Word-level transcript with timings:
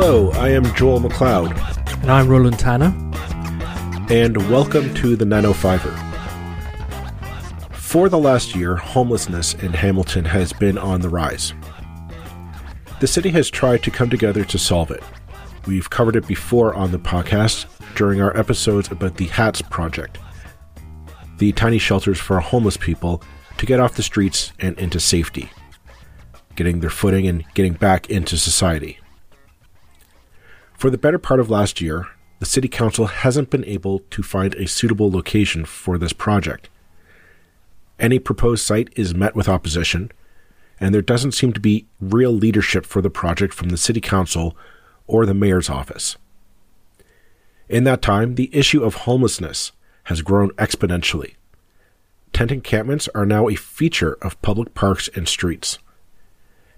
Hello, 0.00 0.30
I 0.34 0.50
am 0.50 0.62
Joel 0.76 1.00
McLeod. 1.00 1.58
And 2.02 2.12
I'm 2.12 2.28
Roland 2.28 2.56
Tanner. 2.56 2.94
And 4.08 4.36
welcome 4.48 4.94
to 4.94 5.16
the 5.16 5.24
905er. 5.24 5.92
For 7.74 8.08
the 8.08 8.16
last 8.16 8.54
year, 8.54 8.76
homelessness 8.76 9.54
in 9.54 9.72
Hamilton 9.72 10.24
has 10.24 10.52
been 10.52 10.78
on 10.78 11.00
the 11.00 11.08
rise. 11.08 11.52
The 13.00 13.08
city 13.08 13.30
has 13.30 13.50
tried 13.50 13.82
to 13.82 13.90
come 13.90 14.08
together 14.08 14.44
to 14.44 14.56
solve 14.56 14.92
it. 14.92 15.02
We've 15.66 15.90
covered 15.90 16.14
it 16.14 16.28
before 16.28 16.74
on 16.74 16.92
the 16.92 17.00
podcast 17.00 17.66
during 17.96 18.22
our 18.22 18.34
episodes 18.36 18.92
about 18.92 19.16
the 19.16 19.26
HATS 19.26 19.62
project, 19.62 20.18
the 21.38 21.50
tiny 21.50 21.78
shelters 21.78 22.20
for 22.20 22.38
homeless 22.38 22.76
people 22.76 23.20
to 23.56 23.66
get 23.66 23.80
off 23.80 23.96
the 23.96 24.04
streets 24.04 24.52
and 24.60 24.78
into 24.78 25.00
safety, 25.00 25.50
getting 26.54 26.78
their 26.78 26.88
footing 26.88 27.26
and 27.26 27.44
getting 27.54 27.72
back 27.72 28.08
into 28.08 28.36
society. 28.38 29.00
For 30.78 30.90
the 30.90 30.96
better 30.96 31.18
part 31.18 31.40
of 31.40 31.50
last 31.50 31.80
year, 31.80 32.06
the 32.38 32.46
City 32.46 32.68
Council 32.68 33.06
hasn't 33.06 33.50
been 33.50 33.64
able 33.64 33.98
to 34.10 34.22
find 34.22 34.54
a 34.54 34.68
suitable 34.68 35.10
location 35.10 35.64
for 35.64 35.98
this 35.98 36.12
project. 36.12 36.70
Any 37.98 38.20
proposed 38.20 38.64
site 38.64 38.88
is 38.94 39.12
met 39.12 39.34
with 39.34 39.48
opposition, 39.48 40.12
and 40.78 40.94
there 40.94 41.02
doesn't 41.02 41.32
seem 41.32 41.52
to 41.52 41.58
be 41.58 41.86
real 42.00 42.30
leadership 42.30 42.86
for 42.86 43.02
the 43.02 43.10
project 43.10 43.54
from 43.54 43.70
the 43.70 43.76
City 43.76 44.00
Council 44.00 44.56
or 45.08 45.26
the 45.26 45.34
Mayor's 45.34 45.68
office. 45.68 46.16
In 47.68 47.82
that 47.82 48.00
time, 48.00 48.36
the 48.36 48.48
issue 48.52 48.84
of 48.84 48.94
homelessness 48.94 49.72
has 50.04 50.22
grown 50.22 50.50
exponentially. 50.50 51.34
Tent 52.32 52.52
encampments 52.52 53.08
are 53.16 53.26
now 53.26 53.48
a 53.48 53.56
feature 53.56 54.16
of 54.22 54.40
public 54.42 54.74
parks 54.74 55.08
and 55.16 55.26
streets. 55.26 55.80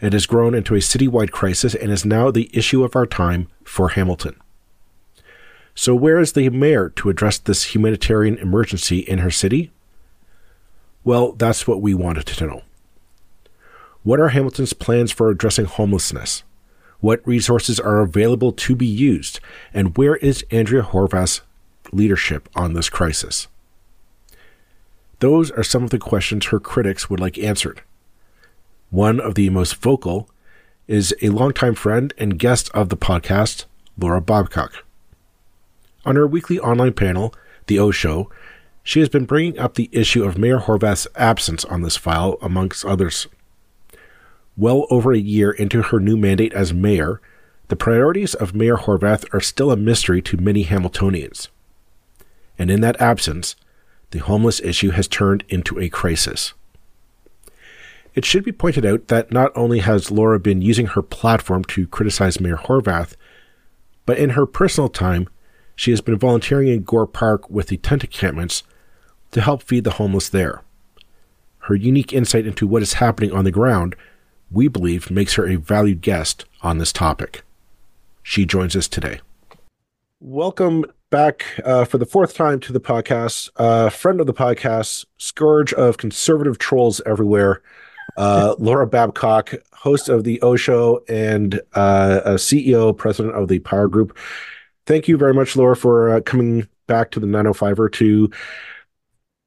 It 0.00 0.12
has 0.12 0.26
grown 0.26 0.54
into 0.54 0.74
a 0.74 0.78
citywide 0.78 1.30
crisis 1.30 1.74
and 1.74 1.90
is 1.90 2.04
now 2.04 2.30
the 2.30 2.50
issue 2.52 2.84
of 2.84 2.96
our 2.96 3.06
time 3.06 3.48
for 3.64 3.90
Hamilton. 3.90 4.36
So, 5.74 5.94
where 5.94 6.18
is 6.18 6.32
the 6.32 6.48
mayor 6.50 6.88
to 6.96 7.10
address 7.10 7.38
this 7.38 7.74
humanitarian 7.74 8.38
emergency 8.38 9.00
in 9.00 9.18
her 9.18 9.30
city? 9.30 9.70
Well, 11.04 11.32
that's 11.32 11.66
what 11.66 11.80
we 11.80 11.94
wanted 11.94 12.26
to 12.26 12.46
know. 12.46 12.62
What 14.02 14.20
are 14.20 14.28
Hamilton's 14.28 14.72
plans 14.72 15.12
for 15.12 15.30
addressing 15.30 15.66
homelessness? 15.66 16.42
What 17.00 17.26
resources 17.26 17.80
are 17.80 18.00
available 18.00 18.52
to 18.52 18.76
be 18.76 18.86
used? 18.86 19.40
And 19.72 19.96
where 19.96 20.16
is 20.16 20.44
Andrea 20.50 20.82
Horwath's 20.82 21.42
leadership 21.92 22.48
on 22.54 22.74
this 22.74 22.90
crisis? 22.90 23.48
Those 25.20 25.50
are 25.50 25.62
some 25.62 25.84
of 25.84 25.90
the 25.90 25.98
questions 25.98 26.46
her 26.46 26.60
critics 26.60 27.08
would 27.08 27.20
like 27.20 27.38
answered. 27.38 27.82
One 28.90 29.20
of 29.20 29.36
the 29.36 29.50
most 29.50 29.76
vocal 29.76 30.28
is 30.88 31.14
a 31.22 31.28
longtime 31.28 31.76
friend 31.76 32.12
and 32.18 32.40
guest 32.40 32.68
of 32.74 32.88
the 32.88 32.96
podcast, 32.96 33.66
Laura 33.96 34.20
Babcock. 34.20 34.84
On 36.04 36.16
her 36.16 36.26
weekly 36.26 36.58
online 36.58 36.94
panel, 36.94 37.32
The 37.68 37.78
O 37.78 37.92
Show, 37.92 38.28
she 38.82 38.98
has 38.98 39.08
been 39.08 39.26
bringing 39.26 39.60
up 39.60 39.74
the 39.74 39.88
issue 39.92 40.24
of 40.24 40.38
Mayor 40.38 40.58
Horwath's 40.58 41.06
absence 41.14 41.64
on 41.66 41.82
this 41.82 41.96
file, 41.96 42.36
amongst 42.42 42.84
others. 42.84 43.28
Well 44.56 44.88
over 44.90 45.12
a 45.12 45.18
year 45.18 45.52
into 45.52 45.82
her 45.82 46.00
new 46.00 46.16
mandate 46.16 46.52
as 46.52 46.74
mayor, 46.74 47.20
the 47.68 47.76
priorities 47.76 48.34
of 48.34 48.56
Mayor 48.56 48.76
Horwath 48.76 49.24
are 49.32 49.40
still 49.40 49.70
a 49.70 49.76
mystery 49.76 50.20
to 50.22 50.36
many 50.36 50.64
Hamiltonians. 50.64 51.48
And 52.58 52.72
in 52.72 52.80
that 52.80 53.00
absence, 53.00 53.54
the 54.10 54.18
homeless 54.18 54.60
issue 54.60 54.90
has 54.90 55.06
turned 55.06 55.44
into 55.48 55.78
a 55.78 55.88
crisis. 55.88 56.54
It 58.14 58.24
should 58.24 58.44
be 58.44 58.52
pointed 58.52 58.84
out 58.84 59.08
that 59.08 59.30
not 59.30 59.52
only 59.54 59.78
has 59.80 60.10
Laura 60.10 60.40
been 60.40 60.62
using 60.62 60.86
her 60.86 61.02
platform 61.02 61.64
to 61.64 61.86
criticize 61.86 62.40
Mayor 62.40 62.56
Horwath, 62.56 63.14
but 64.04 64.18
in 64.18 64.30
her 64.30 64.46
personal 64.46 64.88
time, 64.88 65.28
she 65.76 65.92
has 65.92 66.00
been 66.00 66.18
volunteering 66.18 66.68
in 66.68 66.82
Gore 66.82 67.06
Park 67.06 67.48
with 67.48 67.68
the 67.68 67.76
tent 67.76 68.04
encampments 68.04 68.64
to 69.30 69.40
help 69.40 69.62
feed 69.62 69.84
the 69.84 69.92
homeless 69.92 70.28
there. 70.28 70.62
Her 71.60 71.74
unique 71.74 72.12
insight 72.12 72.46
into 72.46 72.66
what 72.66 72.82
is 72.82 72.94
happening 72.94 73.32
on 73.32 73.44
the 73.44 73.50
ground, 73.50 73.94
we 74.50 74.66
believe, 74.66 75.10
makes 75.10 75.34
her 75.34 75.46
a 75.46 75.56
valued 75.56 76.00
guest 76.00 76.44
on 76.62 76.78
this 76.78 76.92
topic. 76.92 77.42
She 78.22 78.44
joins 78.44 78.74
us 78.74 78.88
today. 78.88 79.20
Welcome 80.18 80.84
back 81.10 81.44
uh, 81.64 81.84
for 81.84 81.98
the 81.98 82.06
fourth 82.06 82.34
time 82.34 82.60
to 82.60 82.72
the 82.72 82.80
podcast. 82.80 83.50
Uh, 83.56 83.88
friend 83.88 84.20
of 84.20 84.26
the 84.26 84.34
podcast, 84.34 85.04
scourge 85.16 85.72
of 85.72 85.96
conservative 85.96 86.58
trolls 86.58 87.00
everywhere. 87.06 87.62
Uh, 88.20 88.54
Laura 88.58 88.86
Babcock, 88.86 89.54
host 89.72 90.10
of 90.10 90.24
the 90.24 90.38
O 90.42 90.54
Show 90.54 91.02
and 91.08 91.58
uh, 91.72 92.20
CEO, 92.36 92.94
president 92.94 93.34
of 93.34 93.48
the 93.48 93.60
Power 93.60 93.88
Group. 93.88 94.14
Thank 94.84 95.08
you 95.08 95.16
very 95.16 95.32
much, 95.32 95.56
Laura, 95.56 95.74
for 95.74 96.10
uh, 96.10 96.20
coming 96.20 96.68
back 96.86 97.12
to 97.12 97.20
the 97.20 97.26
905er 97.26 97.90
to 97.92 98.30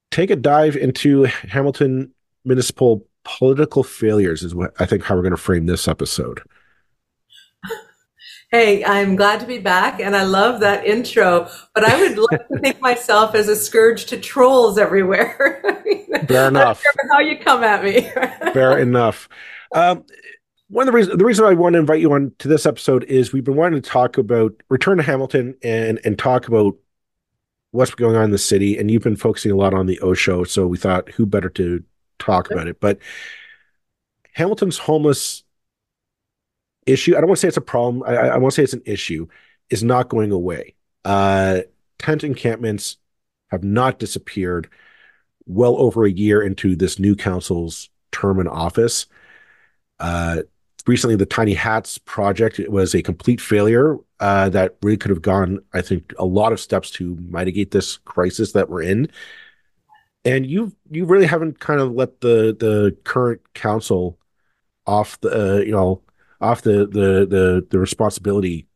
take 0.09 0.31
a 0.31 0.35
dive 0.35 0.75
into 0.75 1.25
Hamilton 1.25 2.11
municipal 2.45 3.05
political 3.23 3.83
failures, 3.83 4.41
is 4.41 4.55
what 4.55 4.73
I 4.79 4.87
think 4.87 5.03
how 5.03 5.15
we're 5.15 5.21
going 5.21 5.35
to 5.35 5.37
frame 5.37 5.67
this 5.67 5.87
episode. 5.87 6.41
Hey, 8.53 8.85
I'm 8.85 9.15
glad 9.15 9.39
to 9.39 9.47
be 9.47 9.57
back 9.57 9.99
and 9.99 10.15
I 10.15 10.25
love 10.25 10.59
that 10.59 10.85
intro, 10.85 11.49
but 11.73 11.83
I 11.83 11.99
would 11.99 12.19
like 12.19 12.47
to 12.49 12.59
think 12.59 12.79
myself 12.81 13.33
as 13.33 13.47
a 13.47 13.55
scourge 13.55 14.05
to 14.05 14.19
trolls 14.19 14.77
everywhere. 14.77 15.83
Fair 16.27 16.49
enough. 16.49 16.83
how 17.09 17.17
you 17.17 17.39
come 17.39 17.63
at 17.63 17.83
me. 17.83 18.01
Fair 18.53 18.77
enough. 18.77 19.27
Um, 19.73 20.05
one 20.67 20.87
of 20.87 20.91
the 20.91 20.95
reasons 20.95 21.17
the 21.17 21.25
reason 21.25 21.45
I 21.45 21.55
want 21.55 21.73
to 21.73 21.79
invite 21.79 21.99
you 21.99 22.13
on 22.13 22.31
to 22.37 22.47
this 22.47 22.67
episode 22.67 23.05
is 23.05 23.33
we've 23.33 23.43
been 23.43 23.55
wanting 23.55 23.81
to 23.81 23.89
talk 23.89 24.19
about 24.19 24.51
return 24.69 24.97
to 24.97 25.03
Hamilton 25.03 25.55
and 25.63 25.99
and 26.05 26.19
talk 26.19 26.47
about 26.47 26.75
what's 27.71 27.95
going 27.95 28.15
on 28.15 28.25
in 28.25 28.31
the 28.31 28.37
city. 28.37 28.77
And 28.77 28.91
you've 28.91 29.01
been 29.01 29.15
focusing 29.15 29.51
a 29.51 29.55
lot 29.55 29.73
on 29.73 29.87
the 29.87 29.99
O 30.01 30.13
show, 30.13 30.43
so 30.43 30.67
we 30.67 30.77
thought 30.77 31.09
who 31.09 31.25
better 31.25 31.49
to 31.49 31.83
talk 32.19 32.51
about 32.51 32.67
it. 32.67 32.79
But 32.79 32.99
Hamilton's 34.33 34.77
homeless 34.77 35.42
issue. 36.85 37.15
I 37.15 37.21
don't 37.21 37.27
want 37.27 37.37
to 37.37 37.41
say 37.41 37.47
it's 37.47 37.57
a 37.57 37.61
problem. 37.61 38.03
I, 38.03 38.15
I 38.15 38.37
want 38.37 38.53
to 38.53 38.55
say 38.55 38.63
it's 38.63 38.73
an 38.73 38.83
issue. 38.85 39.27
Is 39.69 39.83
not 39.83 40.09
going 40.09 40.31
away. 40.31 40.75
Uh, 41.05 41.61
tent 41.97 42.23
encampments 42.23 42.97
have 43.49 43.63
not 43.63 43.97
disappeared. 43.99 44.69
Well 45.45 45.77
over 45.77 46.05
a 46.05 46.11
year 46.11 46.41
into 46.41 46.75
this 46.75 46.99
new 46.99 47.15
council's 47.15 47.89
term 48.11 48.39
in 48.39 48.47
office. 48.47 49.07
Uh, 49.99 50.43
recently, 50.85 51.15
the 51.15 51.25
Tiny 51.25 51.53
Hats 51.53 51.97
project 51.97 52.59
was 52.69 52.93
a 52.93 53.01
complete 53.01 53.41
failure. 53.41 53.97
Uh, 54.19 54.49
that 54.49 54.77
really 54.81 54.97
could 54.97 55.09
have 55.09 55.21
gone, 55.21 55.59
I 55.73 55.81
think, 55.81 56.13
a 56.17 56.25
lot 56.25 56.53
of 56.53 56.59
steps 56.59 56.91
to 56.91 57.17
mitigate 57.19 57.71
this 57.71 57.97
crisis 57.97 58.53
that 58.53 58.69
we're 58.69 58.83
in. 58.83 59.09
And 60.25 60.45
you 60.45 60.73
you 60.89 61.05
really 61.05 61.25
haven't 61.25 61.59
kind 61.59 61.81
of 61.81 61.91
let 61.91 62.21
the 62.21 62.55
the 62.57 62.95
current 63.03 63.41
council 63.53 64.17
off 64.85 65.19
the 65.21 65.57
uh, 65.57 65.59
you 65.59 65.71
know 65.71 66.01
off 66.41 66.61
the 66.61 66.85
the 66.85 67.25
the, 67.29 67.67
the 67.69 67.79
responsibility 67.79 68.67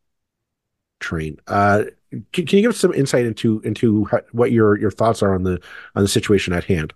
train. 1.00 1.38
Uh, 1.46 1.84
can, 2.32 2.46
can, 2.46 2.56
you 2.58 2.62
give 2.62 2.70
us 2.70 2.78
some 2.78 2.94
insight 2.94 3.26
into 3.26 3.60
into 3.60 4.06
how, 4.06 4.20
what 4.32 4.52
your 4.52 4.78
your 4.78 4.90
thoughts 4.90 5.22
are 5.22 5.34
on 5.34 5.42
the 5.42 5.60
on 5.94 6.02
the 6.02 6.08
situation 6.08 6.52
at 6.52 6.64
hand? 6.64 6.92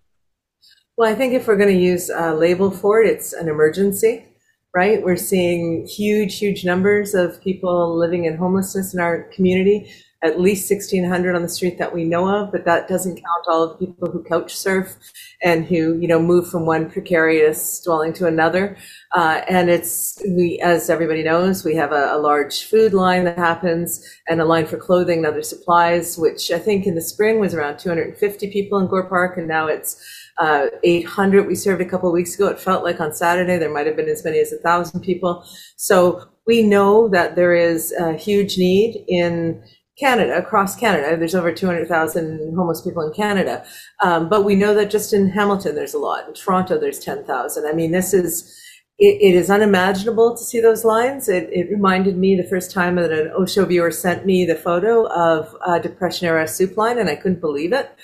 Well, 0.97 1.11
I 1.11 1.15
think 1.15 1.33
if 1.33 1.47
we're 1.47 1.57
going 1.57 1.75
to 1.75 1.83
use 1.83 2.11
a 2.11 2.35
label 2.35 2.71
for 2.71 3.01
it, 3.01 3.09
it's 3.09 3.33
an 3.33 3.49
emergency, 3.49 4.27
right? 4.75 5.03
We're 5.03 5.17
seeing 5.17 5.87
huge, 5.87 6.39
huge 6.39 6.65
numbers 6.65 7.15
of 7.15 7.43
people 7.43 7.97
living 7.97 8.27
in 8.27 8.37
homelessness 8.37 8.93
in 8.93 9.01
our 9.01 9.25
community 9.35 9.91
at 10.23 10.41
least 10.41 10.71
1600 10.71 11.35
on 11.35 11.43
the 11.43 11.49
street 11.49 11.79
that 11.79 11.93
we 11.93 12.05
know 12.05 12.29
of, 12.29 12.53
but 12.53 12.65
that 12.65 12.87
doesn't 12.87 13.17
count 13.17 13.47
all 13.49 13.65
of 13.65 13.79
the 13.79 13.87
people 13.87 14.09
who 14.11 14.23
couch 14.23 14.55
surf 14.55 14.97
and 15.43 15.67
who, 15.67 15.99
you 15.99 16.07
know, 16.07 16.23
move 16.23 16.49
from 16.49 16.65
one 16.65 16.89
precarious 16.89 17.81
dwelling 17.81 18.13
to 18.13 18.27
another. 18.27 18.77
Uh, 19.17 19.41
and 19.49 19.69
it's, 19.69 20.23
we, 20.29 20.61
as 20.63 20.89
everybody 20.89 21.25
knows, 21.25 21.65
we 21.65 21.75
have 21.75 21.91
a, 21.91 22.15
a, 22.15 22.19
large 22.19 22.65
food 22.65 22.95
line 22.95 23.25
that 23.25 23.37
happens 23.37 24.01
and 24.29 24.41
a 24.41 24.45
line 24.45 24.65
for 24.65 24.77
clothing 24.77 25.19
and 25.19 25.27
other 25.27 25.43
supplies, 25.43 26.17
which 26.17 26.53
I 26.53 26.59
think 26.59 26.87
in 26.87 26.95
the 26.95 27.03
spring 27.03 27.41
was 27.41 27.53
around 27.53 27.79
250 27.79 28.53
people 28.53 28.79
in 28.79 28.87
Gore 28.87 29.09
Park. 29.09 29.37
And 29.37 29.49
now 29.49 29.67
it's, 29.67 30.01
uh, 30.39 30.67
800 30.83 31.47
we 31.47 31.55
served 31.55 31.83
a 31.83 31.85
couple 31.85 32.11
weeks 32.13 32.35
ago. 32.37 32.47
It 32.47 32.61
felt 32.61 32.85
like 32.85 33.01
on 33.01 33.13
Saturday 33.13 33.59
there 33.59 33.73
might 33.73 33.87
have 33.87 33.97
been 33.97 34.09
as 34.09 34.25
many 34.25 34.39
as 34.39 34.53
a 34.53 34.59
thousand 34.59 35.01
people. 35.01 35.45
So 35.77 36.29
we 36.47 36.63
know 36.63 37.09
that 37.09 37.37
there 37.37 37.55
is 37.55 37.93
a 37.93 38.15
huge 38.15 38.57
need 38.57 39.05
in 39.09 39.63
Canada, 39.99 40.39
across 40.39 40.75
Canada. 40.75 41.17
There's 41.17 41.35
over 41.35 41.53
200,000 41.53 42.55
homeless 42.57 42.81
people 42.81 43.03
in 43.03 43.13
Canada. 43.13 43.65
Um, 44.03 44.29
but 44.29 44.45
we 44.45 44.55
know 44.55 44.75
that 44.75 44.91
just 44.91 45.13
in 45.13 45.29
Hamilton, 45.29 45.75
there's 45.75 45.95
a 45.95 45.99
lot. 45.99 46.27
In 46.29 46.35
Toronto, 46.35 46.79
there's 46.79 46.99
10,000. 46.99 47.67
I 47.67 47.73
mean, 47.73 47.93
this 47.93 48.15
is, 48.15 48.59
it, 48.99 49.19
it 49.21 49.35
is 49.35 49.51
unimaginable 49.51 50.37
to 50.37 50.43
see 50.43 50.61
those 50.61 50.85
lines. 50.85 51.29
It, 51.29 51.49
it, 51.53 51.71
reminded 51.71 52.17
me 52.17 52.37
the 52.37 52.49
first 52.49 52.71
time 52.71 52.97
that 52.97 53.13
an 53.13 53.33
O 53.37 53.45
Show 53.45 53.67
viewer 53.67 53.91
sent 53.91 54.25
me 54.25 54.47
the 54.47 54.55
photo 54.55 55.07
of 55.09 55.55
a 55.67 55.79
Depression 55.79 56.27
era 56.27 56.49
soup 56.49 56.77
line, 56.77 56.99
and 56.99 57.11
I 57.11 57.17
couldn't 57.17 57.41
believe 57.41 57.73
it. 57.73 57.95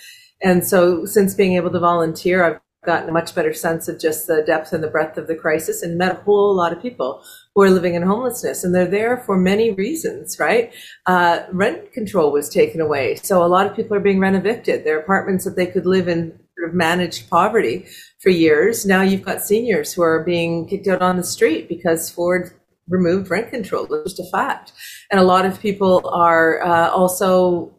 And 0.43 0.67
so, 0.67 1.05
since 1.05 1.35
being 1.35 1.55
able 1.55 1.71
to 1.71 1.81
volunteer, 1.81 2.45
I've 2.45 2.61
gotten 2.85 3.09
a 3.09 3.13
much 3.13 3.35
better 3.35 3.53
sense 3.53 3.89
of 3.89 4.01
just 4.01 4.27
the 4.27 4.43
depth 4.47 4.73
and 4.73 4.85
the 4.85 4.89
breadth 4.89 5.19
of 5.19 5.27
the 5.27 5.35
crisis 5.35 5.83
and 5.83 5.99
met 5.99 6.13
a 6.13 6.23
whole 6.23 6.55
lot 6.55 6.73
of 6.73 6.81
people 6.81 7.23
who 7.59 7.65
are 7.65 7.71
living 7.71 7.95
in 7.95 8.03
homelessness, 8.03 8.63
and 8.63 8.73
they're 8.73 8.87
there 8.87 9.17
for 9.27 9.37
many 9.37 9.73
reasons, 9.73 10.39
right? 10.39 10.73
Uh, 11.07 11.41
rent 11.51 11.93
control 11.93 12.31
was 12.31 12.49
taken 12.49 12.81
away, 12.81 13.17
so 13.17 13.45
a 13.45 13.49
lot 13.49 13.67
of 13.67 13.75
people 13.75 13.97
are 13.97 14.01
being 14.01 14.21
rent 14.21 14.37
evicted. 14.37 14.85
Their 14.85 15.01
apartments 15.01 15.45
that 15.45 15.57
they 15.57 15.67
could 15.67 15.85
live 15.85 16.07
in 16.07 16.39
sort 16.57 16.69
of 16.69 16.75
managed 16.77 17.29
poverty 17.29 17.85
for 18.21 18.31
years. 18.31 18.87
Now 18.87 19.03
you've 19.03 19.23
got 19.23 19.43
seniors 19.43 19.93
who 19.93 20.03
are 20.03 20.23
being 20.23 20.69
kicked 20.69 20.87
out 20.87 21.03
on 21.03 21.17
the 21.17 21.25
street 21.25 21.69
because 21.69 22.09
Ford 22.09 22.53
removed 22.89 23.29
rent 23.29 23.51
control. 23.51 23.93
It's 23.93 24.15
just 24.15 24.21
a 24.21 24.31
fact. 24.31 24.73
And 25.11 25.21
a 25.21 25.25
lot 25.25 25.45
of 25.45 25.61
people 25.61 26.09
are 26.13 26.63
uh, 26.63 26.91
also 26.91 27.75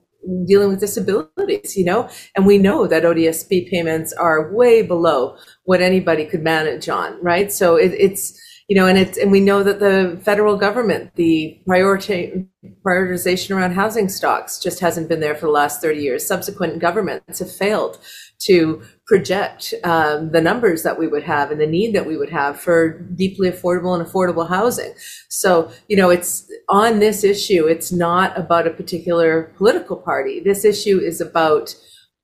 dealing 0.46 0.70
with 0.70 0.82
disabilities, 0.82 1.78
you 1.78 1.86
know, 1.86 2.10
and 2.36 2.46
we 2.46 2.58
know 2.58 2.86
that 2.86 3.04
ODSP 3.04 3.70
payments 3.70 4.12
are 4.12 4.54
way 4.54 4.82
below 4.82 5.38
what 5.64 5.82
anybody 5.82 6.26
could 6.26 6.44
manage 6.44 6.90
on, 6.90 7.18
right? 7.24 7.50
So 7.52 7.78
it, 7.78 7.94
it's, 7.94 8.40
you 8.70 8.76
know, 8.76 8.86
and 8.86 9.00
it's, 9.00 9.18
and 9.18 9.32
we 9.32 9.40
know 9.40 9.64
that 9.64 9.80
the 9.80 10.22
federal 10.24 10.56
government, 10.56 11.16
the 11.16 11.60
priority, 11.66 12.46
prioritization 12.86 13.56
around 13.56 13.72
housing 13.72 14.08
stocks 14.08 14.60
just 14.60 14.80
hasn't 14.80 15.10
been 15.10 15.22
there 15.22 15.34
for 15.34 15.48
the 15.48 15.52
last 15.52 15.82
30 15.82 16.00
years. 16.00 16.28
Subsequent 16.28 16.78
governments 16.78 17.40
have 17.40 17.52
failed 17.52 17.98
to 18.42 18.84
project 19.08 19.74
um, 19.84 20.30
the 20.32 20.40
numbers 20.40 20.84
that 20.84 21.00
we 21.00 21.08
would 21.08 21.24
have 21.24 21.50
and 21.50 21.60
the 21.60 21.66
need 21.66 21.96
that 21.96 22.06
we 22.06 22.16
would 22.16 22.30
have 22.30 22.60
for 22.60 23.00
deeply 23.00 23.50
affordable 23.50 24.00
and 24.00 24.08
affordable 24.08 24.48
housing. 24.48 24.94
So, 25.30 25.72
you 25.88 25.98
know, 25.98 26.12
it's 26.12 26.48
on 26.70 27.00
this 27.00 27.24
issue, 27.24 27.66
it's 27.66 27.92
not 27.92 28.38
about 28.38 28.68
a 28.68 28.72
particular 28.72 29.52
political 29.58 29.98
party. 29.98 30.42
This 30.42 30.64
issue 30.64 31.00
is 31.00 31.20
about 31.20 31.74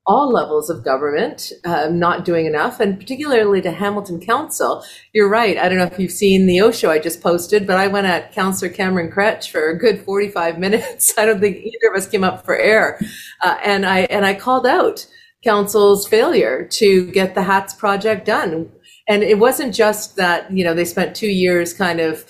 all 0.08 0.32
levels 0.32 0.70
of 0.70 0.84
government 0.84 1.52
um, 1.64 1.98
not 1.98 2.26
doing 2.26 2.46
enough, 2.46 2.80
and 2.80 3.00
particularly 3.00 3.62
to 3.62 3.72
Hamilton 3.72 4.20
Council. 4.20 4.84
You're 5.14 5.30
right. 5.30 5.58
I 5.58 5.68
don't 5.68 5.78
know 5.78 5.86
if 5.86 6.00
you've 6.00 6.12
seen 6.12 6.46
the 6.46 6.62
O 6.62 6.72
I 6.90 7.00
just 7.00 7.22
posted, 7.22 7.66
but 7.66 7.78
I 7.78 7.88
went 7.88 8.08
at 8.08 8.32
Councillor 8.32 8.72
Cameron 8.72 9.12
Kroetsch 9.12 9.50
for 9.50 9.70
a 9.70 9.78
good 9.78 10.00
45 10.02 10.60
minutes. 10.66 11.14
I 11.18 11.26
don't 11.26 11.40
think 11.40 11.58
either 11.58 11.92
of 11.92 11.98
us 11.98 12.08
came 12.08 12.24
up 12.24 12.46
for 12.46 12.56
air, 12.56 13.00
uh, 13.42 13.58
and 13.64 13.86
I 13.86 14.02
and 14.02 14.26
I 14.26 14.34
called 14.34 14.68
out 14.68 15.08
council's 15.44 16.08
failure 16.08 16.66
to 16.66 17.12
get 17.12 17.36
the 17.36 17.44
hats 17.44 17.72
project 17.72 18.26
done 18.26 18.68
and 19.08 19.22
it 19.22 19.38
wasn't 19.38 19.74
just 19.74 20.16
that 20.16 20.52
you 20.52 20.64
know 20.64 20.74
they 20.74 20.84
spent 20.84 21.16
two 21.16 21.30
years 21.30 21.72
kind 21.72 22.00
of 22.00 22.26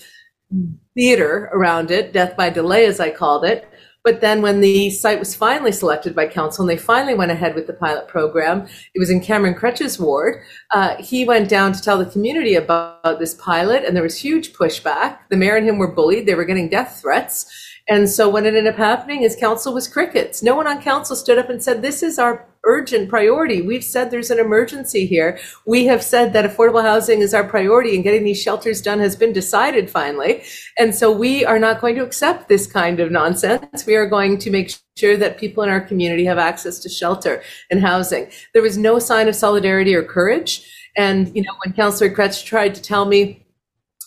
theater 0.94 1.48
around 1.52 1.90
it 1.90 2.12
death 2.12 2.36
by 2.36 2.50
delay 2.50 2.84
as 2.84 3.00
i 3.00 3.10
called 3.10 3.42
it 3.42 3.66
but 4.06 4.20
then 4.20 4.40
when 4.40 4.60
the 4.60 4.90
site 4.90 5.18
was 5.18 5.34
finally 5.34 5.72
selected 5.72 6.14
by 6.14 6.26
council 6.26 6.62
and 6.62 6.70
they 6.70 6.82
finally 6.82 7.14
went 7.14 7.32
ahead 7.32 7.54
with 7.56 7.66
the 7.66 7.72
pilot 7.74 8.06
program 8.06 8.66
it 8.94 8.98
was 8.98 9.10
in 9.10 9.20
cameron 9.20 9.54
kroetsch's 9.54 9.98
ward 9.98 10.40
uh, 10.70 10.96
he 10.96 11.24
went 11.24 11.48
down 11.48 11.72
to 11.72 11.80
tell 11.82 11.98
the 11.98 12.06
community 12.06 12.54
about 12.54 13.18
this 13.18 13.34
pilot 13.34 13.84
and 13.84 13.94
there 13.94 14.02
was 14.02 14.18
huge 14.18 14.52
pushback. 14.52 15.18
The 15.30 15.36
mayor 15.36 15.56
and 15.56 15.68
him 15.68 15.78
were 15.78 15.92
bullied. 15.92 16.26
They 16.26 16.34
were 16.34 16.44
getting 16.44 16.68
death 16.68 17.00
threats. 17.00 17.46
And 17.88 18.08
so 18.10 18.28
what 18.28 18.46
ended 18.46 18.66
up 18.66 18.76
happening 18.76 19.22
is 19.22 19.36
council 19.36 19.72
was 19.72 19.86
crickets. 19.86 20.42
No 20.42 20.56
one 20.56 20.66
on 20.66 20.82
council 20.82 21.14
stood 21.14 21.38
up 21.38 21.48
and 21.48 21.62
said, 21.62 21.82
this 21.82 22.02
is 22.02 22.18
our 22.18 22.44
urgent 22.66 23.08
priority. 23.08 23.62
We've 23.62 23.84
said 23.84 24.10
there's 24.10 24.30
an 24.30 24.38
emergency 24.38 25.06
here. 25.06 25.38
We 25.64 25.86
have 25.86 26.02
said 26.02 26.32
that 26.32 26.44
affordable 26.44 26.82
housing 26.82 27.20
is 27.20 27.32
our 27.32 27.44
priority 27.44 27.94
and 27.94 28.04
getting 28.04 28.24
these 28.24 28.42
shelters 28.42 28.82
done 28.82 28.98
has 28.98 29.16
been 29.16 29.32
decided 29.32 29.88
finally. 29.88 30.42
And 30.76 30.94
so 30.94 31.10
we 31.10 31.44
are 31.44 31.58
not 31.58 31.80
going 31.80 31.94
to 31.94 32.04
accept 32.04 32.48
this 32.48 32.66
kind 32.66 33.00
of 33.00 33.10
nonsense. 33.10 33.86
We 33.86 33.94
are 33.94 34.06
going 34.06 34.38
to 34.38 34.50
make 34.50 34.74
sure 34.96 35.16
that 35.16 35.38
people 35.38 35.62
in 35.62 35.70
our 35.70 35.80
community 35.80 36.24
have 36.26 36.38
access 36.38 36.78
to 36.80 36.88
shelter 36.88 37.42
and 37.70 37.80
housing. 37.80 38.30
There 38.52 38.62
was 38.62 38.76
no 38.76 38.98
sign 38.98 39.28
of 39.28 39.36
solidarity 39.36 39.94
or 39.94 40.02
courage. 40.02 40.70
And, 40.96 41.34
you 41.36 41.42
know, 41.42 41.52
when 41.64 41.74
Councillor 41.74 42.10
Kroetsch 42.10 42.44
tried 42.44 42.74
to 42.74 42.82
tell 42.82 43.04
me 43.04 43.46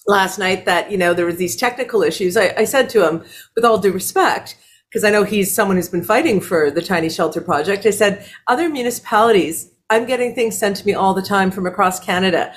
last 0.07 0.39
night 0.39 0.65
that 0.65 0.91
you 0.91 0.97
know 0.97 1.13
there 1.13 1.25
was 1.25 1.37
these 1.37 1.55
technical 1.55 2.01
issues 2.01 2.35
I, 2.35 2.53
I 2.57 2.63
said 2.63 2.89
to 2.89 3.07
him 3.07 3.23
with 3.55 3.63
all 3.63 3.77
due 3.77 3.91
respect 3.91 4.57
because 4.89 5.03
i 5.03 5.09
know 5.09 5.23
he's 5.23 5.53
someone 5.53 5.77
who's 5.77 5.89
been 5.89 6.03
fighting 6.03 6.41
for 6.41 6.71
the 6.71 6.81
tiny 6.81 7.09
shelter 7.09 7.41
project. 7.41 7.85
I 7.85 7.91
said 7.91 8.25
other 8.47 8.69
municipalities 8.69 9.71
i'm 9.89 10.05
getting 10.05 10.35
things 10.35 10.57
sent 10.57 10.77
to 10.77 10.85
me 10.85 10.93
all 10.93 11.13
the 11.13 11.21
time 11.21 11.51
from 11.51 11.65
across 11.65 11.99
canada 11.99 12.53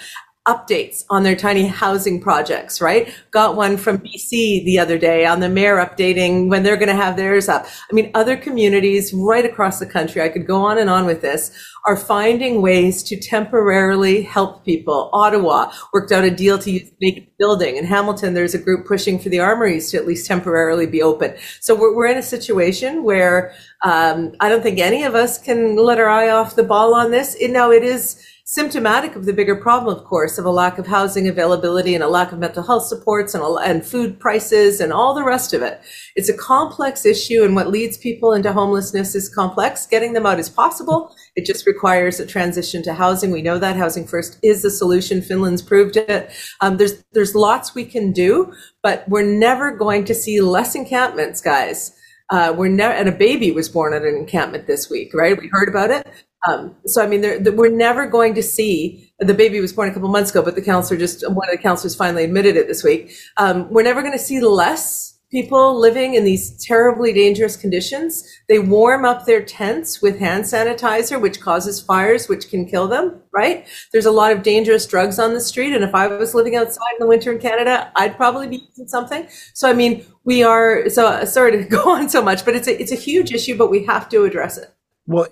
updates 0.49 1.05
on 1.09 1.23
their 1.23 1.37
tiny 1.37 1.67
housing 1.67 2.21
projects, 2.21 2.81
right? 2.81 3.15
Got 3.31 3.55
one 3.55 3.77
from 3.77 3.99
BC 3.99 4.65
the 4.65 4.79
other 4.79 4.99
day 4.99 5.25
on 5.25 5.39
the 5.39 5.49
mayor 5.49 5.77
updating 5.77 6.49
when 6.49 6.65
they're 6.65 6.77
going 6.77 6.89
to 6.89 6.95
have 6.95 7.17
theirs 7.17 7.49
up. 7.49 7.65
I 7.91 7.95
mean, 7.95 8.11
other 8.15 8.37
communities 8.37 9.13
right 9.15 9.45
across 9.45 9.79
the 9.79 9.87
country, 9.87 10.21
I 10.21 10.29
could 10.29 10.47
go 10.47 10.57
on 10.57 10.79
and 10.79 10.91
on 10.91 11.07
with 11.07 11.21
this, 11.21 11.53
are 11.85 11.97
finding 11.97 12.61
ways 12.61 13.05
to 13.05 13.17
temporarily 13.17 14.23
help 14.23 14.65
people. 14.65 15.11
Ottawa 15.13 15.73
worked 15.93 16.11
out 16.11 16.25
a 16.25 16.31
deal 16.31 16.59
to 16.59 16.71
use 16.71 16.91
vacant 17.01 17.29
building. 17.39 17.77
In 17.77 17.85
Hamilton, 17.85 18.35
there's 18.35 18.55
a 18.55 18.59
group 18.59 18.87
pushing 18.87 19.21
for 19.21 19.29
the 19.29 19.39
armories 19.39 19.91
to 19.91 19.97
at 19.97 20.07
least 20.07 20.27
temporarily 20.27 20.87
be 20.87 21.03
open. 21.03 21.35
So 21.61 21.75
we're, 21.75 21.95
we're 21.95 22.07
in 22.07 22.19
a 22.19 22.23
situation 22.23 23.05
where 23.05 23.53
um, 23.85 24.35
I 24.41 24.49
don't 24.49 24.63
think 24.63 24.81
any 24.81 25.05
of 25.05 25.15
us 25.15 25.39
can 25.39 25.77
let 25.77 25.99
our 25.99 26.09
eye 26.09 26.31
off 26.31 26.57
the 26.57 26.63
ball 26.65 26.95
on 26.95 27.13
this. 27.13 27.37
It, 27.37 27.51
now 27.51 27.71
it 27.71 27.85
is 27.85 28.25
symptomatic 28.53 29.17
of 29.17 29.25
the 29.25 29.33
bigger 29.33 29.57
problem, 29.57 29.97
of 29.97 30.05
course, 30.05 30.37
of 30.37 30.45
a 30.45 30.51
lack 30.51 30.77
of 30.77 30.87
housing 30.87 31.27
availability 31.27 31.95
and 31.95 32.05
a 32.05 32.09
lack 32.09 32.33
of 32.33 32.39
mental 32.39 32.63
health 32.63 32.85
supports 32.85 33.33
and, 33.35 33.43
and 33.65 33.83
food 33.83 34.21
prices 34.21 34.79
and 34.79 34.93
all 34.93 35.15
the 35.15 35.25
rest 35.25 35.55
of 35.55 35.63
it. 35.63 35.81
It's 36.17 36.29
a 36.29 36.37
complex 36.37 37.07
issue, 37.07 37.45
and 37.45 37.55
what 37.55 37.69
leads 37.69 37.97
people 37.97 38.35
into 38.35 38.53
homelessness 38.53 39.15
is 39.15 39.31
complex. 39.31 39.87
Getting 39.87 40.13
them 40.13 40.27
out 40.27 40.39
is 40.39 40.51
possible. 40.51 41.17
It 41.35 41.47
just 41.47 41.67
requires 41.67 42.21
a 42.21 42.27
transition 42.27 42.83
to 42.83 42.93
housing. 42.93 43.31
We 43.31 43.41
know 43.41 43.59
that 43.59 43.77
housing 43.77 44.07
first 44.07 44.39
is 44.43 44.61
the 44.61 44.71
solution. 44.71 45.23
Finland's 45.23 45.63
proved 45.63 45.97
it. 45.97 46.31
Um, 46.61 46.77
there's 46.77 47.03
there's 47.13 47.35
lots 47.35 47.75
we 47.75 47.87
can 47.87 48.13
do, 48.13 48.53
but 48.83 49.09
we're 49.09 49.23
never 49.23 49.75
going 49.75 50.05
to 50.05 50.15
see 50.15 50.43
less 50.43 50.75
encampments, 50.75 51.41
guys. 51.41 51.97
Uh, 52.29 52.53
we're 52.55 52.69
never, 52.69 52.93
and 52.93 53.09
a 53.09 53.13
baby 53.13 53.51
was 53.51 53.71
born 53.71 53.95
at 53.95 54.03
an 54.03 54.15
encampment 54.15 54.67
this 54.67 54.91
week, 54.91 55.15
right? 55.15 55.39
We 55.39 55.49
heard 55.49 55.71
about 55.71 55.91
it. 55.91 56.07
Um, 56.49 56.75
so 56.87 57.03
I 57.03 57.07
mean, 57.07 57.23
we're 57.57 57.69
never 57.69 58.07
going 58.07 58.35
to 58.35 58.43
see 58.43 59.13
the 59.19 59.35
baby 59.35 59.61
was 59.61 59.73
born 59.73 59.89
a 59.89 59.93
couple 59.93 60.09
months 60.09 60.31
ago, 60.31 60.43
but 60.43 60.55
the 60.55 60.63
counselor 60.63 60.99
just 60.99 61.29
one 61.29 61.49
of 61.49 61.57
the 61.57 61.63
counselors 61.63 61.95
finally 61.95 62.25
admitted 62.25 62.57
it 62.57 62.67
this 62.67 62.83
week. 62.83 63.15
Um, 63.37 63.71
we're 63.71 63.83
never 63.83 64.03
going 64.03 64.13
to 64.13 64.19
see 64.19 64.41
less 64.41 65.13
people 65.31 65.81
living 65.81 66.15
in 66.15 66.25
these 66.25 66.63
terribly 66.63 67.13
dangerous 67.13 67.57
conditions. 67.57 68.23
They 68.49 68.59
warm 68.59 69.05
up 69.07 69.25
their 69.25 69.43
tents 69.43 70.03
with 70.03 70.19
hand 70.19 70.45
sanitizer, 70.45 71.21
which 71.21 71.41
causes 71.41 71.81
fires, 71.81 72.29
which 72.29 72.51
can 72.51 72.67
kill 72.67 72.87
them. 72.87 73.23
Right? 73.33 73.67
There's 73.93 74.07
a 74.07 74.11
lot 74.11 74.33
of 74.33 74.43
dangerous 74.43 74.87
drugs 74.87 75.19
on 75.19 75.35
the 75.35 75.41
street, 75.41 75.75
and 75.75 75.85
if 75.85 75.95
I 75.95 76.07
was 76.09 76.35
living 76.35 76.57
outside 76.57 76.93
in 76.99 77.01
the 77.01 77.07
winter 77.07 77.33
in 77.33 77.39
Canada, 77.39 77.91
I'd 77.97 78.17
probably 78.17 78.49
be 78.49 78.67
using 78.69 78.89
something. 78.89 79.27
So 79.55 79.71
I 79.71 79.73
mean, 79.73 80.05
we 80.25 80.43
are. 80.43 80.89
So 80.91 81.25
sorry 81.25 81.53
to 81.53 81.65
go 81.77 81.91
on 81.91 82.09
so 82.09 82.21
much, 82.23 82.45
but 82.45 82.55
it's 82.55 82.69
a 82.69 82.81
it's 82.81 82.93
a 82.93 82.97
huge 82.97 83.33
issue, 83.33 83.57
but 83.57 83.71
we 83.71 83.85
have 83.87 84.09
to 84.11 84.25
address 84.25 84.59
it. 84.59 84.75
Well, 85.07 85.29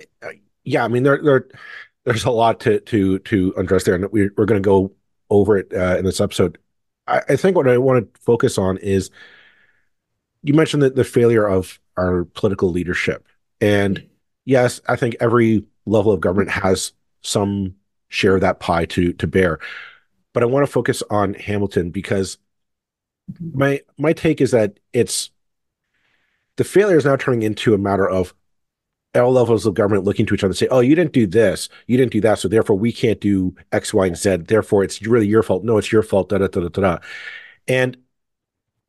yeah, 0.65 0.85
I 0.85 0.89
mean 0.89 1.03
there 1.03 1.23
there 1.23 1.47
there's 2.05 2.25
a 2.25 2.31
lot 2.31 2.61
to 2.61 2.81
to 2.81 3.19
to 3.21 3.55
address 3.57 3.85
there, 3.85 3.95
and 3.95 4.11
we're 4.13 4.33
we're 4.37 4.47
going 4.47 4.63
to 4.63 4.67
go 4.67 4.93
over 5.31 5.57
it 5.57 5.73
uh, 5.75 5.97
in 5.99 6.05
this 6.05 6.21
episode. 6.21 6.59
I, 7.07 7.23
I 7.29 7.37
think 7.37 7.57
what 7.57 7.69
I 7.69 7.79
want 7.79 8.13
to 8.15 8.21
focus 8.21 8.59
on 8.59 8.79
is 8.79 9.11
you 10.43 10.55
mentioned 10.55 10.83
that 10.83 10.97
the 10.97 11.05
failure 11.05 11.47
of 11.47 11.79
our 11.97 12.25
political 12.25 12.71
leadership, 12.71 13.27
and 13.61 14.07
yes, 14.45 14.81
I 14.89 14.97
think 14.97 15.17
every 15.21 15.65
level 15.87 16.13
of 16.13 16.21
government 16.21 16.51
has 16.51 16.93
some 17.23 17.75
share 18.09 18.35
of 18.35 18.41
that 18.41 18.61
pie 18.61 18.87
to 18.87 19.13
to 19.15 19.27
bear. 19.27 19.59
But 20.33 20.43
I 20.43 20.47
want 20.47 20.65
to 20.65 20.73
focus 20.73 21.03
on 21.11 21.35
Hamilton 21.35 21.91
because 21.91 22.39
my 23.55 23.81
my 23.99 24.13
take 24.13 24.41
is 24.41 24.51
that 24.53 24.79
it's 24.93 25.31
the 26.57 26.65
failure 26.65 26.97
is 26.97 27.05
now 27.05 27.17
turning 27.17 27.43
into 27.43 27.75
a 27.75 27.79
matter 27.79 28.09
of 28.09 28.35
all 29.15 29.33
levels 29.33 29.67
of 29.67 29.75
government 29.75 30.05
looking 30.05 30.27
to 30.27 30.35
each 30.35 30.45
other 30.45 30.51
and 30.51 30.57
say, 30.57 30.69
"Oh, 30.71 30.81
you 30.81 30.95
didn't 30.95 31.13
do 31.13 31.27
this, 31.27 31.69
you 31.87 31.97
didn't 31.97 32.13
do 32.13 32.21
that, 32.23 32.39
so 32.39 32.49
therefore 32.49 32.77
we 32.77 32.93
can't 32.93 33.21
do 33.21 33.55
X, 33.73 33.93
Y, 33.93 34.07
and 34.07 34.17
Z. 34.17 34.37
Therefore, 34.49 34.85
it's 34.85 35.03
really 35.03 35.27
your 35.27 35.43
fault. 35.43 35.65
No, 35.65 35.79
it's 35.79 35.91
your 35.93 36.03
fault." 36.03 36.29
Da 36.29 36.39
da 36.39 36.47
da 36.47 36.61
da 36.61 36.69
da. 36.69 36.99
And 37.67 37.97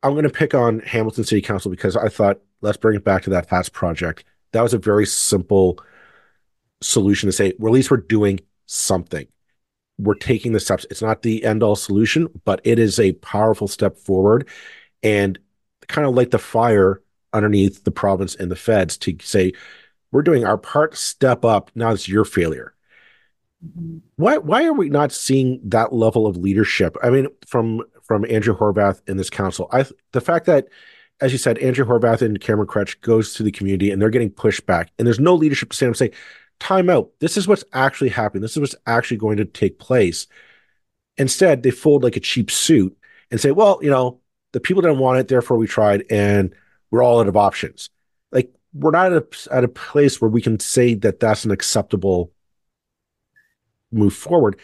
I'm 0.04 0.14
going 0.14 0.24
to 0.24 0.30
pick 0.30 0.54
on 0.54 0.80
Hamilton 0.80 1.24
City 1.24 1.42
Council 1.42 1.72
because 1.72 1.96
I 1.96 2.10
thought 2.10 2.42
let's 2.62 2.78
bring 2.78 2.96
it 2.96 3.04
back 3.04 3.24
to 3.24 3.30
that 3.32 3.50
FAST 3.50 3.74
project. 3.74 4.24
That 4.52 4.62
was 4.62 4.74
a 4.74 4.78
very 4.78 5.06
simple 5.06 5.80
solution 6.82 7.28
to 7.28 7.34
say, 7.34 7.54
well, 7.60 7.72
at 7.72 7.76
least 7.76 7.92
we're 7.92 7.98
doing 7.98 8.40
something. 8.66 9.28
We're 9.98 10.16
taking 10.16 10.54
the 10.54 10.60
steps. 10.60 10.86
It's 10.90 11.02
not 11.02 11.22
the 11.22 11.44
end 11.46 11.62
all 11.62 11.76
solution, 11.76 12.28
but 12.44 12.60
it 12.64 12.80
is 12.80 13.00
a 13.00 13.14
powerful 13.14 13.68
step 13.68 13.98
forward 13.98 14.48
and 15.04 15.38
kind 15.88 16.08
of 16.08 16.16
light 16.16 16.32
the 16.32 16.40
fire 16.40 17.02
underneath 17.34 17.84
the 17.84 17.92
province 17.92 18.36
and 18.36 18.50
the 18.50 18.56
feds 18.56 18.98
to 18.98 19.16
say, 19.22 19.54
we're 20.12 20.22
doing 20.22 20.46
our 20.46 20.58
part, 20.58 20.98
step 20.98 21.46
up. 21.46 21.72
Now 21.76 21.92
it's 21.92 22.08
your 22.08 22.26
failure. 22.26 22.74
Mm-hmm. 23.66 23.98
Why 24.16 24.38
why 24.38 24.66
are 24.66 24.74
we 24.74 24.90
not 24.90 25.12
seeing 25.12 25.60
that 25.66 25.94
level 25.94 26.26
of 26.28 26.38
leadership? 26.38 26.98
I 27.04 27.10
mean, 27.10 27.28
from 27.46 27.82
from 28.04 28.26
Andrew 28.30 28.58
Horwath 28.58 29.02
in 29.08 29.18
this 29.18 29.30
council, 29.30 29.70
I 29.72 29.86
the 30.12 30.22
fact 30.22 30.46
that, 30.48 30.68
as 31.20 31.32
you 31.32 31.38
said, 31.38 31.58
Andrew 31.60 31.86
Horwath 31.86 32.22
and 32.22 32.40
Cameron 32.42 32.68
Kroetsch 32.68 33.00
goes 33.02 33.34
to 33.36 33.44
the 33.44 33.52
community 33.52 33.92
and 33.92 34.02
they're 34.02 34.10
getting 34.10 34.32
pushed 34.32 34.66
back, 34.66 34.92
and 34.98 35.06
there's 35.06 35.20
no 35.20 35.36
leadership 35.36 35.70
to 35.70 35.76
stand 35.76 35.90
up 35.90 35.92
and 35.92 35.98
say, 35.98 36.18
"Time 36.60 36.90
out. 36.90 37.12
This 37.20 37.38
is 37.38 37.48
what's 37.48 37.64
actually 37.74 38.10
happening. 38.10 38.42
This 38.42 38.54
is 38.54 38.60
what's 38.60 38.76
actually 38.88 39.18
going 39.18 39.38
to 39.38 39.46
take 39.46 39.80
place." 39.80 40.28
Instead, 41.18 41.62
they 41.62 41.72
fold 41.72 42.04
like 42.04 42.16
a 42.16 42.22
cheap 42.22 42.50
suit 42.50 42.98
and 43.30 43.40
say, 43.40 43.52
"Well, 43.52 43.80
you 43.82 43.90
know, 43.92 44.20
the 44.54 44.60
people 44.60 44.82
didn't 44.82 45.00
want 45.00 45.20
it, 45.20 45.28
therefore 45.28 45.58
we 45.58 45.68
tried, 45.68 46.04
and 46.10 46.54
we're 46.90 47.04
all 47.04 47.20
out 47.20 47.28
of 47.28 47.38
options. 47.38 47.90
We're 48.74 48.92
not 48.92 49.12
at 49.12 49.24
a, 49.24 49.54
at 49.56 49.64
a 49.64 49.68
place 49.68 50.22
where 50.22 50.30
we 50.30 50.42
can 50.42 50.60
say 50.60 50.94
that 50.96 51.20
that's 51.20 51.46
an 51.46 51.52
acceptable 51.52 52.32
move 53.92 54.14
forward. 54.14 54.60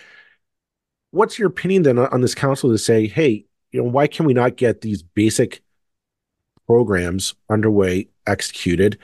What's 1.11 1.37
your 1.39 1.49
opinion 1.49 1.83
then 1.83 1.97
on 1.97 2.21
this 2.21 2.35
council 2.35 2.71
to 2.71 2.77
say, 2.77 3.07
hey, 3.07 3.45
you 3.71 3.81
know, 3.81 3.89
why 3.89 4.07
can 4.07 4.25
we 4.25 4.33
not 4.33 4.55
get 4.55 4.81
these 4.81 5.03
basic 5.03 5.61
programs 6.65 7.35
underway, 7.49 8.07
executed, 8.25 8.97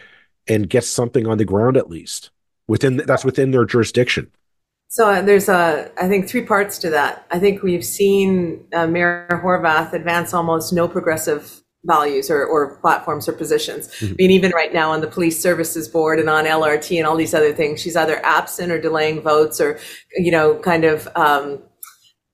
and 0.47 0.69
get 0.69 0.83
something 0.83 1.27
on 1.27 1.37
the 1.37 1.45
ground 1.45 1.77
at 1.77 1.89
least 1.89 2.31
within 2.67 2.97
that's 2.97 3.25
within 3.25 3.51
their 3.51 3.65
jurisdiction? 3.65 4.31
So 4.89 5.09
uh, 5.09 5.21
there's 5.23 5.49
a, 5.49 5.89
I 5.99 6.07
think, 6.07 6.29
three 6.29 6.43
parts 6.45 6.77
to 6.79 6.91
that. 6.91 7.25
I 7.31 7.39
think 7.39 7.63
we've 7.63 7.83
seen 7.83 8.65
uh, 8.73 8.85
Mayor 8.85 9.27
Horwath 9.43 9.91
advance 9.93 10.35
almost 10.35 10.71
no 10.71 10.87
progressive 10.87 11.62
values 11.85 12.29
or, 12.29 12.45
or 12.45 12.77
platforms 12.77 13.27
or 13.27 13.33
positions. 13.33 13.87
Mm-hmm. 13.87 14.13
I 14.13 14.15
mean, 14.17 14.31
even 14.31 14.51
right 14.51 14.73
now 14.73 14.91
on 14.91 15.01
the 15.01 15.07
police 15.07 15.39
services 15.39 15.87
board 15.87 16.19
and 16.19 16.29
on 16.29 16.45
LRT 16.45 16.97
and 16.97 17.05
all 17.05 17.15
these 17.15 17.33
other 17.33 17.53
things, 17.53 17.81
she's 17.81 17.95
either 17.95 18.19
absent 18.25 18.71
or 18.71 18.79
delaying 18.79 19.21
votes 19.21 19.59
or, 19.59 19.79
you 20.15 20.31
know, 20.31 20.55
kind 20.55 20.85
of 20.85 21.07
um, 21.15 21.61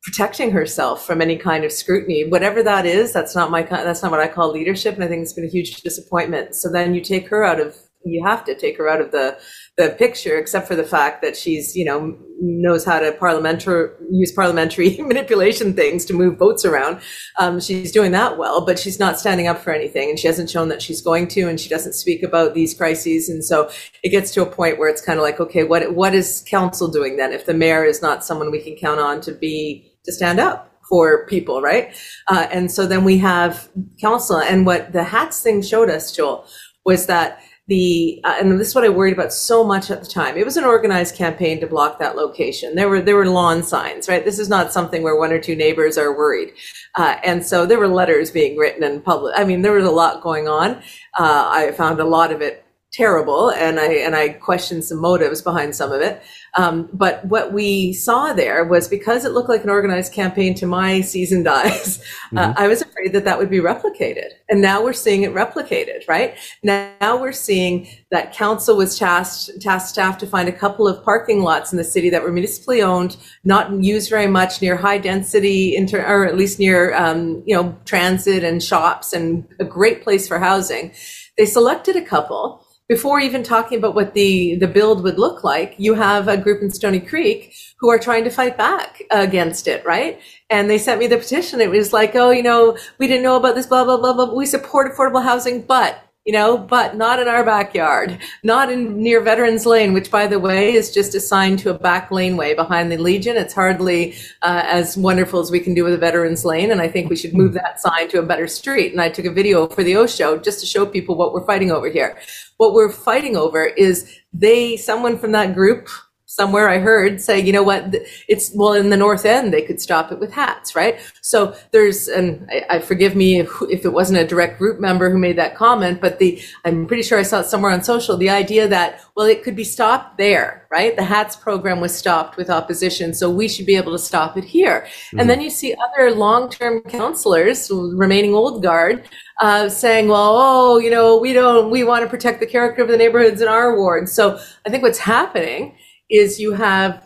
protecting 0.03 0.51
herself 0.51 1.05
from 1.05 1.21
any 1.21 1.35
kind 1.35 1.63
of 1.63 1.71
scrutiny. 1.71 2.27
Whatever 2.27 2.63
that 2.63 2.85
is, 2.85 3.11
that's 3.11 3.35
not 3.35 3.51
my 3.51 3.63
that's 3.63 4.01
not 4.01 4.11
what 4.11 4.19
I 4.19 4.27
call 4.27 4.51
leadership, 4.51 4.95
and 4.95 5.03
I 5.03 5.07
think 5.07 5.23
it's 5.23 5.33
been 5.33 5.45
a 5.45 5.49
huge 5.49 5.77
disappointment. 5.81 6.55
So 6.55 6.71
then 6.71 6.93
you 6.93 7.01
take 7.01 7.27
her 7.29 7.43
out 7.43 7.59
of 7.59 7.75
you 8.05 8.25
have 8.25 8.45
to 8.45 8.55
take 8.55 8.77
her 8.77 8.87
out 8.87 9.01
of 9.01 9.11
the 9.11 9.37
the 9.77 9.89
picture, 9.97 10.37
except 10.37 10.67
for 10.67 10.75
the 10.75 10.83
fact 10.83 11.21
that 11.21 11.37
she's, 11.37 11.75
you 11.75 11.85
know, 11.85 12.17
knows 12.41 12.83
how 12.83 12.99
to 12.99 13.11
parliamentary 13.13 13.89
use 14.11 14.31
parliamentary 14.31 14.97
manipulation 14.99 15.73
things 15.73 16.05
to 16.05 16.13
move 16.13 16.37
votes 16.37 16.65
around. 16.65 17.01
Um, 17.37 17.59
she's 17.59 17.91
doing 17.91 18.11
that 18.11 18.37
well, 18.37 18.65
but 18.65 18.79
she's 18.79 18.99
not 18.99 19.19
standing 19.19 19.47
up 19.47 19.59
for 19.59 19.71
anything, 19.73 20.09
and 20.09 20.19
she 20.19 20.27
hasn't 20.27 20.49
shown 20.49 20.69
that 20.69 20.81
she's 20.81 21.01
going 21.01 21.27
to, 21.29 21.47
and 21.47 21.59
she 21.59 21.69
doesn't 21.69 21.93
speak 21.93 22.23
about 22.23 22.53
these 22.53 22.73
crises. 22.73 23.29
And 23.29 23.43
so 23.43 23.69
it 24.03 24.09
gets 24.09 24.31
to 24.31 24.41
a 24.41 24.45
point 24.45 24.79
where 24.79 24.89
it's 24.89 25.01
kind 25.01 25.19
of 25.19 25.23
like, 25.23 25.39
okay, 25.39 25.63
what 25.63 25.93
what 25.93 26.13
is 26.13 26.43
council 26.47 26.89
doing 26.89 27.17
then? 27.17 27.33
If 27.33 27.45
the 27.45 27.53
mayor 27.53 27.83
is 27.83 28.01
not 28.01 28.23
someone 28.23 28.51
we 28.51 28.61
can 28.61 28.75
count 28.75 28.99
on 28.99 29.21
to 29.21 29.33
be 29.33 29.91
to 30.05 30.11
stand 30.11 30.39
up 30.39 30.65
for 30.89 31.27
people, 31.27 31.61
right? 31.61 31.95
Uh, 32.27 32.47
and 32.51 32.71
so 32.71 32.87
then 32.87 33.03
we 33.03 33.17
have 33.19 33.69
council, 34.01 34.37
and 34.37 34.65
what 34.65 34.93
the 34.93 35.03
hats 35.03 35.41
thing 35.41 35.61
showed 35.61 35.89
us, 35.89 36.13
Joel, 36.13 36.45
was 36.85 37.05
that 37.05 37.41
the 37.69 38.19
uh, 38.23 38.35
and 38.39 38.59
this 38.59 38.69
is 38.69 38.75
what 38.75 38.83
I 38.83 38.89
worried 38.89 39.13
about 39.13 39.31
so 39.31 39.63
much 39.63 39.91
at 39.91 40.01
the 40.01 40.09
time. 40.09 40.35
It 40.37 40.43
was 40.43 40.57
an 40.57 40.63
organized 40.63 41.15
campaign 41.15 41.59
to 41.61 41.67
block 41.67 41.99
that 41.99 42.15
location. 42.15 42.75
There 42.75 42.89
were 42.89 42.99
there 42.99 43.15
were 43.15 43.27
lawn 43.27 43.61
signs, 43.61 44.09
right? 44.09 44.25
This 44.25 44.39
is 44.39 44.49
not 44.49 44.73
something 44.73 45.03
where 45.03 45.15
one 45.15 45.31
or 45.31 45.39
two 45.39 45.55
neighbors 45.55 45.97
are 45.97 46.11
worried, 46.17 46.51
uh, 46.95 47.17
and 47.23 47.45
so 47.45 47.65
there 47.67 47.77
were 47.77 47.87
letters 47.87 48.31
being 48.31 48.57
written 48.57 48.83
and 48.83 49.03
public. 49.03 49.35
I 49.37 49.43
mean, 49.45 49.61
there 49.61 49.73
was 49.73 49.85
a 49.85 49.91
lot 49.91 50.23
going 50.23 50.47
on. 50.47 50.77
Uh, 51.17 51.47
I 51.51 51.71
found 51.77 51.99
a 51.99 52.05
lot 52.05 52.31
of 52.31 52.41
it 52.41 52.65
terrible, 52.91 53.51
and 53.51 53.79
I 53.79 53.93
and 53.93 54.15
I 54.15 54.29
questioned 54.29 54.83
some 54.83 54.99
motives 54.99 55.41
behind 55.43 55.75
some 55.75 55.91
of 55.91 56.01
it. 56.01 56.23
Um, 56.57 56.89
but 56.93 57.23
what 57.25 57.53
we 57.53 57.93
saw 57.93 58.33
there 58.33 58.65
was 58.65 58.87
because 58.87 59.25
it 59.25 59.31
looked 59.31 59.49
like 59.49 59.63
an 59.63 59.69
organized 59.69 60.13
campaign 60.13 60.55
to 60.55 60.65
my 60.65 61.01
seasoned 61.01 61.47
eyes, 61.47 61.99
uh, 62.35 62.47
mm-hmm. 62.47 62.59
I 62.59 62.67
was 62.67 62.81
afraid 62.81 63.13
that 63.13 63.25
that 63.25 63.37
would 63.37 63.49
be 63.49 63.59
replicated. 63.59 64.29
And 64.49 64.61
now 64.61 64.83
we're 64.83 64.93
seeing 64.93 65.23
it 65.23 65.33
replicated, 65.33 66.07
right? 66.07 66.35
Now 66.63 67.19
we're 67.21 67.31
seeing 67.31 67.87
that 68.11 68.33
council 68.33 68.77
was 68.77 68.97
tasked, 68.97 69.61
tasked 69.61 69.89
staff 69.89 70.17
to 70.19 70.27
find 70.27 70.49
a 70.49 70.53
couple 70.53 70.87
of 70.87 71.03
parking 71.03 71.43
lots 71.43 71.71
in 71.71 71.77
the 71.77 71.83
city 71.83 72.09
that 72.09 72.23
were 72.23 72.31
municipally 72.31 72.81
owned, 72.81 73.17
not 73.43 73.71
used 73.71 74.09
very 74.09 74.27
much 74.27 74.61
near 74.61 74.75
high 74.75 74.97
density, 74.97 75.75
inter- 75.75 76.05
or 76.05 76.25
at 76.25 76.37
least 76.37 76.59
near, 76.59 76.93
um, 76.95 77.43
you 77.45 77.55
know, 77.55 77.77
transit 77.85 78.43
and 78.43 78.63
shops 78.63 79.13
and 79.13 79.47
a 79.59 79.65
great 79.65 80.03
place 80.03 80.27
for 80.27 80.39
housing. 80.39 80.91
They 81.37 81.45
selected 81.45 81.95
a 81.95 82.01
couple 82.01 82.65
before 82.89 83.19
even 83.19 83.43
talking 83.43 83.77
about 83.77 83.93
what 83.93 84.15
the, 84.15 84.55
the 84.55 84.67
build 84.67 85.03
would 85.03 85.19
look 85.19 85.43
like, 85.43 85.75
you 85.77 85.93
have 85.93 86.27
a 86.27 86.35
group 86.35 86.61
in 86.63 86.71
Stoney 86.71 86.99
Creek 86.99 87.53
who 87.77 87.89
are 87.89 87.99
trying 87.99 88.23
to 88.23 88.31
fight 88.31 88.57
back 88.57 89.03
against 89.11 89.67
it, 89.67 89.85
right? 89.85 90.19
And 90.49 90.67
they 90.67 90.79
sent 90.79 90.99
me 90.99 91.05
the 91.05 91.17
petition. 91.17 91.61
It 91.61 91.69
was 91.69 91.93
like, 91.93 92.15
oh, 92.15 92.31
you 92.31 92.41
know, 92.41 92.77
we 92.97 93.07
didn't 93.07 93.23
know 93.23 93.37
about 93.37 93.53
this, 93.53 93.67
blah, 93.67 93.85
blah, 93.85 93.97
blah, 93.97 94.13
blah. 94.13 94.33
We 94.33 94.47
support 94.47 94.91
affordable 94.91 95.23
housing, 95.23 95.61
but 95.61 96.03
you 96.25 96.33
know, 96.33 96.57
but 96.57 96.95
not 96.95 97.19
in 97.19 97.27
our 97.27 97.43
backyard, 97.43 98.19
not 98.43 98.71
in 98.71 99.01
near 99.01 99.21
Veterans 99.21 99.65
Lane, 99.65 99.93
which, 99.93 100.11
by 100.11 100.27
the 100.27 100.39
way, 100.39 100.73
is 100.73 100.93
just 100.93 101.15
assigned 101.15 101.59
to 101.59 101.69
a 101.71 101.79
back 101.79 102.11
laneway 102.11 102.53
behind 102.53 102.91
the 102.91 102.97
Legion. 102.97 103.37
It's 103.37 103.53
hardly 103.53 104.15
uh, 104.41 104.63
as 104.65 104.97
wonderful 104.97 105.39
as 105.39 105.49
we 105.49 105.59
can 105.59 105.73
do 105.73 105.83
with 105.83 105.93
a 105.93 105.97
Veterans 105.97 106.45
Lane, 106.45 106.71
and 106.71 106.81
I 106.81 106.87
think 106.87 107.09
we 107.09 107.15
should 107.15 107.33
move 107.33 107.53
that 107.53 107.79
sign 107.79 108.09
to 108.09 108.19
a 108.19 108.25
better 108.25 108.47
street. 108.47 108.91
And 108.91 109.01
I 109.01 109.09
took 109.09 109.25
a 109.25 109.31
video 109.31 109.67
for 109.67 109.83
the 109.83 109.95
O 109.95 110.05
show 110.07 110.37
just 110.37 110.59
to 110.59 110.65
show 110.65 110.85
people 110.85 111.15
what 111.15 111.33
we're 111.33 111.45
fighting 111.45 111.71
over 111.71 111.89
here. 111.89 112.17
What 112.57 112.73
we're 112.73 112.91
fighting 112.91 113.35
over 113.37 113.65
is 113.65 114.19
they, 114.33 114.77
someone 114.77 115.17
from 115.17 115.31
that 115.31 115.55
group 115.55 115.87
somewhere 116.29 116.69
I 116.69 116.77
heard 116.77 117.19
say, 117.19 117.39
you 117.39 117.51
know 117.51 117.63
what, 117.63 117.95
it's 118.27 118.51
well 118.53 118.73
in 118.73 118.91
the 118.91 118.97
North 118.97 119.25
End 119.25 119.51
they 119.51 119.63
could 119.63 119.81
stop 119.81 120.11
it 120.11 120.19
with 120.19 120.31
hats, 120.31 120.75
right? 120.75 120.99
So 121.21 121.55
there's, 121.71 122.07
and 122.07 122.47
I, 122.51 122.75
I 122.75 122.79
forgive 122.79 123.15
me 123.15 123.39
if, 123.39 123.49
if, 123.63 123.83
it 123.83 123.93
wasn't 123.93 124.19
a 124.19 124.27
direct 124.27 124.59
group 124.59 124.79
member 124.79 125.09
who 125.09 125.17
made 125.17 125.39
that 125.39 125.55
comment, 125.55 125.99
but 125.99 126.19
the 126.19 126.39
I'm 126.65 126.85
pretty 126.85 127.01
sure 127.01 127.17
I 127.17 127.23
saw 127.23 127.39
it 127.39 127.45
somewhere 127.45 127.71
on 127.71 127.81
social. 127.81 128.15
The 128.15 128.29
idea 128.29 128.67
that 128.67 129.01
well 129.15 129.25
it 129.25 129.43
could 129.43 129.55
be 129.55 129.63
stopped 129.63 130.19
there, 130.19 130.67
right? 130.69 130.95
The 130.95 131.03
hats 131.03 131.35
program 131.35 131.81
was 131.81 131.97
stopped 131.97 132.37
with 132.37 132.51
opposition, 132.51 133.15
so 133.15 133.31
we 133.31 133.47
should 133.47 133.65
be 133.65 133.75
able 133.75 133.93
to 133.93 133.99
stop 133.99 134.37
it 134.37 134.43
here. 134.43 134.81
Mm-hmm. 134.81 135.19
And 135.19 135.29
then 135.31 135.41
you 135.41 135.49
see 135.49 135.73
other 135.73 136.11
long-term 136.11 136.81
counselors, 136.81 137.71
remaining 137.71 138.35
old 138.35 138.61
guard, 138.61 139.09
uh, 139.41 139.67
saying, 139.67 140.09
well, 140.09 140.35
oh, 140.37 140.77
you 140.77 140.91
know, 140.91 141.17
we 141.17 141.33
don't, 141.33 141.71
we 141.71 141.83
want 141.83 142.03
to 142.03 142.09
protect 142.09 142.39
the 142.39 142.45
character 142.45 142.83
of 142.83 142.87
the 142.87 142.97
neighborhoods 142.97 143.41
in 143.41 143.47
our 143.47 143.75
ward. 143.75 144.09
So 144.09 144.39
I 144.67 144.69
think 144.69 144.83
what's 144.83 144.99
happening 144.99 145.75
is 146.09 146.39
you 146.39 146.53
have 146.53 147.03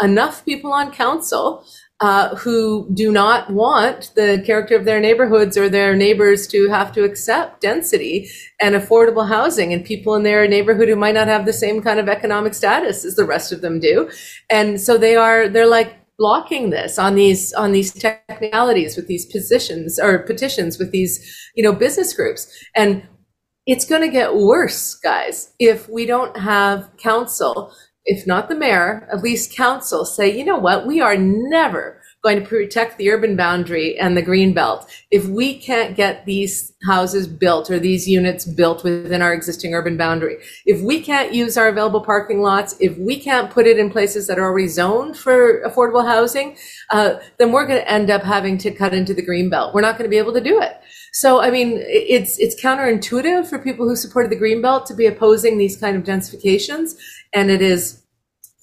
enough 0.00 0.44
people 0.44 0.72
on 0.72 0.92
council 0.92 1.64
uh, 2.00 2.34
who 2.36 2.90
do 2.92 3.10
not 3.10 3.50
want 3.50 4.12
the 4.16 4.42
character 4.44 4.76
of 4.76 4.84
their 4.84 5.00
neighborhoods 5.00 5.56
or 5.56 5.68
their 5.68 5.96
neighbors 5.96 6.46
to 6.46 6.68
have 6.68 6.92
to 6.92 7.04
accept 7.04 7.62
density 7.62 8.28
and 8.60 8.74
affordable 8.74 9.26
housing 9.26 9.72
and 9.72 9.84
people 9.84 10.14
in 10.14 10.22
their 10.22 10.46
neighborhood 10.46 10.88
who 10.88 10.96
might 10.96 11.14
not 11.14 11.26
have 11.26 11.46
the 11.46 11.54
same 11.54 11.80
kind 11.80 11.98
of 11.98 12.08
economic 12.08 12.52
status 12.52 13.04
as 13.04 13.16
the 13.16 13.24
rest 13.24 13.50
of 13.50 13.62
them 13.62 13.80
do. 13.80 14.10
And 14.50 14.78
so 14.78 14.98
they 14.98 15.16
are 15.16 15.48
they're 15.48 15.66
like 15.66 15.96
blocking 16.18 16.68
this 16.70 16.98
on 16.98 17.14
these 17.14 17.54
on 17.54 17.72
these 17.72 17.92
technicalities 17.92 18.96
with 18.96 19.06
these 19.06 19.26
positions 19.26 19.98
or 19.98 20.18
petitions 20.18 20.78
with 20.78 20.90
these 20.90 21.50
you 21.54 21.62
know 21.62 21.72
business 21.72 22.12
groups. 22.12 22.46
And 22.74 23.06
it's 23.66 23.86
going 23.86 24.02
to 24.02 24.08
get 24.08 24.36
worse 24.36 24.94
guys 24.96 25.52
if 25.58 25.88
we 25.88 26.04
don't 26.04 26.36
have 26.36 26.94
council 26.98 27.72
if 28.06 28.26
not 28.26 28.48
the 28.48 28.54
mayor, 28.54 29.06
at 29.12 29.22
least 29.22 29.54
council 29.54 30.04
say, 30.04 30.36
you 30.36 30.44
know 30.44 30.56
what, 30.56 30.86
we 30.86 31.00
are 31.00 31.16
never 31.16 32.00
going 32.22 32.40
to 32.40 32.48
protect 32.48 32.98
the 32.98 33.10
urban 33.10 33.36
boundary 33.36 33.96
and 33.98 34.16
the 34.16 34.22
green 34.22 34.52
belt 34.52 34.90
if 35.12 35.26
we 35.26 35.56
can't 35.56 35.94
get 35.94 36.26
these 36.26 36.72
houses 36.84 37.28
built 37.28 37.70
or 37.70 37.78
these 37.78 38.08
units 38.08 38.44
built 38.44 38.82
within 38.82 39.22
our 39.22 39.32
existing 39.32 39.74
urban 39.74 39.96
boundary. 39.96 40.36
If 40.64 40.80
we 40.80 41.00
can't 41.00 41.32
use 41.32 41.56
our 41.56 41.68
available 41.68 42.00
parking 42.00 42.42
lots, 42.42 42.74
if 42.80 42.98
we 42.98 43.20
can't 43.20 43.50
put 43.50 43.66
it 43.66 43.78
in 43.78 43.90
places 43.90 44.26
that 44.26 44.38
are 44.38 44.44
already 44.44 44.66
zoned 44.68 45.16
for 45.16 45.62
affordable 45.62 46.04
housing, 46.04 46.56
uh, 46.90 47.14
then 47.38 47.52
we're 47.52 47.66
going 47.66 47.80
to 47.80 47.90
end 47.90 48.10
up 48.10 48.22
having 48.22 48.58
to 48.58 48.72
cut 48.72 48.92
into 48.92 49.14
the 49.14 49.24
green 49.24 49.48
belt. 49.48 49.74
We're 49.74 49.82
not 49.82 49.96
going 49.96 50.08
to 50.08 50.14
be 50.14 50.18
able 50.18 50.34
to 50.34 50.40
do 50.40 50.60
it. 50.60 50.80
So, 51.12 51.40
I 51.40 51.50
mean, 51.50 51.78
it's 51.86 52.38
it's 52.38 52.60
counterintuitive 52.60 53.46
for 53.46 53.58
people 53.58 53.88
who 53.88 53.96
supported 53.96 54.30
the 54.30 54.36
green 54.36 54.60
belt 54.60 54.84
to 54.86 54.94
be 54.94 55.06
opposing 55.06 55.56
these 55.56 55.74
kind 55.74 55.96
of 55.96 56.02
densifications, 56.02 56.94
and 57.32 57.50
it 57.50 57.62
is 57.62 58.02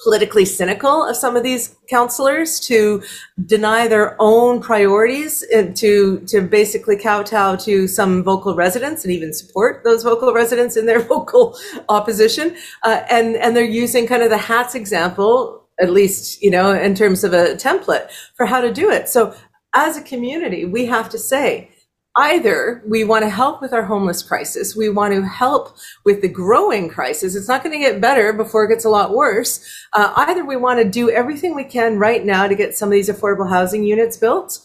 politically 0.04 0.44
cynical 0.44 1.08
of 1.08 1.16
some 1.16 1.36
of 1.38 1.44
these 1.44 1.76
counselors 1.90 2.60
to 2.60 3.02
deny 3.46 3.88
their 3.88 4.16
own 4.20 4.62
priorities 4.62 5.44
and 5.44 5.76
to 5.78 6.20
to 6.28 6.42
basically 6.42 6.98
kowtow 6.98 7.56
to 7.56 7.88
some 7.88 8.22
vocal 8.24 8.54
residents 8.54 9.04
and 9.04 9.14
even 9.14 9.34
support 9.34 9.84
those 9.84 10.04
vocal 10.04 10.34
residents 10.34 10.76
in 10.76 10.86
their 10.86 11.00
vocal 11.14 11.58
opposition. 11.90 12.56
Uh, 12.84 13.02
and 13.10 13.38
and 13.38 13.56
they're 13.56 13.64
using 13.64 14.06
kind 14.06 14.22
of 14.22 14.30
the 14.30 14.38
hats 14.38 14.76
example 14.76 15.62
at 15.80 15.90
least 15.90 16.42
you 16.42 16.52
know 16.52 16.72
in 16.72 16.94
terms 16.94 17.24
of 17.24 17.34
a 17.34 17.56
template 17.56 18.12
for 18.36 18.46
how 18.46 18.60
to 18.60 18.72
do 18.72 18.92
it. 18.92 19.08
So 19.08 19.34
as 19.74 19.98
a 19.98 20.02
community 20.02 20.66
we 20.66 20.86
have 20.86 21.10
to 21.10 21.18
say 21.18 21.73
either 22.16 22.84
we 22.86 23.04
want 23.04 23.24
to 23.24 23.30
help 23.30 23.62
with 23.62 23.74
our 23.74 23.84
homeless 23.84 24.22
crisis, 24.22 24.76
we 24.76 24.90
want 24.90 25.14
to 25.14 25.26
help 25.26 25.76
with 26.06 26.22
the 26.22 26.28
growing 26.28 26.90
crisis. 26.90 27.36
It's 27.36 27.48
not 27.48 27.64
going 27.64 27.74
to 27.74 27.84
get 27.84 28.02
better 28.02 28.34
before 28.34 28.66
it 28.66 28.70
gets 28.70 28.86
a 28.86 28.90
lot 28.90 29.16
worse. 29.16 29.64
Uh, 29.94 30.14
either 30.16 30.46
we 30.46 30.56
want 30.56 30.80
to 30.80 30.90
do 30.90 31.10
everything 31.10 31.56
we 31.56 31.64
can 31.64 31.98
right 31.98 32.24
now 32.24 32.48
to 32.48 32.56
get 32.56 32.78
some 32.78 32.90
of 32.90 32.94
these 32.94 33.10
affordable 33.10 33.50
housing 33.50 33.84
units 33.84 34.18
built 34.18 34.60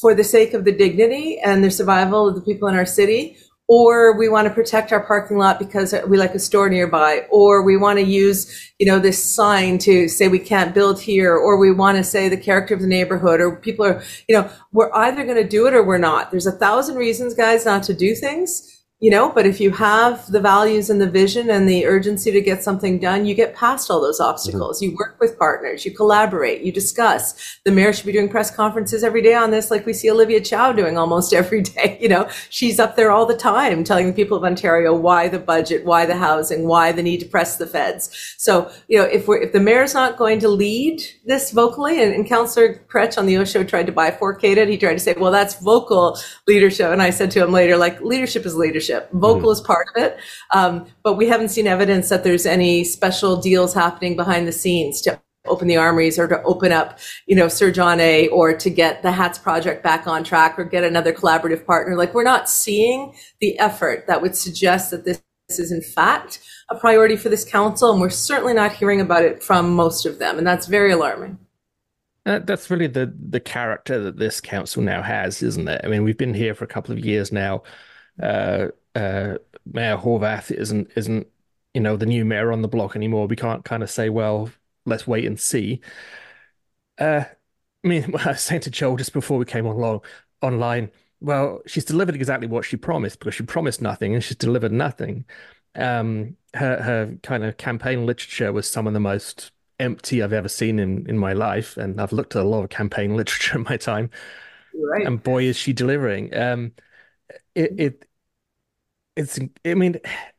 for 0.00 0.14
the 0.14 0.24
sake 0.24 0.54
of 0.54 0.64
the 0.64 0.72
dignity 0.72 1.38
and 1.40 1.62
the 1.62 1.70
survival 1.70 2.28
of 2.28 2.34
the 2.34 2.40
people 2.40 2.68
in 2.68 2.74
our 2.74 2.86
city, 2.86 3.36
or 3.68 4.16
we 4.18 4.28
want 4.28 4.46
to 4.46 4.54
protect 4.54 4.92
our 4.92 5.04
parking 5.04 5.38
lot 5.38 5.58
because 5.58 5.94
we 6.08 6.18
like 6.18 6.34
a 6.34 6.38
store 6.38 6.68
nearby, 6.68 7.26
or 7.30 7.62
we 7.62 7.76
want 7.76 7.98
to 7.98 8.04
use, 8.04 8.72
you 8.78 8.86
know, 8.86 8.98
this 8.98 9.22
sign 9.22 9.78
to 9.78 10.08
say 10.08 10.28
we 10.28 10.38
can't 10.38 10.74
build 10.74 11.00
here, 11.00 11.34
or 11.34 11.56
we 11.56 11.72
want 11.72 11.96
to 11.96 12.04
say 12.04 12.28
the 12.28 12.36
character 12.36 12.74
of 12.74 12.80
the 12.80 12.86
neighborhood, 12.86 13.40
or 13.40 13.56
people 13.56 13.86
are, 13.86 14.02
you 14.28 14.36
know, 14.36 14.50
we're 14.72 14.92
either 14.92 15.24
going 15.24 15.42
to 15.42 15.48
do 15.48 15.66
it 15.66 15.74
or 15.74 15.82
we're 15.82 15.98
not. 15.98 16.30
There's 16.30 16.46
a 16.46 16.52
thousand 16.52 16.96
reasons, 16.96 17.34
guys, 17.34 17.64
not 17.64 17.82
to 17.84 17.94
do 17.94 18.14
things 18.14 18.81
you 19.02 19.10
know 19.10 19.30
but 19.30 19.46
if 19.46 19.60
you 19.60 19.72
have 19.72 20.24
the 20.30 20.38
values 20.38 20.88
and 20.88 21.00
the 21.00 21.10
vision 21.10 21.50
and 21.50 21.68
the 21.68 21.84
urgency 21.86 22.30
to 22.30 22.40
get 22.40 22.62
something 22.62 23.00
done 23.00 23.26
you 23.26 23.34
get 23.34 23.52
past 23.52 23.90
all 23.90 24.00
those 24.00 24.20
obstacles. 24.20 24.80
Mm-hmm. 24.80 24.92
you 24.92 24.96
work 24.96 25.16
with 25.18 25.36
partners 25.36 25.84
you 25.84 25.90
collaborate 25.92 26.62
you 26.62 26.70
discuss. 26.70 27.58
The 27.64 27.72
mayor 27.72 27.92
should 27.92 28.06
be 28.06 28.12
doing 28.12 28.28
press 28.28 28.54
conferences 28.54 29.02
every 29.02 29.20
day 29.20 29.34
on 29.34 29.50
this 29.50 29.72
like 29.72 29.84
we 29.86 29.92
see 29.92 30.08
olivia 30.08 30.40
chow 30.40 30.70
doing 30.70 30.96
almost 30.96 31.34
every 31.42 31.62
day 31.62 31.98
you 32.00 32.08
know? 32.08 32.28
She's 32.48 32.78
up 32.78 32.94
there 32.94 33.10
all 33.10 33.26
the 33.26 33.36
time 33.36 33.82
telling 33.82 34.06
the 34.06 34.12
people 34.12 34.36
of 34.36 34.44
ontario 34.44 34.94
why 34.94 35.26
the 35.26 35.40
budget 35.40 35.84
why 35.84 36.06
the 36.06 36.16
housing 36.16 36.68
why 36.68 36.92
the 36.92 37.02
need 37.02 37.18
to 37.20 37.26
press 37.26 37.56
the 37.56 37.66
feds. 37.66 38.34
So 38.38 38.70
you 38.86 38.98
know 38.98 39.04
if 39.04 39.26
we're 39.26 39.42
if 39.42 39.52
the 39.52 39.60
mayor's 39.60 39.94
not 39.94 40.16
going 40.16 40.38
to 40.40 40.48
lead 40.48 41.02
this 41.24 41.50
vocally 41.50 42.00
and, 42.00 42.14
and 42.14 42.24
councillor 42.24 42.84
Kroetsch 42.88 43.18
on 43.18 43.26
the 43.26 43.36
o 43.36 43.44
show 43.44 43.64
tried 43.64 43.86
to 43.86 43.92
bifurcate 43.92 44.58
it. 44.58 44.68
He 44.68 44.78
tried 44.78 44.94
to 44.94 45.00
say 45.00 45.14
well 45.18 45.32
that's 45.32 45.54
vocal 45.60 46.16
leadership. 46.46 46.92
And 46.92 47.02
i 47.02 47.10
said 47.10 47.32
to 47.32 47.42
him 47.42 47.50
later 47.50 47.76
like 47.76 48.00
leadership 48.00 48.46
is 48.46 48.54
leadership 48.54 48.91
leadership. 48.92 49.12
Vocal 49.12 49.50
mm. 49.50 49.52
is 49.52 49.60
part 49.60 49.86
of 49.94 50.02
it, 50.02 50.18
um, 50.54 50.86
but 51.02 51.14
we 51.14 51.28
haven't 51.28 51.48
seen 51.48 51.66
evidence 51.66 52.08
that 52.08 52.24
there's 52.24 52.46
any 52.46 52.84
special 52.84 53.40
deals 53.40 53.74
happening 53.74 54.16
behind 54.16 54.46
the 54.46 54.52
scenes 54.52 55.00
to 55.02 55.20
open 55.46 55.66
the 55.66 55.76
armories 55.76 56.18
or 56.18 56.28
to 56.28 56.40
open 56.44 56.70
up, 56.70 56.98
you 57.26 57.34
know, 57.34 57.48
Sir 57.48 57.72
John 57.72 57.98
A 58.00 58.28
or 58.28 58.56
to 58.56 58.70
get 58.70 59.02
the 59.02 59.10
Hats 59.10 59.38
project 59.38 59.82
back 59.82 60.06
on 60.06 60.22
track 60.22 60.56
or 60.56 60.64
get 60.64 60.84
another 60.84 61.12
collaborative 61.12 61.66
partner. 61.66 61.96
Like 61.96 62.14
we're 62.14 62.22
not 62.22 62.48
seeing 62.48 63.12
the 63.40 63.58
effort 63.58 64.06
that 64.06 64.22
would 64.22 64.36
suggest 64.36 64.92
that 64.92 65.04
this 65.04 65.20
is 65.48 65.72
in 65.72 65.82
fact 65.82 66.40
a 66.70 66.76
priority 66.76 67.16
for 67.16 67.28
this 67.28 67.44
council. 67.44 67.90
And 67.90 68.00
we're 68.00 68.08
certainly 68.08 68.54
not 68.54 68.72
hearing 68.72 69.00
about 69.00 69.24
it 69.24 69.42
from 69.42 69.74
most 69.74 70.06
of 70.06 70.20
them. 70.20 70.38
And 70.38 70.46
that's 70.46 70.68
very 70.68 70.92
alarming. 70.92 71.38
Uh, 72.24 72.38
that's 72.38 72.70
really 72.70 72.86
the 72.86 73.12
the 73.30 73.40
character 73.40 73.98
that 73.98 74.16
this 74.16 74.40
council 74.40 74.80
now 74.80 75.02
has, 75.02 75.42
isn't 75.42 75.66
it? 75.66 75.80
I 75.82 75.88
mean, 75.88 76.04
we've 76.04 76.16
been 76.16 76.34
here 76.34 76.54
for 76.54 76.62
a 76.62 76.68
couple 76.68 76.92
of 76.92 77.04
years 77.04 77.32
now. 77.32 77.64
Uh, 78.22 78.68
uh, 78.94 79.38
Mayor 79.64 79.96
Horwath 79.96 80.50
isn't 80.50 80.90
isn't 80.96 81.26
you 81.74 81.80
know 81.80 81.96
the 81.96 82.06
new 82.06 82.24
mayor 82.24 82.52
on 82.52 82.62
the 82.62 82.68
block 82.68 82.96
anymore. 82.96 83.26
We 83.26 83.36
can't 83.36 83.64
kind 83.64 83.82
of 83.82 83.90
say, 83.90 84.08
well, 84.08 84.50
let's 84.84 85.06
wait 85.06 85.24
and 85.26 85.38
see. 85.38 85.80
Uh, 86.98 87.24
I 87.84 87.88
mean, 87.88 88.14
I 88.24 88.28
was 88.28 88.42
saying 88.42 88.62
to 88.62 88.70
Joel 88.70 88.96
just 88.96 89.12
before 89.12 89.38
we 89.38 89.44
came 89.44 89.66
on 89.66 90.00
online, 90.42 90.90
well, 91.20 91.60
she's 91.66 91.84
delivered 91.84 92.14
exactly 92.14 92.48
what 92.48 92.64
she 92.64 92.76
promised 92.76 93.18
because 93.18 93.34
she 93.34 93.44
promised 93.44 93.80
nothing 93.80 94.14
and 94.14 94.22
she's 94.22 94.36
delivered 94.36 94.72
nothing. 94.72 95.24
Um, 95.74 96.36
her 96.54 96.82
her 96.82 97.16
kind 97.22 97.44
of 97.44 97.56
campaign 97.56 98.04
literature 98.06 98.52
was 98.52 98.68
some 98.68 98.86
of 98.86 98.92
the 98.92 99.00
most 99.00 99.52
empty 99.80 100.22
I've 100.22 100.32
ever 100.32 100.48
seen 100.48 100.78
in 100.78 101.08
in 101.08 101.18
my 101.18 101.32
life, 101.32 101.76
and 101.76 102.00
I've 102.00 102.12
looked 102.12 102.36
at 102.36 102.42
a 102.42 102.48
lot 102.48 102.64
of 102.64 102.70
campaign 102.70 103.16
literature 103.16 103.56
in 103.56 103.64
my 103.64 103.76
time. 103.76 104.10
Right. 104.74 105.06
And 105.06 105.22
boy, 105.22 105.44
is 105.44 105.56
she 105.56 105.72
delivering. 105.72 106.34
Um, 106.36 106.72
it, 107.54 107.74
it 107.78 108.08
it's 109.16 109.38
I 109.64 109.74
mean, 109.74 109.96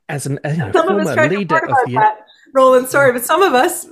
as 0.10 0.26
an 0.26 0.40
you 0.46 0.58
know, 0.58 0.72
former 0.72 1.04
leader 1.28 1.58
of 1.58 1.78
the 1.86 1.94
that, 1.94 2.26
Roland, 2.54 2.88
sorry, 2.88 3.12
but 3.12 3.24
some 3.26 3.42
of 3.42 3.54
us, 3.54 3.86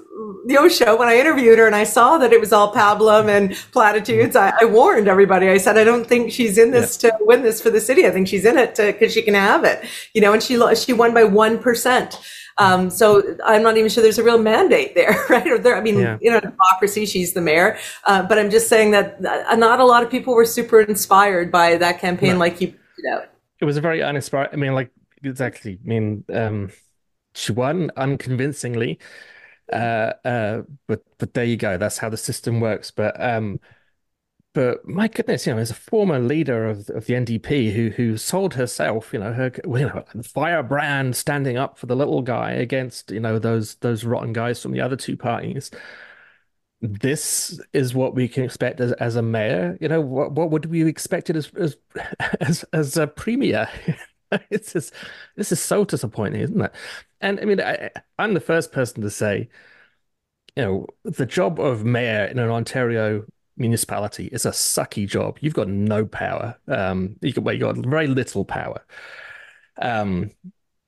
the 0.46 0.58
O 0.58 0.68
show, 0.68 0.96
when 0.96 1.08
I 1.08 1.18
interviewed 1.18 1.58
her 1.58 1.66
and 1.66 1.76
I 1.76 1.84
saw 1.84 2.18
that 2.20 2.32
it 2.32 2.40
was 2.40 2.54
all 2.54 2.74
pablum 2.74 3.28
and 3.28 3.56
platitudes, 3.72 4.36
I, 4.36 4.54
I 4.62 4.66
warned 4.66 5.08
everybody. 5.08 5.50
I 5.50 5.58
said, 5.58 5.78
I 5.78 5.84
don't 5.84 6.06
think 6.06 6.32
she's 6.32 6.58
in 6.58 6.72
this 6.72 7.02
yeah. 7.04 7.12
to 7.12 7.18
win 7.22 7.42
this 7.42 7.62
for 7.62 7.70
the 7.70 7.82
city. 7.82 8.06
I 8.06 8.12
think 8.12 8.28
she's 8.28 8.46
in 8.46 8.58
it 8.58 8.76
because 8.76 9.14
she 9.14 9.22
can 9.22 9.34
have 9.34 9.64
it, 9.64 9.84
you 10.14 10.22
know. 10.22 10.34
And 10.34 10.44
she 10.44 10.60
she 10.76 10.94
won 10.94 11.14
by 11.14 11.24
one 11.24 11.60
percent. 11.60 12.20
Um, 12.58 12.90
so 12.90 13.24
I'm 13.44 13.64
not 13.64 13.78
even 13.78 13.90
sure 13.90 14.04
there's 14.04 14.20
a 14.20 14.24
real 14.24 14.38
mandate 14.38 14.94
there, 14.94 15.26
right? 15.30 15.48
Or 15.48 15.58
there, 15.58 15.76
I 15.76 15.82
mean, 15.82 16.00
yeah. 16.00 16.18
you 16.22 16.30
know, 16.30 16.40
democracy, 16.40 17.06
she's 17.06 17.34
the 17.34 17.42
mayor. 17.42 17.80
Uh, 18.06 18.22
but 18.22 18.38
I'm 18.38 18.52
just 18.52 18.68
saying 18.68 18.92
that 18.92 19.26
uh, 19.26 19.56
not 19.56 19.80
a 19.80 19.86
lot 19.86 20.04
of 20.04 20.12
people 20.12 20.36
were 20.36 20.46
super 20.46 20.82
inspired 20.82 21.52
by 21.52 21.78
that 21.78 22.00
campaign, 22.00 22.38
like 22.38 22.62
you 22.62 22.68
pointed 22.68 23.12
out 23.12 23.32
it 23.62 23.66
was 23.66 23.78
a 23.78 23.82
very 23.82 24.02
uninspired. 24.04 24.50
I 24.52 24.56
mean, 24.58 24.74
like 24.74 24.92
exactly. 25.24 25.80
I 25.84 25.88
mean, 25.88 26.26
um, 26.34 26.72
she 27.36 27.52
won 27.54 27.92
unconvincingly, 27.96 29.00
uh, 29.72 30.14
uh, 30.26 30.64
but 30.88 31.04
but 31.20 31.34
there 31.34 31.46
you 31.46 31.58
go. 31.58 31.78
That's 31.78 32.00
how 32.00 32.10
the 32.10 32.18
system 32.18 32.60
works. 32.60 32.92
But 32.92 33.22
um, 33.22 33.60
but 34.54 34.86
my 34.88 35.08
goodness, 35.08 35.48
you 35.48 35.54
know, 35.54 35.60
as 35.60 35.72
a 35.72 35.76
former 35.76 36.20
leader 36.20 36.68
of 36.68 36.90
of 36.90 37.06
the 37.06 37.16
NDP 37.16 37.72
who 37.72 37.90
who 37.92 38.18
sold 38.18 38.56
herself, 38.56 39.14
you 39.14 39.20
know, 39.20 39.34
her 39.34 39.52
you 39.66 39.88
know 39.88 40.04
firebrand 40.24 41.16
standing 41.16 41.58
up 41.58 41.78
for 41.78 41.86
the 41.86 41.96
little 41.96 42.22
guy 42.22 42.52
against 42.52 43.12
you 43.12 43.20
know 43.20 43.40
those 43.40 43.76
those 43.76 44.04
rotten 44.04 44.34
guys 44.34 44.62
from 44.62 44.72
the 44.74 44.82
other 44.82 44.96
two 44.98 45.16
parties 45.18 45.72
this 46.82 47.60
is 47.74 47.94
what 47.94 48.16
we 48.16 48.28
can 48.28 48.44
expect 48.44 48.80
as, 48.82 48.92
as 48.94 49.16
a 49.16 49.22
mayor. 49.22 49.78
You 49.80 49.88
know, 49.88 50.02
what 50.02 50.32
what 50.32 50.50
would 50.52 50.66
we 50.66 50.86
expect 50.88 51.30
it 51.30 51.36
as 51.36 51.52
as 51.56 51.78
as, 52.42 52.66
as 52.74 52.98
a 52.98 53.08
premier? 53.08 53.70
it's 54.50 54.74
just 54.74 54.94
this 55.36 55.52
is 55.52 55.62
so 55.62 55.86
disappointing, 55.86 56.42
isn't 56.42 56.62
it? 56.62 56.74
And 57.22 57.40
I 57.40 57.46
mean, 57.46 57.62
I, 57.62 57.92
I'm 58.18 58.34
the 58.34 58.40
first 58.40 58.72
person 58.72 59.02
to 59.04 59.10
say, 59.10 59.50
you 60.56 60.64
know, 60.64 60.88
the 61.04 61.26
job 61.26 61.60
of 61.60 61.86
mayor 61.86 62.26
in 62.26 62.40
an 62.40 62.50
Ontario 62.50 63.26
municipality 63.58 64.28
is 64.28 64.46
a 64.46 64.52
sucky 64.52 65.08
job. 65.08 65.38
You've 65.42 65.54
got 65.54 65.68
no 65.68 66.06
power. 66.06 66.58
Um, 66.68 67.16
you 67.22 67.34
got 67.34 67.44
well, 67.44 67.54
you 67.54 67.62
got 67.62 67.78
very 67.78 68.08
little 68.08 68.44
power. 68.44 68.84
Um, 69.82 70.32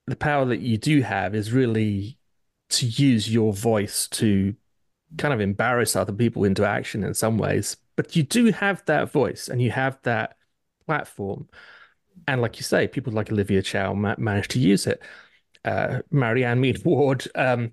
the 0.07 0.15
power 0.15 0.45
that 0.45 0.59
you 0.59 0.77
do 0.77 1.01
have 1.01 1.35
is 1.35 1.51
really 1.53 2.17
to 2.69 2.85
use 2.85 3.31
your 3.31 3.53
voice 3.53 4.07
to 4.07 4.55
kind 5.17 5.33
of 5.33 5.41
embarrass 5.41 5.95
other 5.95 6.13
people 6.13 6.43
into 6.43 6.65
action 6.65 7.03
in 7.03 7.13
some 7.13 7.37
ways. 7.37 7.77
But 7.95 8.15
you 8.15 8.23
do 8.23 8.51
have 8.51 8.83
that 8.85 9.11
voice 9.11 9.47
and 9.47 9.61
you 9.61 9.71
have 9.71 9.99
that 10.03 10.37
platform. 10.85 11.47
And 12.27 12.41
like 12.41 12.57
you 12.57 12.63
say, 12.63 12.87
people 12.87 13.13
like 13.13 13.31
Olivia 13.31 13.61
Chow 13.61 13.93
ma- 13.93 14.15
managed 14.17 14.51
to 14.51 14.59
use 14.59 14.87
it. 14.87 15.01
Uh, 15.63 15.99
Marianne 16.11 16.59
Meed 16.59 16.81
Ward, 16.85 17.27
um, 17.35 17.71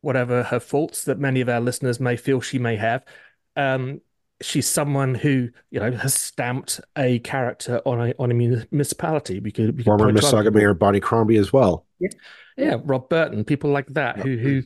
whatever 0.00 0.42
her 0.44 0.60
faults 0.60 1.04
that 1.04 1.18
many 1.18 1.40
of 1.40 1.48
our 1.48 1.60
listeners 1.60 2.00
may 2.00 2.16
feel 2.16 2.40
she 2.40 2.58
may 2.58 2.76
have, 2.76 3.04
um, 3.56 4.00
she's 4.40 4.68
someone 4.68 5.14
who 5.14 5.48
you 5.70 5.78
know 5.78 5.92
has 5.92 6.14
stamped 6.14 6.80
a 6.96 7.20
character 7.20 7.80
on 7.86 8.08
a 8.08 8.14
on 8.18 8.30
a 8.30 8.34
municipality. 8.34 9.40
We 9.40 9.52
could, 9.52 9.76
we 9.76 9.84
could 9.84 9.84
former 9.84 10.12
Mississauga 10.12 10.52
Mayor 10.52 10.74
Bonnie 10.74 11.00
Crombie 11.00 11.36
as 11.36 11.52
well. 11.52 11.86
Yeah. 12.00 12.08
yeah, 12.56 12.76
Rob 12.82 13.08
Burton, 13.08 13.44
people 13.44 13.70
like 13.70 13.86
that 13.88 14.18
who 14.18 14.36
who 14.36 14.62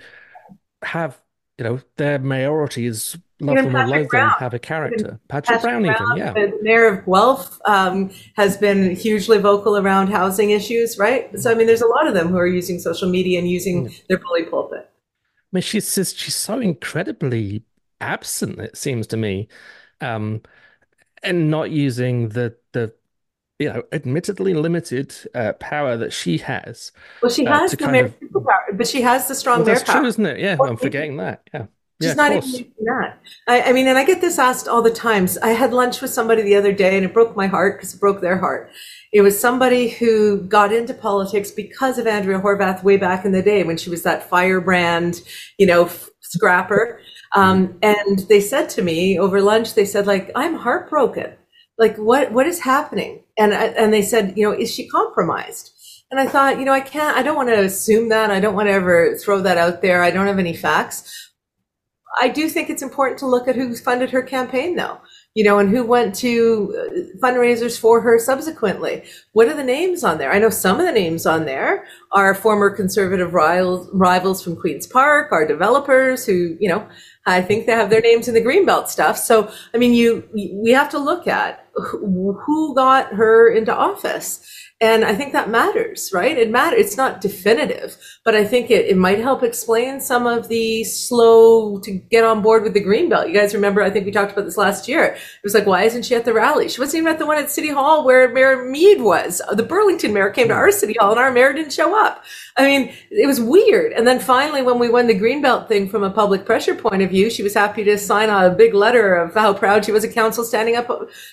have 0.83 1.21
you 1.59 1.65
know, 1.65 1.81
their 1.97 2.19
mayority 2.19 2.87
is 2.87 3.17
love 3.41 3.57
them 3.57 3.75
or 3.77 3.87
loathe 3.87 4.11
them, 4.11 4.31
have 4.39 4.55
a 4.55 4.59
character. 4.59 5.19
Patrick, 5.29 5.61
Patrick 5.61 5.63
Brown, 5.63 5.83
Brown, 5.85 6.19
even, 6.19 6.27
yeah. 6.27 6.33
The 6.33 6.59
mayor 6.63 6.87
of 6.87 7.07
Guelph 7.07 7.59
um, 7.65 8.11
has 8.37 8.57
been 8.57 8.95
hugely 8.95 9.39
vocal 9.39 9.77
around 9.77 10.09
housing 10.09 10.51
issues, 10.51 10.99
right? 10.99 11.31
So, 11.39 11.51
I 11.51 11.55
mean, 11.55 11.67
there's 11.67 11.83
a 11.83 11.87
lot 11.87 12.07
of 12.07 12.15
them 12.15 12.29
who 12.29 12.37
are 12.37 12.47
using 12.47 12.79
social 12.79 13.09
media 13.09 13.39
and 13.39 13.49
using 13.49 13.87
mm. 13.87 14.07
their 14.09 14.19
bully 14.19 14.45
pulpit. 14.45 14.91
I 14.91 15.49
mean, 15.53 15.63
she's 15.63 15.95
just, 15.95 16.19
she's 16.19 16.37
so 16.37 16.61
incredibly 16.61 17.63
absent, 18.01 18.59
it 18.59 18.77
seems 18.77 19.07
to 19.09 19.17
me, 19.17 19.49
um, 20.01 20.43
and 21.23 21.51
not 21.51 21.71
using 21.71 22.29
the 22.31 22.55
the 22.73 22.93
you 23.59 23.73
know, 23.73 23.83
admittedly 23.93 24.55
limited 24.55 25.15
uh, 25.35 25.53
power 25.55 25.97
that 25.97 26.13
she 26.13 26.39
has. 26.39 26.93
Well, 27.23 27.31
she 27.31 27.47
uh, 27.47 27.59
has 27.59 27.73
uh, 27.75 27.77
the 27.77 27.89
mayor 27.89 28.09
power, 28.09 28.67
but 28.75 28.87
she 28.87 29.03
has 29.03 29.29
the 29.29 29.35
strong 29.35 29.59
well, 29.59 29.67
that's 29.67 29.83
power. 29.83 30.01
true, 30.01 30.09
isn't 30.09 30.27
it? 30.27 30.39
Yeah, 30.39 30.57
well, 30.59 30.71
I'm 30.71 30.77
forgetting 30.77 31.17
that. 31.19 31.49
Yeah. 31.53 31.67
She's 32.01 32.09
yeah, 32.09 32.15
not 32.15 32.33
even 32.33 32.49
using 32.49 32.73
that. 32.85 33.19
I, 33.49 33.63
I, 33.63 33.73
mean, 33.73 33.89
and 33.89 33.97
I 33.97 34.05
get 34.05 34.21
this 34.21 34.39
asked 34.39 34.69
all 34.69 34.83
the 34.83 34.91
times. 34.91 35.39
I 35.39 35.51
had 35.51 35.73
lunch 35.73 36.03
with 36.03 36.11
somebody 36.11 36.43
the 36.43 36.55
other 36.55 36.73
day, 36.73 36.97
and 36.97 37.07
it 37.07 37.15
broke 37.15 37.35
my 37.35 37.47
heart 37.47 37.79
because 37.79 37.95
it 37.95 38.01
broke 38.01 38.21
their 38.21 38.37
heart. 38.37 38.71
It 39.13 39.23
was 39.23 39.41
somebody 39.41 39.89
who 39.89 40.43
got 40.43 40.75
into 40.75 40.93
politics 40.93 41.51
because 41.51 41.97
of 41.97 42.07
Andrea 42.07 42.39
Horwath 42.39 42.83
way 42.83 42.99
back 42.99 43.25
in 43.25 43.33
the 43.33 43.41
day 43.41 43.65
when 43.65 43.79
she 43.79 43.89
was 43.89 44.03
that 44.03 44.29
firebrand, 44.29 45.23
you 45.57 45.67
know, 45.67 45.89
scrapper. 46.21 47.01
Um, 47.35 47.79
and 47.83 48.19
they 48.29 48.41
said 48.41 48.69
to 48.71 48.83
me 48.83 49.19
over 49.19 49.41
lunch, 49.41 49.73
they 49.73 49.87
said, 49.87 50.07
like, 50.07 50.31
I'm 50.35 50.55
heartbroken 50.55 51.33
like 51.79 51.97
what 51.97 52.33
what 52.33 52.47
is 52.47 52.61
happening? 52.61 53.23
And 53.39 53.53
and 53.53 53.93
they 53.93 54.03
said 54.03 54.35
you 54.37 54.49
know 54.49 54.59
is 54.59 54.73
she 54.73 54.89
compromised? 54.89 55.73
And 56.11 56.21
i 56.21 56.27
thought 56.29 56.59
you 56.59 56.65
know 56.65 56.73
i 56.73 56.81
can't 56.81 57.17
i 57.17 57.23
don't 57.23 57.37
want 57.37 57.49
to 57.49 57.65
assume 57.65 58.09
that. 58.11 58.31
I 58.31 58.41
don't 58.41 58.55
want 58.55 58.69
to 58.69 58.73
ever 58.73 59.17
throw 59.17 59.41
that 59.43 59.59
out 59.59 59.83
there. 59.83 60.03
I 60.03 60.11
don't 60.11 60.29
have 60.29 60.39
any 60.39 60.55
facts. 60.55 61.33
I 62.19 62.29
do 62.29 62.49
think 62.49 62.71
it's 62.71 62.83
important 62.83 63.19
to 63.19 63.27
look 63.27 63.49
at 63.49 63.57
who 63.57 63.75
funded 63.77 64.11
her 64.11 64.23
campaign 64.23 64.77
though 64.77 65.01
you 65.37 65.45
know 65.45 65.59
and 65.59 65.69
who 65.69 65.85
went 65.85 66.15
to 66.15 66.75
uh, 66.75 67.19
fundraisers 67.19 67.79
for 67.79 68.01
her 68.01 68.19
subsequently. 68.19 69.05
What 69.33 69.49
are 69.49 69.55
the 69.55 69.63
names 69.63 70.03
on 70.03 70.19
there? 70.19 70.33
I 70.33 70.39
know 70.39 70.49
some 70.51 70.81
of 70.81 70.87
the 70.87 70.93
names 70.93 71.27
on 71.27 71.45
there 71.45 71.87
are 72.13 72.35
former 72.35 72.71
conservative 72.71 73.35
rivals, 73.35 74.43
from 74.43 74.57
queens 74.57 74.87
park 74.87 75.31
are 75.33 75.47
developers 75.47 76.25
who 76.25 76.57
you 76.59 76.69
know 76.69 76.89
I 77.27 77.43
think 77.43 77.67
they 77.67 77.73
have 77.73 77.91
their 77.91 78.01
names 78.01 78.29
in 78.29 78.35
the 78.35 78.41
greenbelt 78.41 78.89
stuff. 78.89 79.19
So, 79.19 79.53
I 79.75 79.79
mean, 79.79 79.93
you 79.93 80.27
we 80.33 80.71
have 80.71 80.89
to 80.91 80.99
look 80.99 81.27
at 81.27 81.66
who 81.77 82.75
got 82.75 83.15
her 83.15 83.49
into 83.49 83.75
office. 83.75 84.41
And 84.79 85.07
I 85.07 85.15
think 85.15 85.33
that 85.33 85.49
matters, 85.49 86.11
right? 86.13 86.37
It 86.37 86.51
matters. 86.51 86.81
It's 86.81 86.97
not 86.99 87.23
definitive, 87.23 87.97
but 88.27 88.35
I 88.35 88.45
think 88.45 88.71
it, 88.71 88.85
it 88.85 88.97
might 88.99 89.21
help 89.21 89.43
explain 89.43 90.01
some 90.03 90.27
of 90.27 90.49
the 90.49 90.85
slow 90.85 91.81
to 91.81 91.93
get 91.93 92.25
on 92.25 92.43
board 92.43 92.63
with 92.63 92.75
the 92.75 92.83
green 92.83 93.09
belt. 93.09 93.27
You 93.27 93.33
guys 93.33 93.55
remember, 93.55 93.83
I 93.83 93.89
think 93.89 94.05
we 94.05 94.13
talked 94.13 94.33
about 94.33 94.45
this 94.45 94.59
last 94.59 94.87
year. 94.87 95.05
It 95.05 95.43
was 95.43 95.55
like, 95.55 95.65
why 95.65 95.85
isn't 95.85 96.05
she 96.05 96.15
at 96.15 96.27
the 96.27 96.35
rally? 96.35 96.69
She 96.69 96.79
wasn't 96.79 97.01
even 97.01 97.13
at 97.15 97.19
the 97.19 97.25
one 97.25 97.39
at 97.39 97.51
City 97.51 97.71
Hall 97.71 98.05
where 98.05 98.31
Mayor 98.31 98.67
Meed 98.67 99.01
was. 99.01 99.41
The 99.51 99.63
Burlington 99.63 100.13
mayor 100.13 100.29
came 100.29 100.49
to 100.49 100.55
hmm. 100.55 100.61
our 100.61 100.71
City 100.71 100.95
Hall 101.01 101.13
and 101.13 101.21
our 101.21 101.33
mayor 101.33 101.55
didn't 101.55 101.73
show 101.73 101.99
up. 101.99 102.23
I 102.59 102.65
mean, 102.65 102.95
it 103.11 103.27
was 103.27 103.39
weird. 103.39 103.93
And 103.93 104.07
then 104.07 104.19
finally, 104.19 104.63
when 104.63 104.79
we 104.79 104.89
won 104.89 105.07
the 105.07 105.19
Greenbelt 105.19 105.69
thing 105.69 105.91
from 105.91 106.03
a 106.03 106.11
public 106.11 106.47
pressure 106.47 106.75
point 106.75 107.03
of 107.03 107.11
view, 107.11 107.29
she 107.29 107.43
was 107.43 107.53
happy 107.53 107.85
to 107.85 107.99
sign 107.99 108.31
a 108.31 108.49
big 108.49 108.73
letter 108.73 109.15
of 109.15 109.35
how 109.35 109.53
proud 109.53 109.85
she 109.85 109.93
was 109.93 110.05
a 110.05 110.09
council 110.09 110.43
standing 110.43 110.75
up 110.75 110.89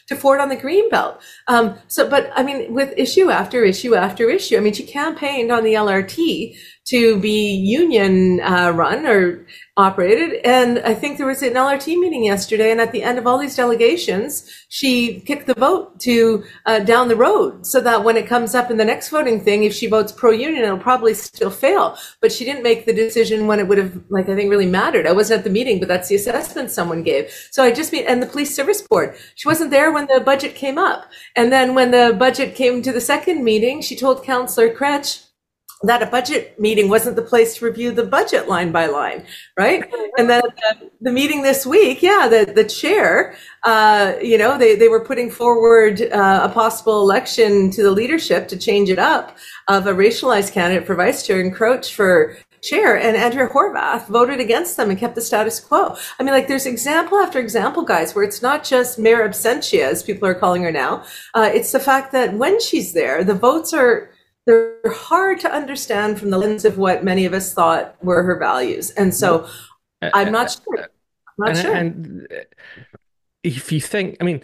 to 0.08 0.16
Ford 0.18 0.42
on 0.42 0.50
the 0.50 0.58
Greenbelt. 0.58 1.22
Um, 1.48 1.78
so, 1.88 2.10
but 2.10 2.30
I 2.36 2.44
mean, 2.44 2.74
with 2.74 2.94
issue 2.98 3.30
after 3.30 3.64
issue 3.64 3.96
after 3.96 4.30
issue, 4.30 4.58
I 4.58 4.60
mean, 4.60 4.74
she 4.74 4.84
campaigned 4.84 5.50
on 5.50 5.64
the 5.64 5.76
LRT 5.76 6.58
to 6.86 7.18
be 7.20 7.56
union 7.56 8.42
uh, 8.42 8.72
run 8.76 9.06
or 9.06 9.46
operated. 9.78 10.40
And 10.46 10.80
I 10.80 10.94
think 10.94 11.18
there 11.18 11.26
was 11.26 11.42
an 11.42 11.54
LRT 11.54 12.00
meeting 12.00 12.26
yesterday, 12.26 12.72
and 12.72 12.82
at 12.82 12.92
the 12.92 13.02
end 13.02 13.18
of 13.18 13.26
all 13.26 13.40
these 13.40 13.56
delegations, 13.56 14.48
she 14.70 15.22
kicked 15.22 15.48
the 15.48 15.56
vote 15.56 16.00
to 16.02 16.44
uh, 16.66 16.80
down 16.80 17.08
the 17.08 17.16
road, 17.16 17.66
so 17.66 17.80
that 17.82 18.04
when 18.04 18.18
it 18.18 18.28
comes 18.28 18.54
up 18.54 18.70
in 18.70 18.78
the 18.78 18.86
next 18.86 19.10
voting 19.10 19.40
thing, 19.40 19.64
if 19.64 19.74
she 19.74 19.88
votes 19.88 20.12
pro-union, 20.12 20.64
it'll 20.64 20.78
probably 20.78 21.14
still 21.14 21.50
fail. 21.50 21.98
But 22.22 22.32
she 22.32 22.46
didn't 22.46 22.64
make 22.64 22.86
the 22.86 22.94
decision 22.94 23.48
when 23.48 23.60
it 23.60 23.68
would 23.68 23.78
have, 23.78 24.00
like 24.10 24.30
I 24.30 24.36
think, 24.36 24.52
really 24.52 24.68
mattered. 24.68 25.08
I 25.08 25.14
wasn't 25.14 25.40
at 25.40 25.44
the 25.44 25.50
meeting, 25.50 25.80
but 25.80 25.88
that's 25.88 26.10
the 26.10 26.16
assessment 26.16 26.70
someone 26.70 27.02
gave. 27.02 27.32
So 27.52 27.64
I 27.64 27.72
just 27.72 27.92
mean, 27.92 28.06
and 28.08 28.22
the 28.22 28.28
police 28.28 28.54
service 28.54 28.82
board, 28.82 29.16
she 29.36 29.48
wasn't 29.48 29.72
there 29.72 29.92
when 29.92 30.08
the 30.08 30.20
budget 30.20 30.54
came 30.54 30.78
up, 30.78 31.06
and 31.36 31.52
then 31.52 31.74
when 31.74 31.92
the 31.92 32.16
budget 32.18 32.56
came 32.56 32.82
to 32.82 32.92
the 32.92 33.02
second 33.02 33.44
meeting, 33.44 33.82
she 33.82 33.96
told 33.96 34.24
Councillor 34.24 34.70
Kroetsch 34.70 35.24
that 35.84 36.02
a 36.02 36.06
budget 36.06 36.58
meeting 36.60 36.88
wasn't 36.88 37.16
the 37.16 37.22
place 37.22 37.58
to 37.58 37.66
review 37.66 37.92
the 37.92 38.06
budget 38.06 38.48
line 38.48 38.72
by 38.72 38.86
line, 38.86 39.26
right? 39.58 39.84
And 40.18 40.30
then 40.30 40.42
the, 40.42 40.90
the 41.02 41.12
meeting 41.12 41.44
this 41.44 41.66
week, 41.66 42.02
yeah, 42.02 42.28
the, 42.30 42.52
the 42.52 42.64
chair, 42.64 43.36
uh, 43.64 44.14
you 44.22 44.38
know, 44.38 44.58
they, 44.58 44.76
they 44.76 44.88
were 44.88 45.04
putting 45.04 45.30
forward 45.30 46.02
uh, 46.02 46.42
a 46.44 46.50
possible 46.50 47.02
election 47.02 47.70
to 47.72 47.84
the 47.84 47.92
leadership 47.92 48.48
to 48.48 48.58
change 48.58 48.90
it 48.90 49.00
up 49.00 49.38
of 49.68 49.86
a 49.86 49.94
racialized 49.94 50.54
candidate 50.54 50.88
for 50.88 50.96
vice 50.96 51.28
chair 51.28 51.42
and 51.42 51.54
Kroetsch 51.54 51.92
for 51.92 52.38
chair 52.62 52.98
and 52.98 53.18
Andrea 53.18 53.50
Horwath 53.50 54.08
voted 54.08 54.40
against 54.40 54.78
them 54.78 54.90
and 54.90 54.98
kept 54.98 55.16
the 55.16 55.22
status 55.22 55.60
quo. 55.60 55.98
I 56.18 56.24
mean, 56.24 56.34
like 56.34 56.48
there's 56.48 56.66
example 56.66 57.18
after 57.18 57.40
example, 57.40 57.84
guys, 57.84 58.16
where 58.16 58.24
it's 58.24 58.42
not 58.42 58.64
just 58.64 58.98
Mayor 58.98 59.28
Absentia, 59.28 59.84
as 59.84 60.02
people 60.02 60.28
are 60.28 60.34
calling 60.34 60.64
her 60.64 60.72
now. 60.72 61.04
Uh, 61.34 61.52
it's 61.54 61.74
the 61.74 61.80
fact 61.80 62.14
that 62.14 62.34
when 62.36 62.62
she's 62.62 62.94
there, 62.94 63.24
the 63.26 63.36
votes 63.36 63.74
are 63.74 64.13
they're 64.46 64.80
hard 64.86 65.40
to 65.42 65.52
understand 65.52 66.20
from 66.20 66.30
the 66.30 66.38
lens 66.38 66.66
of 66.66 66.78
what 66.78 67.04
many 67.04 67.26
of 67.26 67.34
us 67.34 67.54
thought 67.54 67.96
were 68.04 68.24
her 68.24 68.38
values. 68.38 68.92
And 68.92 69.14
so 69.14 69.48
I'm 70.02 70.32
not 70.32 70.52
sure. 70.52 70.80
I'm 70.80 70.88
not 71.38 71.50
and, 71.50 71.58
sure. 71.58 71.76
and 71.76 72.28
if 73.44 73.72
you 73.72 73.80
think, 73.80 74.18
I 74.20 74.24
mean, 74.24 74.44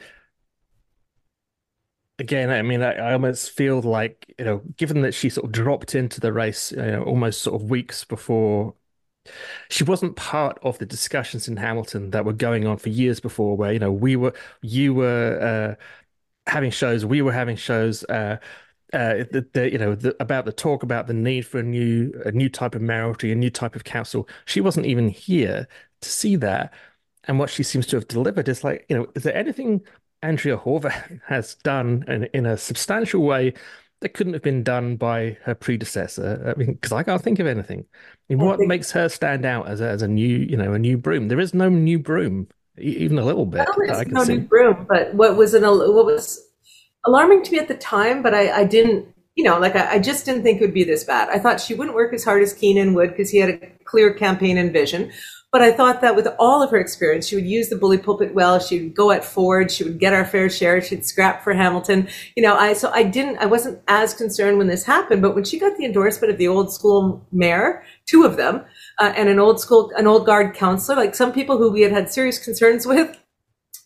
again, 2.17 2.49
I 2.49 2.61
mean, 2.61 2.81
I, 2.81 2.93
I, 2.93 3.13
almost 3.13 3.51
feel 3.51 3.81
like, 3.81 4.33
you 4.37 4.45
know, 4.45 4.61
given 4.77 5.01
that 5.01 5.13
she 5.13 5.29
sort 5.29 5.45
of 5.45 5.51
dropped 5.51 5.95
into 5.95 6.19
the 6.19 6.33
race, 6.33 6.71
you 6.71 6.77
know, 6.77 7.03
almost 7.03 7.41
sort 7.41 7.61
of 7.61 7.69
weeks 7.69 8.03
before, 8.03 8.75
she 9.69 9.83
wasn't 9.83 10.15
part 10.15 10.59
of 10.63 10.77
the 10.79 10.85
discussions 10.85 11.47
in 11.47 11.57
Hamilton 11.57 12.11
that 12.11 12.25
were 12.25 12.33
going 12.33 12.65
on 12.67 12.77
for 12.77 12.89
years 12.89 13.19
before, 13.19 13.55
where, 13.55 13.71
you 13.71 13.79
know, 13.79 13.91
we 13.91 14.15
were, 14.15 14.33
you 14.61 14.93
were 14.93 15.77
uh, 15.77 16.51
having 16.51 16.71
shows, 16.71 17.05
we 17.05 17.21
were 17.21 17.33
having 17.33 17.55
shows, 17.55 18.03
uh, 18.05 18.37
uh, 18.93 19.25
the, 19.31 19.47
the, 19.53 19.71
you 19.71 19.77
know 19.77 19.93
the, 19.93 20.15
about 20.19 20.45
the 20.45 20.51
talk 20.51 20.81
about 20.83 21.07
the 21.07 21.13
need 21.13 21.45
for 21.45 21.59
a 21.59 21.63
new 21.63 22.11
a 22.25 22.31
new 22.31 22.49
type 22.49 22.73
of 22.73 22.81
mayoralty, 22.81 23.31
a 23.31 23.35
new 23.35 23.49
type 23.49 23.75
of 23.75 23.83
council. 23.83 24.27
She 24.45 24.61
wasn't 24.61 24.87
even 24.87 25.09
here 25.09 25.67
to 26.01 26.09
see 26.09 26.35
that, 26.37 26.73
and 27.25 27.37
what 27.37 27.49
she 27.49 27.61
seems 27.61 27.85
to 27.87 27.97
have 27.97 28.07
delivered 28.07 28.49
is 28.49 28.63
like 28.63 28.85
you 28.89 28.97
know, 28.97 29.07
is 29.15 29.23
there 29.23 29.35
anything 29.35 29.81
Andrea 30.23 30.57
Horwath 30.57 31.21
has 31.27 31.55
done 31.55 32.03
in, 32.07 32.25
in 32.33 32.45
a 32.45 32.57
substantial 32.57 33.21
way 33.21 33.53
that 34.01 34.13
couldn't 34.13 34.33
have 34.33 34.41
been 34.41 34.63
done 34.63 34.95
by 34.95 35.37
her 35.43 35.53
predecessor? 35.53 36.55
I 36.55 36.57
mean, 36.57 36.73
because 36.73 36.91
I 36.91 37.03
can't 37.03 37.21
think 37.21 37.37
of 37.37 37.45
anything. 37.45 37.85
I 38.29 38.33
mean, 38.33 38.41
I 38.41 38.45
what 38.45 38.57
think... 38.57 38.69
makes 38.69 38.91
her 38.91 39.07
stand 39.07 39.45
out 39.45 39.67
as 39.67 39.81
a, 39.81 39.87
as 39.87 40.01
a 40.01 40.07
new 40.07 40.37
you 40.37 40.57
know 40.57 40.73
a 40.73 40.79
new 40.79 40.97
broom? 40.97 41.27
There 41.27 41.39
is 41.39 41.53
no 41.53 41.69
new 41.69 41.99
broom, 41.99 42.47
even 42.79 43.19
a 43.19 43.23
little 43.25 43.45
bit. 43.45 43.67
I, 43.87 43.99
I 43.99 44.03
no 44.05 44.23
see. 44.23 44.37
new 44.37 44.47
broom, 44.47 44.87
but 44.89 45.13
what 45.13 45.37
was 45.37 45.53
an 45.53 45.61
what 45.61 46.05
was 46.07 46.48
alarming 47.05 47.43
to 47.43 47.51
me 47.51 47.59
at 47.59 47.67
the 47.67 47.75
time, 47.75 48.21
but 48.21 48.33
I, 48.33 48.61
I 48.61 48.63
didn't, 48.65 49.07
you 49.35 49.43
know, 49.43 49.59
like 49.59 49.75
I, 49.75 49.93
I, 49.93 49.99
just 49.99 50.25
didn't 50.25 50.43
think 50.43 50.59
it 50.59 50.65
would 50.65 50.73
be 50.73 50.83
this 50.83 51.03
bad. 51.03 51.29
I 51.29 51.39
thought 51.39 51.61
she 51.61 51.73
wouldn't 51.73 51.95
work 51.95 52.13
as 52.13 52.23
hard 52.23 52.43
as 52.43 52.53
Keanin 52.53 52.93
would 52.95 53.11
because 53.11 53.29
he 53.29 53.37
had 53.37 53.49
a 53.49 53.67
clear 53.85 54.13
campaign 54.13 54.57
and 54.57 54.73
vision. 54.73 55.11
But 55.51 55.63
I 55.63 55.71
thought 55.71 56.01
that 56.01 56.15
with 56.15 56.27
all 56.37 56.61
of 56.61 56.69
her 56.69 56.77
experience, 56.77 57.27
she 57.27 57.35
would 57.35 57.47
use 57.47 57.69
the 57.69 57.75
bully 57.75 57.97
pulpit 57.97 58.35
well. 58.35 58.59
She 58.59 58.83
would 58.83 58.95
go 58.95 59.09
at 59.09 59.23
Ford. 59.25 59.71
She 59.71 59.83
would 59.83 59.97
get 59.97 60.13
our 60.13 60.23
fair 60.23 60.47
share. 60.47 60.79
She'd 60.79 61.05
scrap 61.05 61.43
for 61.43 61.53
Hamilton. 61.53 62.07
You 62.35 62.43
know, 62.43 62.55
I, 62.55 62.73
so 62.73 62.91
I 62.91 63.01
didn't, 63.01 63.39
I 63.39 63.47
wasn't 63.47 63.81
as 63.87 64.13
concerned 64.13 64.59
when 64.59 64.67
this 64.67 64.83
happened, 64.83 65.23
but 65.23 65.33
when 65.33 65.43
she 65.43 65.57
got 65.57 65.75
the 65.75 65.85
endorsement 65.85 66.31
of 66.31 66.37
the 66.37 66.47
old 66.47 66.71
school 66.71 67.25
mayor, 67.31 67.83
two 68.05 68.25
of 68.25 68.37
them, 68.37 68.63
uh, 68.99 69.11
and 69.15 69.27
an 69.27 69.39
old 69.39 69.59
school, 69.59 69.91
an 69.97 70.05
old 70.05 70.27
guard 70.27 70.53
counselor, 70.53 70.95
like 70.95 71.15
some 71.15 71.33
people 71.33 71.57
who 71.57 71.71
we 71.71 71.81
had 71.81 71.91
had 71.91 72.11
serious 72.11 72.37
concerns 72.37 72.85
with, 72.87 73.17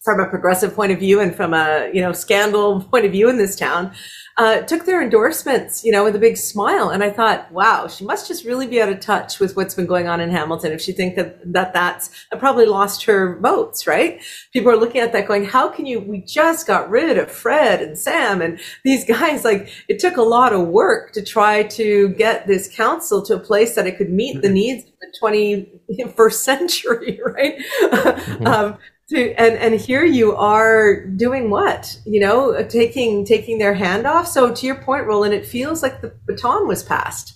from 0.04 0.20
a 0.20 0.28
progressive 0.28 0.76
point 0.76 0.92
of 0.92 1.00
view 1.00 1.22
and 1.22 1.36
from 1.36 1.54
a 1.54 1.89
you 1.94 2.02
know 2.02 2.12
scandal 2.12 2.82
point 2.92 3.06
of 3.06 3.12
view 3.12 3.30
in 3.30 3.38
this 3.38 3.56
town 3.56 3.94
uh, 4.36 4.62
took 4.62 4.86
their 4.86 5.02
endorsements 5.02 5.84
you 5.84 5.92
know 5.92 6.04
with 6.04 6.16
a 6.16 6.20
big 6.20 6.36
smile 6.36 6.89
and 6.89 7.04
i 7.04 7.10
thought 7.10 7.50
wow 7.52 7.88
she 7.88 8.04
must 8.04 8.28
just 8.28 8.46
really 8.46 8.68
be 8.68 8.82
out 8.82 8.89
of 8.89 9.00
touch 9.00 9.39
with 9.39 9.56
what's 9.56 9.76
been 9.76 9.86
going 9.86 10.08
on 10.08 10.20
in 10.20 10.30
hamilton 10.30 10.72
if 10.72 10.82
she 10.82 10.92
think 10.92 11.16
that 11.16 11.39
that 11.54 11.72
that's 11.72 12.10
I 12.32 12.38
probably 12.38 12.66
lost 12.66 13.06
her 13.06 13.39
votes 13.39 13.86
right 13.86 14.22
people 14.52 14.72
are 14.72 14.76
looking 14.76 15.02
at 15.02 15.13
that 15.13 15.28
going 15.28 15.46
how 15.46 15.70
can 15.70 15.86
you 15.86 16.00
we 16.00 16.22
just 16.22 16.66
got 16.68 16.89
rid 16.89 17.18
of 17.18 17.32
fred 17.32 17.82
and 17.82 17.98
sam 17.98 18.42
and 18.42 18.60
these 18.84 19.06
guys 19.08 19.46
like 19.46 19.70
it 19.88 20.00
took 20.00 20.18
a 20.18 20.24
lot 20.24 20.52
of 20.52 20.68
work 20.68 21.13
to 21.13 21.24
try 21.24 21.63
to 21.63 22.10
get 22.10 22.48
this 22.48 22.68
council 22.68 23.22
to 23.22 23.36
a 23.36 23.39
place 23.39 23.76
that 23.76 23.88
it 23.88 23.98
could 23.98 24.10
meet 24.10 24.42
the 24.42 24.48
mm-hmm. 24.48 24.56
needs 24.56 24.86
of 24.86 24.92
the 25.00 26.08
21st 26.10 26.34
century 26.50 27.20
right 27.24 27.60
mm-hmm. 27.84 28.48
um, 28.48 28.78
to, 29.10 29.34
and 29.34 29.56
and 29.56 29.80
here 29.80 30.06
you 30.06 30.36
are 30.36 31.06
doing 31.06 31.50
what? 31.50 32.00
You 32.06 32.20
know 32.22 32.63
taking 32.63 33.26
taking 33.26 33.58
their 33.58 33.74
hand 33.74 34.08
off? 34.08 34.28
So 34.28 34.54
to 34.54 34.66
your 34.66 34.76
point 34.76 35.06
roland 35.06 35.34
it 35.34 35.46
feels 35.46 35.84
like 35.84 36.02
the 36.02 36.13
baton 36.26 36.68
was 36.68 36.84
passed. 36.84 37.36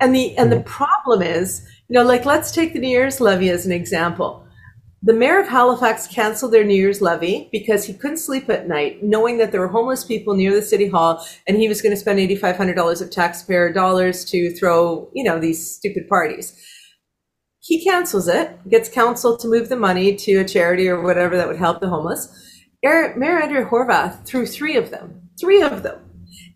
And 0.00 0.14
the 0.14 0.36
and 0.36 0.50
the 0.50 0.56
mm-hmm. 0.56 0.64
problem 0.64 1.22
is 1.22 1.66
you 1.88 1.94
know 1.94 2.04
like 2.04 2.24
let's 2.24 2.50
take 2.50 2.72
the 2.72 2.80
new 2.80 2.88
year's 2.88 3.20
levee 3.20 3.50
as 3.50 3.66
an 3.66 3.72
example. 3.72 4.40
The 5.02 5.12
mayor 5.12 5.38
of 5.38 5.48
halifax 5.48 6.06
canceled 6.06 6.52
their 6.52 6.64
new 6.64 6.74
year's 6.74 7.02
levee 7.02 7.50
because 7.52 7.84
he 7.84 7.92
couldn't 7.92 8.16
sleep 8.16 8.48
at 8.48 8.66
night 8.66 9.02
knowing 9.02 9.36
that 9.36 9.52
there 9.52 9.60
were 9.60 9.68
homeless 9.68 10.02
people 10.02 10.34
near 10.34 10.54
the 10.54 10.62
city 10.62 10.88
hall 10.88 11.24
and 11.46 11.58
he 11.58 11.68
was 11.68 11.82
going 11.82 11.94
to 11.94 12.00
spend 12.00 12.18
$8500 12.20 13.02
of 13.02 13.10
taxpayer 13.10 13.70
dollars 13.70 14.24
to 14.30 14.50
throw 14.54 15.10
you 15.12 15.22
know 15.22 15.38
these 15.38 15.74
stupid 15.74 16.08
parties 16.08 16.58
he 17.66 17.82
cancels 17.82 18.28
it, 18.28 18.58
gets 18.68 18.90
counsel 18.90 19.38
to 19.38 19.48
move 19.48 19.70
the 19.70 19.76
money 19.76 20.14
to 20.14 20.36
a 20.36 20.44
charity 20.44 20.86
or 20.86 21.00
whatever 21.00 21.34
that 21.34 21.48
would 21.48 21.56
help 21.56 21.80
the 21.80 21.88
homeless. 21.88 22.28
Mayor 22.82 23.40
Andrea 23.40 23.64
Horwath 23.64 24.26
threw 24.26 24.44
three 24.44 24.76
of 24.76 24.90
them, 24.90 25.30
three 25.40 25.62
of 25.62 25.82
them. 25.82 25.98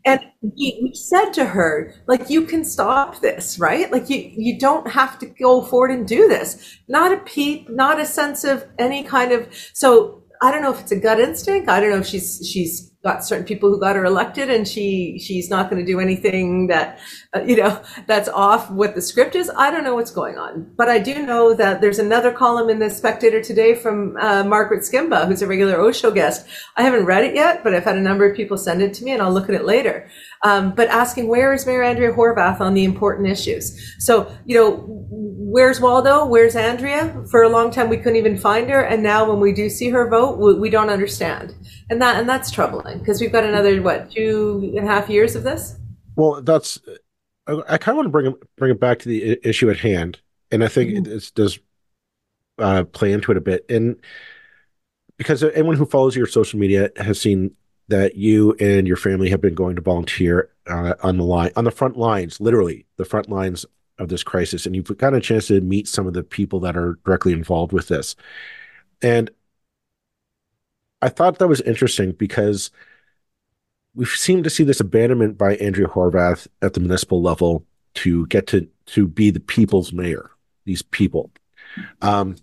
And 0.04 0.20
he, 0.54 0.78
we 0.82 0.94
said 0.94 1.30
to 1.32 1.46
her, 1.46 1.94
like, 2.06 2.28
you 2.28 2.42
can 2.42 2.62
stop 2.62 3.22
this, 3.22 3.58
right? 3.58 3.90
Like, 3.90 4.10
you, 4.10 4.30
you 4.36 4.58
don't 4.58 4.90
have 4.90 5.18
to 5.20 5.26
go 5.26 5.62
forward 5.62 5.92
and 5.92 6.06
do 6.06 6.28
this. 6.28 6.78
Not 6.88 7.12
a 7.12 7.16
peep, 7.16 7.70
not 7.70 7.98
a 7.98 8.04
sense 8.04 8.44
of 8.44 8.66
any 8.78 9.02
kind 9.02 9.32
of. 9.32 9.48
So 9.72 10.24
I 10.42 10.50
don't 10.50 10.60
know 10.60 10.74
if 10.74 10.80
it's 10.80 10.92
a 10.92 11.00
gut 11.00 11.20
instinct. 11.20 11.70
I 11.70 11.80
don't 11.80 11.90
know 11.90 12.00
if 12.00 12.06
she's 12.06 12.46
she's 12.46 12.92
got 13.08 13.24
certain 13.24 13.46
people 13.50 13.68
who 13.70 13.80
got 13.80 13.96
her 13.96 14.04
elected 14.04 14.50
and 14.50 14.66
she 14.72 15.18
she's 15.26 15.48
not 15.54 15.70
going 15.70 15.80
to 15.84 15.92
do 15.92 15.98
anything 16.06 16.66
that 16.72 16.98
uh, 17.34 17.42
you 17.50 17.56
know 17.60 17.72
that's 18.06 18.28
off 18.28 18.70
what 18.70 18.94
the 18.94 19.02
script 19.10 19.34
is. 19.34 19.50
I 19.64 19.70
don't 19.70 19.84
know 19.84 19.94
what's 19.98 20.14
going 20.20 20.36
on. 20.46 20.50
But 20.80 20.88
i 20.96 20.98
do 21.10 21.14
know 21.30 21.44
that 21.62 21.80
there's 21.80 22.00
another 22.06 22.32
column 22.32 22.68
in 22.74 22.78
the 22.84 22.90
spectator 23.00 23.40
today 23.50 23.70
from 23.74 24.16
uh, 24.26 24.44
margaret 24.54 24.82
Shkimba 24.86 25.26
who's 25.26 25.42
a 25.42 25.46
regular 25.54 25.76
O 25.84 25.92
Show 26.00 26.12
guest. 26.20 26.46
I 26.76 26.82
haven't 26.82 27.06
read 27.12 27.24
it 27.28 27.34
yet 27.34 27.62
but 27.64 27.74
i've 27.74 27.88
had 27.90 27.96
a 27.96 28.08
number 28.08 28.24
of 28.28 28.36
people 28.40 28.58
send 28.58 28.82
it 28.86 28.92
to 28.94 29.04
me 29.04 29.12
and 29.14 29.22
i'll 29.22 29.36
look 29.36 29.48
at 29.50 29.58
it 29.60 29.64
later 29.74 29.96
um, 30.42 30.72
but 30.74 30.88
asking 30.88 31.28
where 31.28 31.52
is 31.52 31.66
mayor 31.66 31.82
andrea 31.82 32.12
Horwath 32.12 32.60
on 32.60 32.74
the 32.74 32.84
important 32.84 33.28
issues 33.28 33.94
so 33.98 34.32
you 34.44 34.56
know 34.56 34.84
where's 35.10 35.80
waldo 35.80 36.26
where's 36.26 36.56
andrea 36.56 37.24
for 37.30 37.42
a 37.42 37.48
long 37.48 37.70
time 37.70 37.88
we 37.88 37.96
couldn't 37.96 38.16
even 38.16 38.36
find 38.36 38.68
her 38.68 38.82
and 38.82 39.02
now 39.02 39.28
when 39.28 39.40
we 39.40 39.52
do 39.52 39.70
see 39.70 39.88
her 39.88 40.08
vote 40.08 40.38
we, 40.38 40.54
we 40.54 40.70
don't 40.70 40.90
understand 40.90 41.54
and 41.90 42.02
that 42.02 42.18
and 42.18 42.28
that's 42.28 42.50
troubling 42.50 42.98
because 42.98 43.20
we've 43.20 43.32
got 43.32 43.44
another 43.44 43.80
what 43.82 44.10
two 44.10 44.72
and 44.76 44.86
a 44.86 44.90
half 44.90 45.08
years 45.08 45.34
of 45.34 45.42
this. 45.42 45.76
Well, 46.16 46.42
that's 46.42 46.80
I, 47.46 47.60
I 47.68 47.78
kind 47.78 47.92
of 47.92 47.96
want 47.96 48.06
to 48.06 48.10
bring 48.10 48.26
it 48.26 48.56
bring 48.56 48.70
it 48.70 48.80
back 48.80 48.98
to 49.00 49.08
the 49.08 49.38
issue 49.46 49.70
at 49.70 49.78
hand, 49.78 50.20
and 50.50 50.62
I 50.62 50.68
think 50.68 50.90
mm-hmm. 50.90 51.12
it 51.12 51.32
does 51.34 51.58
uh, 52.58 52.84
play 52.84 53.12
into 53.12 53.30
it 53.30 53.36
a 53.36 53.40
bit. 53.42 53.64
And 53.68 53.96
because 55.16 55.42
anyone 55.42 55.76
who 55.76 55.86
follows 55.86 56.16
your 56.16 56.26
social 56.26 56.58
media 56.58 56.90
has 56.96 57.20
seen 57.20 57.52
that 57.88 58.16
you 58.16 58.54
and 58.60 58.86
your 58.86 58.96
family 58.96 59.30
have 59.30 59.40
been 59.40 59.54
going 59.54 59.76
to 59.76 59.82
volunteer 59.82 60.50
uh, 60.66 60.94
on 61.02 61.16
the 61.16 61.24
line 61.24 61.50
on 61.56 61.64
the 61.64 61.70
front 61.70 61.96
lines, 61.96 62.40
literally 62.40 62.86
the 62.96 63.04
front 63.04 63.28
lines 63.28 63.64
of 63.98 64.08
this 64.08 64.22
crisis, 64.22 64.66
and 64.66 64.76
you've 64.76 64.96
got 64.98 65.14
a 65.14 65.20
chance 65.20 65.48
to 65.48 65.60
meet 65.60 65.88
some 65.88 66.06
of 66.06 66.14
the 66.14 66.22
people 66.22 66.60
that 66.60 66.76
are 66.76 66.98
directly 67.04 67.32
involved 67.32 67.72
with 67.72 67.88
this. 67.88 68.14
And 69.02 69.30
I 71.00 71.08
thought 71.08 71.38
that 71.38 71.48
was 71.48 71.60
interesting 71.62 72.12
because 72.12 72.70
we 73.94 74.04
seem 74.04 74.42
to 74.42 74.50
see 74.50 74.64
this 74.64 74.80
abandonment 74.80 75.38
by 75.38 75.56
Andrea 75.56 75.88
Horwath 75.88 76.46
at 76.62 76.74
the 76.74 76.80
municipal 76.80 77.22
level 77.22 77.64
to 77.94 78.26
get 78.26 78.46
to 78.48 78.68
to 78.86 79.08
be 79.08 79.30
the 79.30 79.40
people's 79.40 79.92
mayor. 79.92 80.30
These 80.64 80.82
people. 80.82 81.30
Um, 82.02 82.36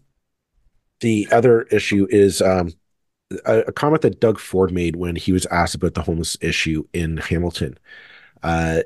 the 1.02 1.28
other 1.32 1.64
issue 1.64 2.08
is 2.10 2.42
um, 2.42 2.72
a, 3.46 3.60
a, 3.62 3.72
comment 3.72 4.02
that 4.04 4.20
Doug 4.20 4.40
Ford 4.40 4.72
made 4.72 4.96
when 4.96 5.16
he 5.16 5.32
was 5.32 5.46
asked 5.48 5.76
about 5.76 5.94
the 5.94 6.02
homeless 6.02 6.38
issue 6.42 6.86
in 6.94 7.18
Hamilton. 7.18 7.78
Uh, 8.44 8.82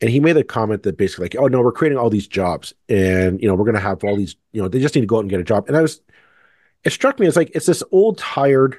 and 0.00 0.10
he 0.10 0.20
made 0.20 0.36
a 0.36 0.44
comment 0.44 0.82
that 0.84 0.96
basically 0.96 1.24
like, 1.24 1.36
oh 1.36 1.48
no, 1.48 1.60
we're 1.60 1.72
creating 1.72 1.98
all 1.98 2.10
these 2.10 2.28
jobs, 2.28 2.72
and 2.88 3.40
you 3.40 3.48
know 3.48 3.54
we're 3.54 3.64
going 3.64 3.74
to 3.74 3.80
have 3.80 4.04
all 4.04 4.16
these, 4.16 4.36
you 4.52 4.62
know, 4.62 4.68
they 4.68 4.80
just 4.80 4.94
need 4.94 5.00
to 5.00 5.06
go 5.06 5.16
out 5.16 5.20
and 5.20 5.30
get 5.30 5.40
a 5.40 5.44
job. 5.44 5.66
And 5.66 5.76
I 5.76 5.82
was, 5.82 6.00
it 6.84 6.90
struck 6.90 7.18
me 7.18 7.26
as 7.26 7.36
like 7.36 7.50
it's 7.54 7.66
this 7.66 7.82
old 7.90 8.18
tired 8.18 8.76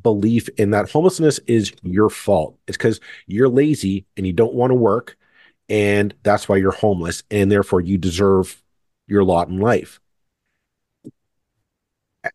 belief 0.00 0.48
in 0.56 0.70
that 0.70 0.90
homelessness 0.90 1.38
is 1.46 1.72
your 1.82 2.08
fault. 2.08 2.56
It's 2.66 2.78
because 2.78 3.00
you're 3.26 3.48
lazy 3.48 4.06
and 4.16 4.26
you 4.26 4.32
don't 4.32 4.54
want 4.54 4.70
to 4.70 4.74
work, 4.74 5.18
and 5.68 6.14
that's 6.22 6.48
why 6.48 6.56
you're 6.56 6.72
homeless, 6.72 7.22
and 7.30 7.52
therefore 7.52 7.82
you 7.82 7.98
deserve 7.98 8.62
your 9.06 9.24
lot 9.24 9.48
in 9.48 9.58
life 9.58 10.00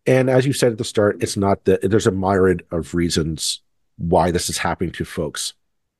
and 0.05 0.29
as 0.29 0.45
you 0.45 0.53
said 0.53 0.71
at 0.71 0.77
the 0.77 0.83
start, 0.83 1.21
it's 1.21 1.37
not 1.37 1.65
that 1.65 1.81
there's 1.81 2.07
a 2.07 2.11
myriad 2.11 2.65
of 2.71 2.93
reasons 2.93 3.61
why 3.97 4.31
this 4.31 4.49
is 4.49 4.57
happening 4.57 4.91
to 4.91 5.05
folks. 5.05 5.53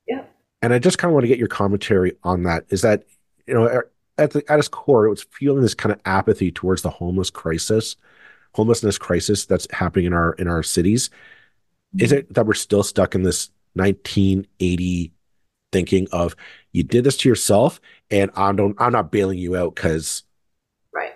Yeah. 0.07 0.23
And 0.61 0.73
I 0.73 0.79
just 0.79 0.97
kind 0.97 1.09
of 1.09 1.13
want 1.13 1.23
to 1.23 1.27
get 1.27 1.39
your 1.39 1.47
commentary 1.47 2.17
on 2.23 2.43
that. 2.43 2.65
Is 2.69 2.81
that, 2.81 3.03
you 3.47 3.53
know, 3.53 3.81
at 4.17 4.31
the 4.31 4.43
at 4.51 4.59
its 4.59 4.67
core, 4.67 5.05
it 5.05 5.09
was 5.09 5.23
feeling 5.23 5.61
this 5.61 5.73
kind 5.73 5.93
of 5.93 6.01
apathy 6.05 6.51
towards 6.51 6.81
the 6.81 6.89
homeless 6.89 7.29
crisis, 7.29 7.95
homelessness 8.53 8.97
crisis 8.97 9.45
that's 9.45 9.67
happening 9.71 10.05
in 10.05 10.13
our 10.13 10.33
in 10.33 10.47
our 10.47 10.63
cities. 10.63 11.09
Mm-hmm. 11.09 12.03
Is 12.03 12.11
it 12.11 12.33
that 12.33 12.45
we're 12.45 12.53
still 12.53 12.83
stuck 12.83 13.15
in 13.15 13.23
this 13.23 13.49
1980 13.73 15.11
thinking 15.71 16.07
of 16.11 16.35
you 16.71 16.83
did 16.83 17.03
this 17.03 17.17
to 17.17 17.27
yourself 17.27 17.81
and 18.11 18.29
I 18.35 18.51
don't 18.51 18.75
I'm 18.79 18.91
not 18.91 19.11
bailing 19.11 19.39
you 19.39 19.55
out 19.55 19.73
because 19.73 20.23
right. 20.93 21.13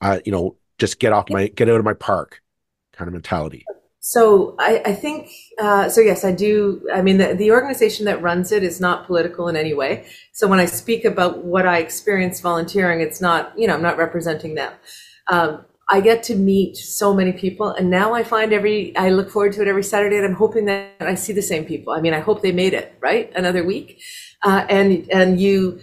I 0.00 0.22
you 0.24 0.32
know 0.32 0.56
just 0.78 0.98
get 0.98 1.12
off 1.12 1.28
my 1.30 1.48
get 1.48 1.68
out 1.68 1.78
of 1.78 1.84
my 1.84 1.94
park 1.94 2.40
kind 2.92 3.08
of 3.08 3.12
mentality 3.12 3.64
so 4.08 4.54
I, 4.58 4.80
I 4.86 4.94
think 4.94 5.30
uh, 5.60 5.90
so. 5.90 6.00
Yes, 6.00 6.24
I 6.24 6.32
do. 6.32 6.80
I 6.94 7.02
mean, 7.02 7.18
the, 7.18 7.34
the 7.34 7.50
organization 7.50 8.06
that 8.06 8.22
runs 8.22 8.52
it 8.52 8.62
is 8.62 8.80
not 8.80 9.06
political 9.06 9.48
in 9.48 9.56
any 9.56 9.74
way. 9.74 10.06
So 10.32 10.48
when 10.48 10.58
I 10.58 10.64
speak 10.64 11.04
about 11.04 11.44
what 11.44 11.66
I 11.66 11.78
experience 11.80 12.40
volunteering, 12.40 13.02
it's 13.02 13.20
not 13.20 13.52
you 13.58 13.66
know 13.66 13.74
I'm 13.74 13.82
not 13.82 13.98
representing 13.98 14.54
them. 14.54 14.72
Um, 15.30 15.66
I 15.90 16.00
get 16.00 16.22
to 16.24 16.36
meet 16.36 16.78
so 16.78 17.12
many 17.12 17.32
people, 17.32 17.68
and 17.68 17.90
now 17.90 18.14
I 18.14 18.22
find 18.22 18.54
every 18.54 18.96
I 18.96 19.10
look 19.10 19.30
forward 19.30 19.52
to 19.54 19.60
it 19.60 19.68
every 19.68 19.84
Saturday, 19.84 20.16
and 20.16 20.24
I'm 20.24 20.34
hoping 20.34 20.64
that 20.64 20.94
I 21.00 21.14
see 21.14 21.34
the 21.34 21.42
same 21.42 21.66
people. 21.66 21.92
I 21.92 22.00
mean, 22.00 22.14
I 22.14 22.20
hope 22.20 22.40
they 22.40 22.52
made 22.52 22.72
it 22.72 22.94
right 23.00 23.30
another 23.36 23.62
week, 23.62 24.00
uh, 24.42 24.64
and 24.70 25.06
and 25.10 25.38
you. 25.38 25.80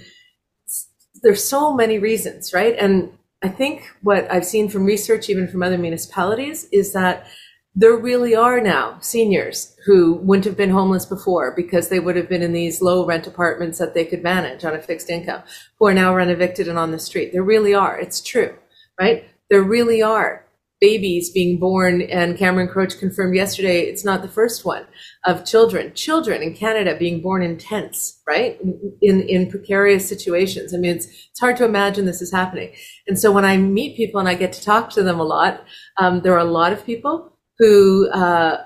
There's 1.21 1.43
so 1.43 1.75
many 1.75 1.99
reasons, 1.99 2.53
right? 2.53 2.75
And 2.79 3.11
I 3.45 3.49
think 3.49 3.91
what 4.01 4.25
I've 4.31 4.43
seen 4.43 4.69
from 4.69 4.85
research, 4.85 5.29
even 5.29 5.47
from 5.47 5.61
other 5.61 5.77
municipalities, 5.77 6.67
is 6.71 6.93
that 6.93 7.27
there 7.75 7.95
really 7.95 8.33
are 8.33 8.59
now 8.59 8.97
seniors 9.01 9.75
who 9.85 10.15
wouldn't 10.15 10.45
have 10.45 10.57
been 10.57 10.71
homeless 10.71 11.05
before 11.05 11.53
because 11.55 11.89
they 11.89 11.99
would 11.99 12.15
have 12.15 12.27
been 12.27 12.41
in 12.41 12.53
these 12.53 12.81
low 12.81 13.05
rent 13.05 13.27
apartments 13.27 13.77
that 13.77 13.93
they 13.93 14.03
could 14.03 14.23
manage 14.23 14.65
on 14.65 14.73
a 14.73 14.81
fixed 14.81 15.11
income, 15.11 15.43
who 15.77 15.85
are 15.85 15.93
now 15.93 16.15
rent 16.15 16.31
evicted 16.31 16.67
and 16.67 16.79
on 16.79 16.91
the 16.91 16.97
street. 16.97 17.33
There 17.33 17.43
really 17.43 17.75
are. 17.75 17.95
It's 17.99 18.19
true, 18.19 18.55
right? 18.99 19.25
There 19.51 19.61
really 19.61 20.01
are 20.01 20.43
babies 20.81 21.31
being 21.31 21.59
born, 21.59 22.01
and 22.01 22.37
Cameron 22.37 22.67
Kroetsch 22.67 22.99
confirmed 22.99 23.35
yesterday 23.35 23.81
it's 23.81 24.05
not 24.05 24.21
the 24.21 24.27
first 24.27 24.65
one 24.65 24.85
of 25.25 25.45
children, 25.45 25.93
children 25.93 26.41
in 26.41 26.53
Canada 26.53 26.95
being 26.97 27.21
born 27.21 27.41
in 27.41 27.57
tents, 27.57 28.21
right? 28.27 28.59
In 29.01 29.21
in 29.21 29.49
precarious 29.49 30.07
situations. 30.07 30.73
I 30.73 30.77
mean, 30.77 30.97
it's 30.97 31.05
it's 31.05 31.39
hard 31.39 31.57
to 31.57 31.65
imagine 31.65 32.05
this 32.05 32.21
is 32.21 32.31
happening. 32.31 32.73
And 33.07 33.19
so 33.19 33.31
when 33.31 33.45
I 33.45 33.57
meet 33.57 33.97
people 33.97 34.19
and 34.19 34.29
I 34.29 34.35
get 34.35 34.53
to 34.53 34.63
talk 34.63 34.89
to 34.91 35.03
them 35.03 35.19
a 35.19 35.23
lot, 35.23 35.63
um, 35.97 36.21
there 36.21 36.33
are 36.33 36.39
a 36.39 36.43
lot 36.59 36.73
of 36.73 36.85
people 36.85 37.37
who. 37.59 38.09
Uh, 38.09 38.64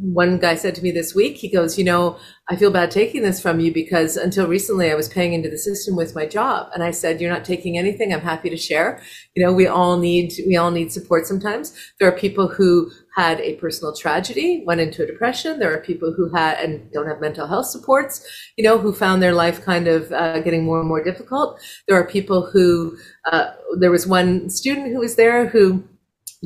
one 0.00 0.38
guy 0.38 0.54
said 0.54 0.74
to 0.74 0.82
me 0.82 0.90
this 0.90 1.14
week, 1.14 1.36
he 1.36 1.50
goes, 1.50 1.76
You 1.76 1.84
know, 1.84 2.18
I 2.48 2.56
feel 2.56 2.70
bad 2.70 2.90
taking 2.90 3.22
this 3.22 3.40
from 3.40 3.60
you 3.60 3.72
because 3.72 4.16
until 4.16 4.46
recently 4.46 4.90
I 4.90 4.94
was 4.94 5.08
paying 5.08 5.34
into 5.34 5.50
the 5.50 5.58
system 5.58 5.94
with 5.94 6.14
my 6.14 6.26
job. 6.26 6.70
And 6.72 6.82
I 6.82 6.90
said, 6.90 7.20
You're 7.20 7.32
not 7.32 7.44
taking 7.44 7.76
anything. 7.76 8.12
I'm 8.12 8.20
happy 8.20 8.48
to 8.48 8.56
share. 8.56 9.02
You 9.34 9.44
know, 9.44 9.52
we 9.52 9.66
all 9.66 9.98
need, 9.98 10.32
we 10.46 10.56
all 10.56 10.70
need 10.70 10.90
support 10.90 11.26
sometimes. 11.26 11.74
There 11.98 12.08
are 12.08 12.16
people 12.16 12.48
who 12.48 12.90
had 13.14 13.40
a 13.40 13.56
personal 13.56 13.94
tragedy, 13.94 14.62
went 14.66 14.80
into 14.80 15.02
a 15.02 15.06
depression. 15.06 15.58
There 15.58 15.74
are 15.74 15.80
people 15.80 16.14
who 16.16 16.32
had 16.34 16.58
and 16.60 16.90
don't 16.92 17.06
have 17.08 17.20
mental 17.20 17.46
health 17.46 17.66
supports, 17.66 18.26
you 18.56 18.64
know, 18.64 18.78
who 18.78 18.92
found 18.92 19.22
their 19.22 19.34
life 19.34 19.62
kind 19.62 19.88
of 19.88 20.10
uh, 20.12 20.40
getting 20.40 20.64
more 20.64 20.80
and 20.80 20.88
more 20.88 21.04
difficult. 21.04 21.60
There 21.88 21.98
are 21.98 22.06
people 22.06 22.48
who, 22.50 22.96
uh, 23.30 23.50
there 23.78 23.90
was 23.90 24.06
one 24.06 24.48
student 24.48 24.88
who 24.88 25.00
was 25.00 25.16
there 25.16 25.46
who, 25.46 25.84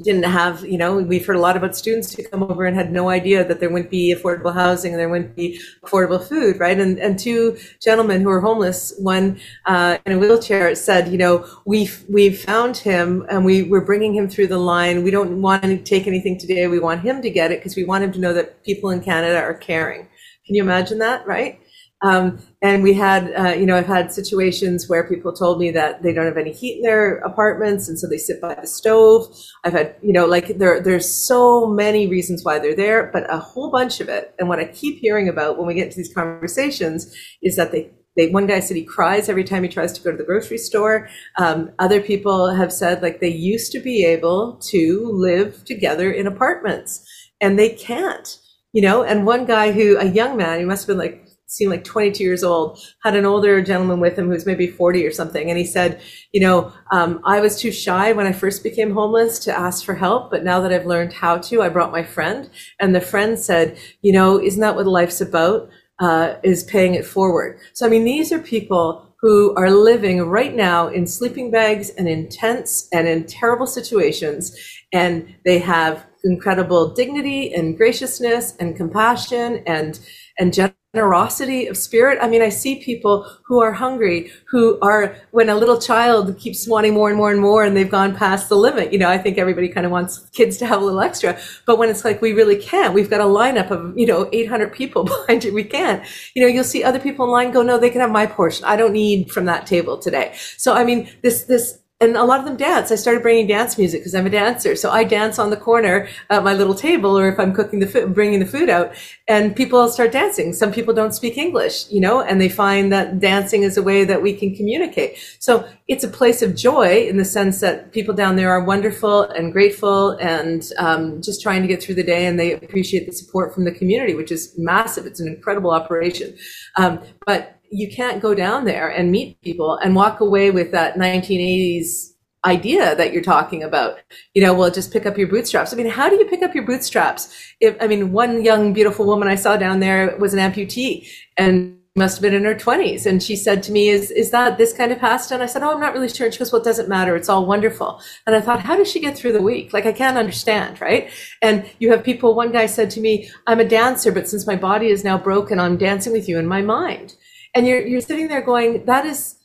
didn't 0.03 0.25
have, 0.25 0.65
you 0.65 0.77
know, 0.77 0.97
we've 0.97 1.25
heard 1.25 1.37
a 1.37 1.41
lot 1.41 1.57
about 1.57 1.77
students 1.77 2.13
who 2.13 2.25
come 2.25 2.43
over 2.43 2.65
and 2.65 2.77
had 2.77 2.91
no 2.91 3.11
idea 3.11 3.45
that 3.45 3.61
there 3.61 3.71
wouldn't 3.71 3.93
be 3.93 4.13
affordable 4.13 4.53
housing 4.53 4.93
and 4.93 4.99
there 4.99 5.09
wouldn't 5.09 5.37
be 5.37 5.61
affordable 5.85 6.23
food, 6.23 6.59
right? 6.59 6.81
And 6.81 6.99
and 6.99 7.17
two 7.17 7.57
gentlemen 7.81 8.23
who 8.23 8.31
are 8.31 8.41
homeless, 8.41 8.93
one 8.99 9.39
uh, 9.67 9.99
in 10.05 10.13
a 10.13 10.19
wheelchair, 10.19 10.75
said, 10.75 11.13
you 11.13 11.19
know, 11.19 11.47
we've 11.65 12.05
we've 12.09 12.41
found 12.41 12.77
him 12.77 13.25
and 13.31 13.45
we 13.45 13.63
we're 13.63 13.85
bringing 13.85 14.17
him 14.17 14.29
through 14.29 14.49
the 14.49 14.59
line. 14.59 15.05
We 15.05 15.13
don't 15.13 15.41
want 15.41 15.63
to 15.63 15.79
take 15.79 16.09
anything 16.09 16.39
today. 16.39 16.67
We 16.67 16.81
want 16.81 17.03
him 17.03 17.23
to 17.23 17.31
get 17.31 17.53
it 17.53 17.61
because 17.61 17.77
we 17.77 17.85
want 17.85 18.03
him 18.03 18.11
to 18.13 18.19
know 18.19 18.33
that 18.33 18.65
people 18.65 18.91
in 18.91 19.01
Canada 19.01 19.41
are 19.41 19.55
caring. 19.55 20.09
Can 20.45 20.57
you 20.57 20.63
imagine 20.65 20.99
that, 20.99 21.25
right? 21.25 21.61
Um, 22.05 22.39
and 22.61 22.83
we 22.83 22.93
had, 22.93 23.33
uh, 23.35 23.55
you 23.55 23.65
know, 23.65 23.77
I've 23.77 23.87
had 23.87 24.13
situations 24.13 24.89
where 24.91 25.09
people 25.09 25.33
told 25.33 25.59
me 25.59 25.71
that 25.71 26.03
they 26.03 26.13
don't 26.13 26.27
have 26.27 26.37
any 26.37 26.53
heat 26.53 26.77
in 26.77 26.83
their 26.83 27.17
apartments, 27.19 27.89
and 27.89 27.99
so 27.99 28.07
they 28.07 28.19
sit 28.19 28.43
by 28.43 28.55
the 28.55 28.67
stove. 28.67 29.35
I've 29.65 29.73
had, 29.73 29.97
you 30.03 30.13
know, 30.13 30.27
like 30.27 30.59
there, 30.59 30.81
there's 30.81 31.09
so 31.09 31.67
many 31.67 32.07
reasons 32.07 32.45
why 32.45 32.59
they're 32.59 32.77
there, 32.77 33.11
but 33.11 33.33
a 33.33 33.39
whole 33.39 33.71
bunch 33.71 34.01
of 34.01 34.11
it. 34.11 34.35
And 34.39 34.51
what 34.51 34.59
I 34.59 34.67
keep 34.67 34.99
hearing 34.99 35.31
about 35.31 35.57
when 35.57 35.67
we 35.67 35.75
get 35.75 35.87
into 35.87 35.97
these 35.97 36.13
conversations 36.13 37.15
is 37.43 37.57
that 37.57 37.73
they 37.73 37.91
they, 38.17 38.29
one 38.29 38.47
guy 38.47 38.61
said 38.61 38.77
he 38.77 38.85
cries 38.85 39.29
every 39.29 39.43
time 39.43 39.65
he 39.65 39.69
tries 39.69 39.93
to 39.95 40.01
go 40.01 40.13
to 40.13 40.17
the 40.17 40.23
grocery 40.23 40.59
store. 40.59 41.09
Um, 41.37 41.73
other 41.81 42.01
people 42.01 42.55
have 42.55 42.73
said 42.73 43.03
like 43.03 43.19
they 43.19 43.29
used 43.29 43.73
to 43.73 43.81
be 43.81 44.05
able 44.05 44.57
to 44.71 45.11
live 45.13 45.65
together 45.65 46.13
in 46.13 46.29
apartments 46.29 47.05
and 47.41 47.59
they 47.59 47.71
can't, 47.71 48.39
you 48.73 48.83
know. 48.83 49.03
And 49.03 49.27
one 49.27 49.47
guy 49.47 49.73
who, 49.73 49.99
a 49.99 50.05
young 50.05 50.37
man, 50.37 50.61
he 50.61 50.65
must 50.65 50.83
have 50.83 50.89
been 50.89 50.99
like 50.99 51.24
seemed 51.55 51.71
like 51.71 51.85
22 51.85 52.23
years 52.23 52.43
old, 52.43 52.79
had 53.03 53.15
an 53.15 53.25
older 53.25 53.63
gentleman 53.63 54.01
with 54.01 54.19
him 54.19 54.29
who's 54.29 54.47
maybe 54.47 54.67
40 54.67 55.07
or 55.07 55.13
something. 55.13 55.49
And 55.49 55.59
he 55.59 55.65
said, 55.65 56.01
you 56.33 56.41
know, 56.41 56.73
um, 56.91 57.21
I 57.25 57.41
was 57.41 57.59
too 57.59 57.71
shy 57.71 58.13
when 58.13 58.27
I 58.27 58.33
first 58.33 58.63
became 58.63 58.93
homeless 58.93 59.39
to 59.41 59.57
ask 59.57 59.85
for 59.85 59.95
help. 59.95 60.31
But 60.31 60.45
now 60.45 60.61
that 60.61 60.73
I've 60.73 60.87
learned 60.87 61.13
how 61.13 61.39
to, 61.39 61.63
I 61.63 61.69
brought 61.69 61.93
my 61.93 62.03
friend. 62.03 62.51
And 62.81 62.95
the 62.95 63.01
friend 63.01 63.39
said, 63.39 63.79
you 64.03 64.13
know, 64.13 64.41
isn't 64.41 64.61
that 64.61 64.77
what 64.77 64.87
life's 64.87 65.21
about? 65.21 65.69
Uh, 66.01 66.35
is 66.43 66.65
paying 66.65 66.95
it 66.95 67.07
forward. 67.07 67.57
So, 67.73 67.87
I 67.87 67.89
mean, 67.89 68.05
these 68.05 68.33
are 68.33 68.41
people 68.41 69.15
who 69.21 69.55
are 69.57 69.71
living 69.71 70.21
right 70.23 70.55
now 70.55 70.89
in 70.89 71.07
sleeping 71.07 71.53
bags 71.53 71.89
and 71.91 72.09
in 72.09 72.29
tents 72.29 72.89
and 72.93 73.07
in 73.07 73.25
terrible 73.25 73.67
situations. 73.67 74.55
And 74.93 75.35
they 75.45 75.61
have 75.61 76.05
incredible 76.25 76.93
dignity 76.93 77.55
and 77.55 77.77
graciousness 77.77 78.57
and 78.57 78.77
compassion 78.77 79.63
and, 79.67 80.01
and 80.39 80.53
generosity 80.53 80.84
of 80.97 81.77
spirit. 81.77 82.19
I 82.21 82.29
mean, 82.29 82.43
I 82.43 82.49
see 82.49 82.77
people 82.77 83.27
who 83.45 83.61
are 83.61 83.73
hungry, 83.73 84.31
who 84.47 84.79
are, 84.81 85.17
when 85.31 85.49
a 85.49 85.55
little 85.55 85.79
child 85.81 86.39
keeps 86.39 86.67
wanting 86.67 86.95
more 86.95 87.09
and 87.09 87.17
more 87.17 87.31
and 87.31 87.41
more 87.41 87.65
and 87.65 87.77
they've 87.77 87.91
gone 87.91 88.15
past 88.15 88.49
the 88.49 88.57
limit, 88.57 88.93
you 88.93 88.99
know, 88.99 89.09
I 89.09 89.19
think 89.19 89.39
everybody 89.39 89.69
kind 89.69 89.87
of 89.87 89.93
wants 89.93 90.29
kids 90.31 90.57
to 90.59 90.67
have 90.67 90.81
a 90.81 90.85
little 90.85 91.01
extra. 91.01 91.39
But 91.67 91.79
when 91.79 91.89
it's 91.89 92.05
like, 92.05 92.23
we 92.23 92.33
really 92.33 92.57
can't, 92.57 92.95
we've 92.95 93.11
got 93.11 93.21
a 93.21 93.25
lineup 93.25 93.71
of, 93.71 93.97
you 93.99 94.07
know, 94.07 94.29
800 94.33 94.73
people 94.73 95.05
behind 95.27 95.45
you, 95.45 95.53
we 95.53 95.65
can't. 95.65 96.03
You 96.35 96.43
know, 96.43 96.49
you'll 96.49 96.65
see 96.65 96.85
other 96.85 97.01
people 97.01 97.25
in 97.27 97.31
line 97.31 97.51
go, 97.53 97.63
no, 97.63 97.79
they 97.79 97.91
can 97.91 98.01
have 98.01 98.11
my 98.11 98.27
portion. 98.27 98.65
I 98.65 98.77
don't 98.77 98.93
need 98.93 99.31
from 99.31 99.45
that 99.47 99.67
table 99.67 99.99
today. 99.99 100.35
So, 100.57 100.75
I 100.75 100.85
mean, 100.85 101.09
this, 101.23 101.45
this, 101.45 101.81
and 102.05 102.17
a 102.17 102.23
lot 102.25 102.39
of 102.39 102.45
them 102.45 102.57
dance. 102.57 102.93
I 102.93 102.95
started 102.95 103.23
bringing 103.23 103.47
dance 103.47 103.77
music 103.77 104.01
because 104.01 104.15
I'm 104.15 104.27
a 104.27 104.31
dancer. 104.31 104.77
So 104.77 104.91
I 104.91 105.03
dance 105.03 105.39
on 105.39 105.51
the 105.51 105.57
corner 105.57 106.07
at 106.31 106.45
my 106.45 106.55
little 106.55 106.75
table, 106.75 107.19
or 107.19 107.29
if 107.29 107.41
I'm 107.41 107.53
cooking 107.53 107.81
the 107.81 107.87
food, 107.87 108.15
bringing 108.15 108.39
the 108.39 108.47
food 108.47 108.69
out, 108.69 108.95
and 109.27 109.57
people 109.57 109.89
start 109.89 110.13
dancing. 110.13 110.53
Some 110.53 110.71
people 110.71 110.95
don't 110.95 111.15
speak 111.15 111.37
English, 111.39 111.91
you 111.91 112.01
know, 112.01 112.21
and 112.21 112.41
they 112.41 112.49
find 112.49 112.93
that 112.93 113.19
dancing 113.19 113.63
is 113.63 113.77
a 113.77 113.83
way 113.83 114.05
that 114.05 114.23
we 114.23 114.35
can 114.35 114.55
communicate. 114.55 115.17
So 115.39 115.67
it's 115.89 116.05
a 116.05 116.09
place 116.09 116.43
of 116.43 116.55
joy 116.55 117.07
in 117.09 117.17
the 117.17 117.25
sense 117.25 117.61
that 117.61 117.93
people 117.93 118.15
down 118.15 118.37
there 118.37 118.51
are 118.51 118.63
wonderful 118.63 119.23
and 119.23 119.53
grateful 119.53 120.11
and 120.13 120.71
um, 120.79 121.23
just 121.23 121.43
trying 121.43 121.63
to 121.63 121.69
get 121.69 121.83
through 121.83 121.97
the 121.97 122.03
day, 122.05 122.27
and 122.27 122.39
they 122.39 122.53
appreciate 122.53 123.07
the 123.07 123.13
support 123.13 123.55
from 123.55 123.65
the 123.65 123.73
community, 123.73 124.15
which 124.15 124.31
is 124.31 124.55
massive. 124.59 125.07
It's 125.07 125.21
an 125.21 125.29
incredible 125.29 125.71
operation, 125.71 126.37
um, 126.77 127.01
but 127.27 127.54
you 127.71 127.91
can't 127.91 128.23
go 128.23 128.35
down 128.35 128.65
there 128.65 128.89
and 128.89 129.11
meet 129.11 129.41
people 129.43 129.77
and 129.77 129.95
walk 129.95 130.21
away 130.21 130.51
with 130.51 130.73
that 130.73 130.97
1980s 130.97 132.15
idea 132.45 132.95
that 132.97 133.13
you're 133.13 133.23
talking 133.23 133.63
about. 133.63 133.99
You 134.35 134.43
know, 134.43 134.55
well, 134.55 134.71
just 134.71 134.93
pick 134.93 135.07
up 135.07 135.17
your 135.17 135.29
bootstraps. 135.29 135.73
I 135.73 135.77
mean, 135.77 135.89
how 135.89 136.09
do 136.09 136.17
you 136.17 136.27
pick 136.27 136.43
up 136.43 136.55
your 136.55 136.65
bootstraps? 136.65 137.35
If 137.61 137.77
I 137.81 137.87
mean, 137.87 138.13
one 138.13 138.45
young 138.45 138.73
beautiful 138.73 139.07
woman 139.07 139.29
I 139.29 139.35
saw 139.35 139.57
down 139.57 139.81
there 139.81 140.17
was 140.19 140.35
an 140.35 140.41
amputee 140.41 141.09
and 141.37 141.79
must 141.97 142.17
have 142.17 142.23
been 142.23 142.35
in 142.35 142.43
her 142.43 142.57
20s 142.57 143.07
and 143.07 143.23
she 143.23 143.37
said 143.37 143.63
to 143.63 143.71
me 143.71 143.89
is 143.89 144.11
is 144.11 144.33
that 144.33 144.59
this 144.59 144.73
kind 144.73 144.91
of 144.91 144.99
pasta 144.99 145.33
and 145.33 145.45
i 145.45 145.47
said 145.47 145.63
oh 145.63 145.73
i'm 145.73 145.79
not 145.79 145.95
really 145.95 146.09
sure. 146.09 146.27
And 146.27 146.35
she 146.35 146.41
goes 146.41 146.51
well 146.51 146.61
it 146.61 146.65
doesn't 146.65 146.89
matter. 146.89 147.15
It's 147.15 147.29
all 147.29 147.47
wonderful. 147.47 148.01
And 148.27 148.35
i 148.35 148.41
thought 148.41 148.59
how 148.59 148.77
does 148.77 148.91
she 148.91 148.99
get 148.99 149.17
through 149.17 149.31
the 149.31 149.41
week? 149.41 149.73
Like 149.73 149.87
i 149.87 149.93
can't 149.93 150.19
understand 150.19 150.81
right? 150.81 151.09
And 151.41 151.65
you 151.79 151.93
have 151.93 152.03
people 152.03 152.35
one 152.35 152.51
guy 152.51 152.67
said 152.67 152.91
to 152.91 153.01
me 153.01 153.31
i'm 153.47 153.61
a 153.61 153.65
dancer 153.65 154.11
but 154.11 154.29
since 154.29 154.45
my 154.45 154.57
body 154.57 154.89
is 154.89 155.05
now 155.05 155.17
broken 155.17 155.61
i'm 155.61 155.77
dancing 155.77 156.13
with 156.13 156.29
you 156.29 156.37
in 156.37 156.49
my 156.49 156.63
mind 156.63 157.15
and 157.55 157.67
you're 157.67 157.87
you're 157.87 158.01
sitting 158.01 158.29
there 158.29 158.43
going 158.43 158.85
that 158.85 159.07
is 159.07 159.37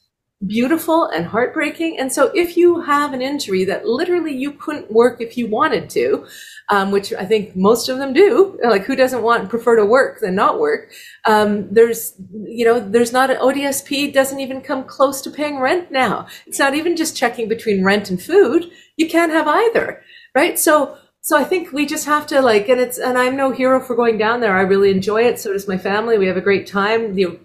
beautiful 0.48 1.04
and 1.08 1.26
heartbreaking 1.26 2.00
and 2.00 2.14
so 2.14 2.32
if 2.34 2.56
you 2.56 2.80
have 2.80 3.12
an 3.12 3.22
injury 3.22 3.66
that 3.66 3.86
literally 3.86 4.34
you 4.34 4.54
couldn't 4.54 4.90
work 4.90 5.20
if 5.20 5.38
you 5.38 5.46
wanted 5.48 5.90
to 5.90 6.26
um, 6.70 6.92
which 6.92 7.12
i 7.12 7.26
think 7.26 7.54
most 7.58 7.90
of 7.90 7.98
them 7.98 8.14
do 8.14 8.58
like 8.64 8.86
who 8.86 8.96
doesn't 8.96 9.22
want 9.22 9.50
prefer 9.50 9.76
to 9.76 9.86
work 9.86 10.22
than 10.22 10.34
not 10.34 10.58
work 10.58 10.92
um, 11.26 11.68
there's 11.74 12.14
you 12.46 12.64
know 12.64 12.80
there's 12.80 13.12
not 13.12 13.30
an 13.30 13.36
odsp 13.38 14.14
doesn't 14.14 14.40
even 14.40 14.62
come 14.62 14.86
close 14.86 15.22
to 15.22 15.30
paying 15.30 15.60
rent 15.60 15.92
now 15.92 16.26
it's 16.48 16.60
not 16.60 16.74
even 16.74 16.96
just 16.96 17.18
checking 17.18 17.50
between 17.50 17.84
rent 17.84 18.10
and 18.10 18.22
food 18.22 18.72
you 18.96 19.10
can't 19.10 19.34
have 19.34 19.48
either 19.48 20.02
right 20.34 20.58
so 20.58 20.98
so 21.22 21.38
I 21.38 21.44
think 21.44 21.74
we 21.74 21.86
just 21.86 22.06
have 22.06 22.26
to 22.28 22.42
like, 22.42 22.70
and 22.70 22.80
it's, 22.80 22.98
and 22.98 23.18
I'm 23.18 23.36
no 23.36 23.52
hero 23.52 23.82
for 23.82 23.94
going 23.94 24.18
down 24.18 24.40
there. 24.40 24.58
I 24.58 24.62
really 24.62 24.90
enjoy 24.90 25.24
it. 25.24 25.38
So 25.38 25.52
does 25.52 25.68
my 25.68 25.78
family. 25.78 26.18
We 26.18 26.28
have 26.28 26.38
a 26.38 26.42
great 26.42 26.66
time. 26.66 27.14
The 27.14 27.38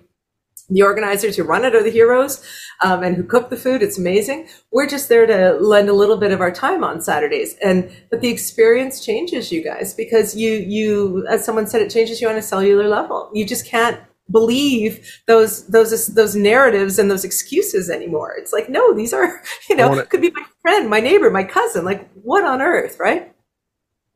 the 0.70 0.82
organizers 0.82 1.36
who 1.36 1.42
run 1.42 1.64
it 1.64 1.74
are 1.74 1.82
the 1.82 1.90
heroes 1.90 2.44
um, 2.82 3.02
and 3.02 3.16
who 3.16 3.22
cook 3.22 3.50
the 3.50 3.56
food. 3.56 3.82
It's 3.82 3.98
amazing. 3.98 4.48
We're 4.72 4.86
just 4.86 5.08
there 5.08 5.26
to 5.26 5.58
lend 5.60 5.88
a 5.88 5.92
little 5.92 6.16
bit 6.16 6.32
of 6.32 6.40
our 6.40 6.50
time 6.50 6.82
on 6.82 7.00
saturdays. 7.00 7.56
And 7.62 7.90
but 8.10 8.20
the 8.20 8.28
experience 8.28 9.04
changes 9.04 9.52
you 9.52 9.62
guys 9.62 9.94
because 9.94 10.34
you 10.34 10.52
you 10.52 11.26
as 11.28 11.44
someone 11.44 11.66
said 11.66 11.82
it 11.82 11.90
changes 11.90 12.20
you 12.20 12.28
on 12.28 12.36
a 12.36 12.42
cellular 12.42 12.88
level. 12.88 13.30
You 13.34 13.44
just 13.44 13.66
can't 13.66 14.00
believe 14.30 15.20
those 15.26 15.66
those 15.66 16.06
those 16.08 16.34
narratives 16.34 16.98
and 16.98 17.10
those 17.10 17.24
excuses 17.24 17.90
anymore. 17.90 18.34
It's 18.38 18.52
like 18.52 18.68
no 18.68 18.94
these 18.94 19.12
are 19.12 19.42
you 19.68 19.76
know 19.76 19.90
wanna, 19.90 20.06
could 20.06 20.22
be 20.22 20.30
my 20.30 20.44
friend 20.62 20.88
my 20.88 21.00
neighbor 21.00 21.30
my 21.30 21.44
cousin. 21.44 21.84
Like 21.84 22.10
what 22.14 22.44
on 22.44 22.62
earth 22.62 22.98
right? 22.98 23.30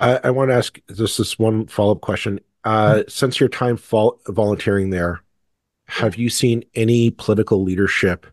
I, 0.01 0.21
I 0.25 0.31
want 0.31 0.51
to 0.51 0.55
ask 0.55 0.79
just 0.95 1.19
this 1.19 1.39
one 1.41 1.67
follow-up 1.67 2.03
question. 2.03 2.39
Uh, 2.63 3.03
since 3.09 3.41
your 3.41 3.49
time 3.49 3.77
vol- 3.77 4.21
volunteering 4.29 4.91
there 4.91 5.23
have 5.89 6.17
you 6.17 6.31
seen 6.31 6.63
any 6.75 7.11
political 7.11 7.63
leadership 7.63 8.27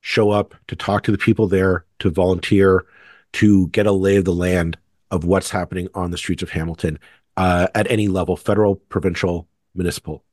show 0.00 0.30
up 0.30 0.54
to 0.68 0.76
talk 0.76 1.02
to 1.02 1.12
the 1.12 1.18
people 1.18 1.48
there, 1.48 1.84
to 1.98 2.10
volunteer, 2.10 2.86
to 3.32 3.66
get 3.68 3.86
a 3.86 3.92
lay 3.92 4.16
of 4.16 4.24
the 4.24 4.32
land 4.32 4.78
of 5.10 5.24
what's 5.24 5.50
happening 5.50 5.88
on 5.94 6.10
the 6.10 6.18
streets 6.18 6.42
of 6.42 6.50
Hamilton 6.50 6.98
uh, 7.36 7.66
at 7.74 7.90
any 7.90 8.08
level, 8.08 8.36
federal, 8.36 8.76
provincial, 8.76 9.48
municipal? 9.74 10.24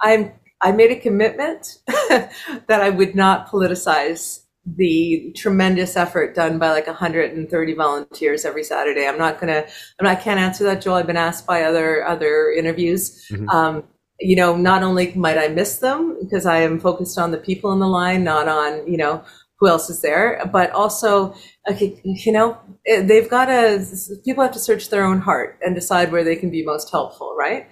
I'm 0.00 0.32
I 0.60 0.70
made 0.70 0.92
a 0.92 0.96
commitment 0.96 1.78
that 1.86 2.30
I 2.70 2.90
would 2.90 3.16
not 3.16 3.48
politicize 3.48 4.42
the 4.64 5.32
tremendous 5.36 5.96
effort 5.96 6.36
done 6.36 6.58
by 6.58 6.70
like 6.70 6.86
130 6.86 7.74
volunteers 7.74 8.44
every 8.44 8.62
Saturday. 8.62 9.06
I'm 9.06 9.18
not 9.18 9.40
gonna. 9.40 9.64
I'm 9.98 10.04
not. 10.04 10.18
I 10.18 10.20
can't 10.20 10.38
answer 10.38 10.64
that, 10.64 10.80
Joel. 10.80 10.96
I've 10.96 11.06
been 11.06 11.16
asked 11.16 11.46
by 11.46 11.62
other 11.64 12.06
other 12.06 12.52
interviews. 12.52 13.26
Mm-hmm. 13.30 13.48
Um, 13.48 13.84
you 14.22 14.36
know, 14.36 14.56
not 14.56 14.82
only 14.82 15.12
might 15.14 15.38
I 15.38 15.48
miss 15.48 15.78
them 15.78 16.16
because 16.20 16.46
I 16.46 16.58
am 16.58 16.80
focused 16.80 17.18
on 17.18 17.30
the 17.30 17.38
people 17.38 17.72
in 17.72 17.78
the 17.80 17.88
line, 17.88 18.24
not 18.24 18.48
on, 18.48 18.86
you 18.86 18.96
know, 18.96 19.24
who 19.58 19.68
else 19.68 19.88
is 19.88 20.02
there, 20.02 20.42
but 20.52 20.70
also, 20.72 21.34
okay, 21.70 22.00
you 22.04 22.32
know, 22.32 22.58
eh, 22.86 23.02
they've 23.02 23.28
got 23.30 23.46
to, 23.46 23.86
people 24.24 24.42
have 24.42 24.52
to 24.52 24.58
search 24.58 24.90
their 24.90 25.04
own 25.04 25.20
heart 25.20 25.58
and 25.64 25.74
decide 25.74 26.10
where 26.10 26.24
they 26.24 26.34
can 26.36 26.50
be 26.50 26.64
most 26.64 26.90
helpful, 26.90 27.34
right? 27.38 27.68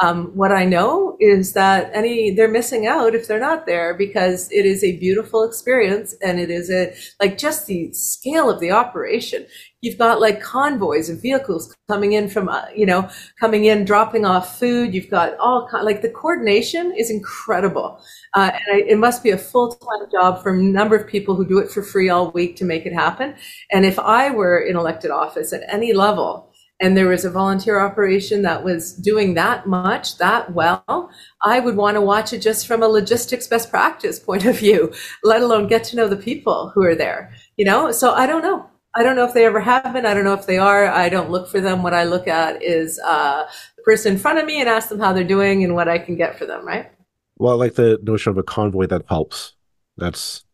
Um, 0.00 0.26
what 0.36 0.52
I 0.52 0.64
know 0.64 1.16
is 1.18 1.54
that 1.54 1.90
any 1.92 2.30
they're 2.30 2.46
missing 2.46 2.86
out 2.86 3.16
if 3.16 3.26
they're 3.26 3.40
not 3.40 3.66
there 3.66 3.94
because 3.94 4.50
it 4.52 4.64
is 4.64 4.84
a 4.84 4.96
beautiful 4.98 5.42
experience 5.42 6.14
and 6.22 6.38
it 6.38 6.50
is 6.50 6.70
a 6.70 6.94
like 7.20 7.36
just 7.36 7.66
the 7.66 7.92
scale 7.92 8.48
of 8.48 8.60
the 8.60 8.70
operation. 8.70 9.46
You've 9.80 9.98
got 9.98 10.20
like 10.20 10.40
convoys 10.40 11.08
of 11.08 11.22
vehicles 11.22 11.74
coming 11.88 12.12
in 12.12 12.28
from 12.28 12.48
uh, 12.48 12.66
you 12.74 12.86
know 12.86 13.08
coming 13.40 13.64
in 13.64 13.84
dropping 13.84 14.24
off 14.24 14.58
food. 14.58 14.94
You've 14.94 15.10
got 15.10 15.36
all 15.38 15.68
like 15.82 16.02
the 16.02 16.10
coordination 16.10 16.92
is 16.96 17.10
incredible, 17.10 18.00
uh, 18.34 18.50
and 18.52 18.76
I, 18.76 18.88
it 18.88 18.98
must 18.98 19.22
be 19.22 19.30
a 19.30 19.38
full 19.38 19.74
time 19.74 20.08
job 20.12 20.42
for 20.42 20.54
a 20.54 20.62
number 20.62 20.94
of 20.94 21.08
people 21.08 21.34
who 21.34 21.46
do 21.46 21.58
it 21.58 21.70
for 21.70 21.82
free 21.82 22.08
all 22.08 22.30
week 22.30 22.56
to 22.56 22.64
make 22.64 22.86
it 22.86 22.92
happen. 22.92 23.34
And 23.72 23.84
if 23.84 23.98
I 23.98 24.30
were 24.30 24.60
in 24.60 24.76
elected 24.76 25.10
office 25.10 25.52
at 25.52 25.62
any 25.68 25.92
level 25.92 26.47
and 26.80 26.96
there 26.96 27.08
was 27.08 27.24
a 27.24 27.30
volunteer 27.30 27.80
operation 27.80 28.42
that 28.42 28.62
was 28.62 28.92
doing 28.94 29.34
that 29.34 29.66
much, 29.66 30.18
that 30.18 30.52
well, 30.52 31.10
I 31.42 31.60
would 31.60 31.76
want 31.76 31.96
to 31.96 32.00
watch 32.00 32.32
it 32.32 32.40
just 32.40 32.66
from 32.66 32.82
a 32.82 32.88
logistics 32.88 33.48
best 33.48 33.70
practice 33.70 34.20
point 34.20 34.44
of 34.44 34.58
view, 34.58 34.92
let 35.24 35.42
alone 35.42 35.66
get 35.66 35.84
to 35.84 35.96
know 35.96 36.08
the 36.08 36.16
people 36.16 36.70
who 36.74 36.84
are 36.84 36.94
there. 36.94 37.32
You 37.56 37.64
know, 37.64 37.90
so 37.90 38.12
I 38.12 38.26
don't 38.26 38.42
know. 38.42 38.66
I 38.94 39.02
don't 39.02 39.16
know 39.16 39.24
if 39.24 39.34
they 39.34 39.44
ever 39.44 39.60
have 39.60 39.92
been. 39.92 40.06
I 40.06 40.14
don't 40.14 40.24
know 40.24 40.34
if 40.34 40.46
they 40.46 40.58
are. 40.58 40.86
I 40.86 41.08
don't 41.08 41.30
look 41.30 41.48
for 41.48 41.60
them. 41.60 41.82
What 41.82 41.94
I 41.94 42.04
look 42.04 42.26
at 42.26 42.62
is 42.62 42.98
uh, 43.04 43.44
the 43.76 43.82
person 43.82 44.14
in 44.14 44.18
front 44.18 44.38
of 44.38 44.46
me 44.46 44.60
and 44.60 44.68
ask 44.68 44.88
them 44.88 44.98
how 44.98 45.12
they're 45.12 45.24
doing 45.24 45.62
and 45.62 45.74
what 45.74 45.88
I 45.88 45.98
can 45.98 46.16
get 46.16 46.38
for 46.38 46.46
them, 46.46 46.66
right? 46.66 46.90
Well, 47.36 47.52
I 47.52 47.56
like 47.56 47.74
the 47.74 47.98
notion 48.02 48.30
of 48.30 48.38
a 48.38 48.42
convoy 48.42 48.86
that 48.86 49.04
helps. 49.08 49.54
That's 49.96 50.44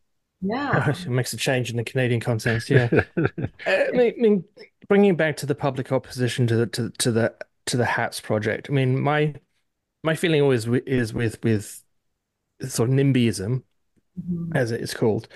yeah, 0.41 0.89
it 0.89 1.07
makes 1.07 1.33
a 1.33 1.37
change 1.37 1.69
in 1.69 1.77
the 1.77 1.83
Canadian 1.83 2.19
context. 2.19 2.69
Yeah, 2.69 2.89
I 3.65 3.89
mean, 3.93 4.43
bringing 4.87 5.15
back 5.15 5.37
to 5.37 5.45
the 5.45 5.55
public 5.55 5.91
opposition 5.91 6.47
to 6.47 6.55
the 6.55 6.67
to, 6.67 6.89
to 6.89 7.11
the 7.11 7.35
to 7.67 7.77
the 7.77 7.85
Hats 7.85 8.19
project. 8.19 8.67
I 8.69 8.73
mean, 8.73 8.99
my 8.99 9.35
my 10.03 10.15
feeling 10.15 10.41
always 10.41 10.67
is 10.67 11.13
with 11.13 11.43
with 11.43 11.83
sort 12.61 12.89
of 12.89 12.95
NIMBYism, 12.95 13.63
mm-hmm. 14.19 14.55
as 14.55 14.71
it 14.71 14.81
is 14.81 14.93
called, 14.93 15.27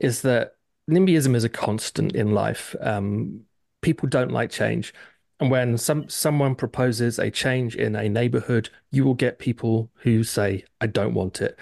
is 0.00 0.22
that 0.22 0.54
NIMBYism 0.90 1.34
is 1.34 1.44
a 1.44 1.48
constant 1.48 2.14
in 2.14 2.32
life. 2.32 2.74
Um, 2.80 3.42
people 3.82 4.08
don't 4.08 4.32
like 4.32 4.50
change, 4.50 4.94
and 5.40 5.50
when 5.50 5.78
some 5.78 6.08
someone 6.08 6.54
proposes 6.54 7.18
a 7.18 7.30
change 7.30 7.76
in 7.76 7.94
a 7.94 8.08
neighborhood, 8.08 8.70
you 8.90 9.04
will 9.04 9.14
get 9.14 9.38
people 9.38 9.90
who 9.96 10.24
say, 10.24 10.64
"I 10.80 10.86
don't 10.86 11.14
want 11.14 11.40
it." 11.40 11.58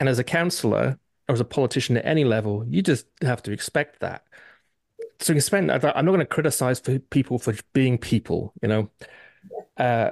And 0.00 0.08
as 0.08 0.18
a 0.18 0.24
councillor 0.24 0.98
or 1.28 1.32
as 1.34 1.40
a 1.40 1.44
politician 1.44 1.96
at 1.96 2.04
any 2.04 2.24
level, 2.24 2.64
you 2.66 2.82
just 2.82 3.06
have 3.22 3.42
to 3.44 3.52
expect 3.52 4.00
that 4.00 4.24
so 5.20 5.32
you 5.32 5.40
spend 5.40 5.70
i'm 5.70 5.80
not 5.80 6.04
going 6.04 6.18
to 6.18 6.26
criticize 6.26 6.80
for 6.80 6.98
people 6.98 7.38
for 7.38 7.54
being 7.72 7.98
people 7.98 8.52
you 8.62 8.68
know? 8.68 8.90
Uh, 9.76 10.10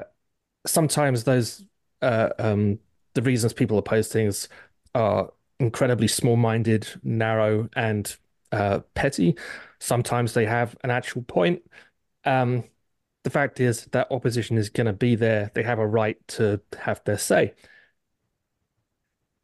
sometimes 0.66 1.24
those 1.24 1.64
uh, 2.02 2.30
um, 2.38 2.78
the 3.14 3.22
reasons 3.22 3.52
people 3.52 3.78
oppose 3.78 4.08
things 4.08 4.48
are 4.94 5.30
incredibly 5.58 6.08
small-minded 6.08 6.86
narrow 7.02 7.68
and 7.76 8.16
uh, 8.52 8.80
petty. 8.94 9.36
Sometimes 9.78 10.34
they 10.34 10.46
have 10.46 10.76
an 10.82 10.90
actual 10.90 11.22
point. 11.22 11.62
Um, 12.24 12.64
the 13.22 13.30
fact 13.30 13.60
is 13.60 13.84
that 13.86 14.10
opposition 14.10 14.56
is 14.56 14.70
going 14.70 14.86
to 14.86 14.92
be 14.92 15.14
there. 15.14 15.50
They 15.54 15.62
have 15.62 15.78
a 15.78 15.86
right 15.86 16.16
to 16.28 16.60
have 16.78 17.02
their 17.04 17.18
say. 17.18 17.54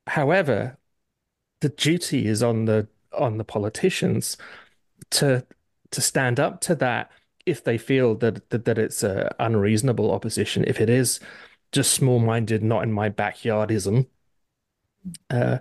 However 0.07 0.79
the 1.61 1.69
duty 1.71 2.27
is 2.27 2.43
on 2.43 2.67
the 2.67 2.87
on 3.13 3.39
the 3.39 3.45
politicians 3.45 4.37
to 5.11 5.47
to 5.93 6.01
stand 6.01 6.41
up 6.41 6.61
to 6.63 6.75
that 6.77 7.11
if 7.47 7.63
they 7.65 7.79
feel 7.79 8.15
that 8.17 8.49
that, 8.51 8.65
that 8.65 8.79
it's 8.79 9.03
a 9.03 9.35
unreasonable 9.39 10.11
opposition, 10.13 10.65
if 10.67 10.81
it 10.81 10.91
is 10.91 11.21
just 11.73 11.93
small-minded, 11.93 12.63
not 12.63 12.83
in 12.83 12.93
my 12.93 13.11
backyardism. 13.11 14.07
Uh, 15.31 15.59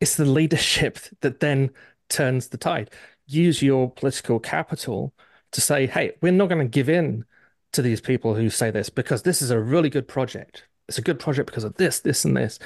it's 0.00 0.16
the 0.16 0.24
leadership 0.24 0.98
that 1.20 1.40
then 1.40 1.70
turns 2.08 2.48
the 2.48 2.58
tide. 2.58 2.90
Use 3.26 3.62
your 3.62 3.90
political 3.90 4.38
capital 4.38 5.14
to 5.52 5.60
say, 5.60 5.86
"Hey, 5.86 6.12
we're 6.20 6.32
not 6.32 6.48
going 6.48 6.60
to 6.60 6.68
give 6.70 6.88
in 6.88 7.24
to 7.72 7.82
these 7.82 8.00
people 8.00 8.34
who 8.34 8.50
say 8.50 8.70
this 8.70 8.90
because 8.90 9.22
this 9.22 9.42
is 9.42 9.50
a 9.50 9.60
really 9.60 9.90
good 9.90 10.08
project. 10.08 10.64
It's 10.88 10.98
a 10.98 11.02
good 11.02 11.18
project 11.18 11.46
because 11.46 11.64
of 11.64 11.74
this, 11.74 12.00
this, 12.00 12.24
and 12.24 12.36
this." 12.36 12.58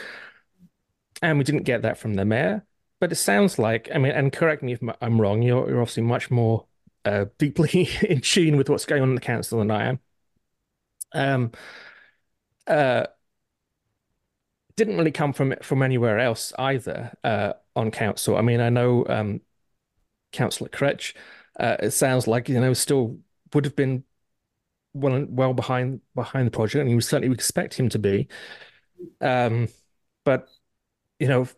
And 1.23 1.39
we 1.39 1.45
didn't 1.45 1.65
get 1.65 1.83
that 1.83 1.99
from 1.99 2.15
the 2.15 2.25
mayor. 2.25 2.65
But 3.01 3.13
it 3.13 3.17
sounds 3.17 3.59
like 3.59 3.89
I 3.95 3.99
mean, 3.99 4.13
and 4.13 4.33
correct 4.33 4.63
me 4.63 4.73
if 4.75 4.81
I'm 5.01 5.21
wrong. 5.21 5.43
You're 5.43 5.69
you're 5.69 5.81
obviously 5.81 6.03
much 6.05 6.31
more 6.31 6.67
uh, 7.05 7.27
deeply 7.39 7.89
in 8.09 8.21
tune 8.21 8.57
with 8.57 8.69
what's 8.69 8.87
going 8.87 9.03
on 9.03 9.11
in 9.11 9.15
the 9.15 9.21
council 9.21 9.59
than 9.59 9.71
I 9.71 9.89
am. 9.89 10.01
Um, 11.13 11.51
uh, 12.67 13.07
didn't 14.77 14.97
really 14.97 15.13
come 15.13 15.33
from 15.33 15.55
from 15.63 15.83
anywhere 15.83 16.19
else 16.19 16.53
either 16.59 17.13
uh, 17.25 17.53
on 17.77 17.91
council. 17.91 18.37
I 18.37 18.43
mean, 18.43 18.61
I 18.61 18.69
know 18.69 19.05
um, 19.09 19.41
Councillor 20.33 20.71
Kroetsch. 20.71 21.15
Uh, 21.59 21.77
it 21.81 21.91
sounds 21.93 22.27
like 22.29 22.49
you 22.49 22.61
know 22.61 22.75
still 22.75 23.19
would 23.55 23.65
have 23.65 23.77
been 23.77 24.05
well 24.95 25.27
well 25.29 25.55
behind 25.55 26.03
behind 26.15 26.47
the 26.49 26.53
project, 26.53 26.83
and 26.83 26.91
you 26.91 27.01
certainly 27.03 27.29
would 27.31 27.39
expect 27.39 27.75
him 27.75 27.89
to 27.91 27.99
be. 28.01 28.29
Um, 29.21 29.69
but 30.25 30.49
you 31.21 31.29
know, 31.29 31.49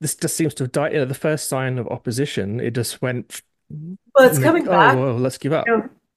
this 0.00 0.14
just 0.14 0.36
seems 0.36 0.54
to 0.54 0.64
have 0.64 0.72
died. 0.72 0.92
You 0.92 0.98
know, 1.00 1.04
the 1.04 1.14
first 1.14 1.48
sign 1.48 1.78
of 1.78 1.86
opposition, 1.88 2.60
it 2.60 2.74
just 2.74 3.00
went. 3.02 3.42
Well, 3.70 4.28
it's 4.28 4.38
coming 4.38 4.66
oh, 4.68 4.70
back. 4.70 4.96
Well, 4.96 5.14
let's 5.14 5.38
give 5.38 5.52
up. 5.52 5.66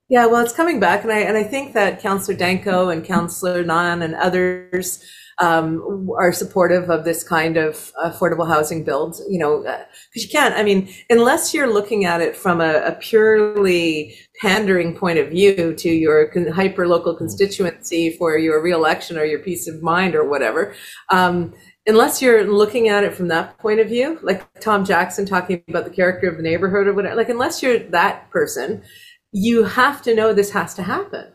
Yeah, 0.09 0.25
well, 0.25 0.43
it's 0.43 0.53
coming 0.53 0.79
back, 0.79 1.03
and 1.03 1.11
I 1.11 1.19
and 1.19 1.37
I 1.37 1.43
think 1.43 1.73
that 1.73 2.01
Councillor 2.01 2.37
Danko 2.37 2.89
and 2.89 3.05
Councillor 3.05 3.63
Nann 3.63 4.01
and 4.01 4.15
others 4.15 5.03
um, 5.37 6.09
are 6.17 6.33
supportive 6.33 6.89
of 6.89 7.05
this 7.05 7.23
kind 7.23 7.57
of 7.57 7.93
affordable 8.03 8.47
housing 8.47 8.83
build. 8.83 9.17
You 9.29 9.39
know, 9.39 9.59
because 9.59 9.77
uh, 9.79 9.85
you 10.15 10.29
can't. 10.29 10.55
I 10.55 10.63
mean, 10.63 10.89
unless 11.11 11.53
you're 11.53 11.71
looking 11.71 12.05
at 12.05 12.21
it 12.21 12.35
from 12.35 12.59
a, 12.59 12.81
a 12.85 12.93
purely 12.93 14.17
pandering 14.41 14.95
point 14.95 15.19
of 15.19 15.29
view 15.29 15.75
to 15.75 15.89
your 15.89 16.27
con- 16.29 16.47
hyper 16.47 16.87
local 16.87 17.15
constituency 17.15 18.15
for 18.17 18.37
your 18.37 18.61
reelection 18.61 19.17
or 19.17 19.25
your 19.25 19.39
peace 19.39 19.67
of 19.67 19.83
mind 19.83 20.15
or 20.15 20.27
whatever. 20.27 20.73
Um, 21.09 21.53
unless 21.89 22.21
you're 22.21 22.45
looking 22.45 22.87
at 22.87 23.03
it 23.03 23.15
from 23.15 23.27
that 23.29 23.57
point 23.57 23.79
of 23.79 23.89
view, 23.89 24.19
like 24.21 24.47
Tom 24.59 24.85
Jackson 24.85 25.25
talking 25.25 25.63
about 25.67 25.85
the 25.85 25.91
character 25.91 26.29
of 26.29 26.37
the 26.37 26.43
neighborhood 26.43 26.87
or 26.87 26.93
whatever, 26.93 27.15
like 27.15 27.29
unless 27.29 27.63
you're 27.63 27.79
that 27.79 28.29
person, 28.29 28.83
you 29.31 29.63
have 29.63 30.01
to 30.03 30.13
know 30.13 30.31
this 30.31 30.51
has 30.51 30.73
to 30.75 30.83
happen. 30.83 31.27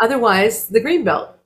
Otherwise, 0.00 0.68
the 0.68 0.80
green 0.80 1.04
belt 1.04 1.36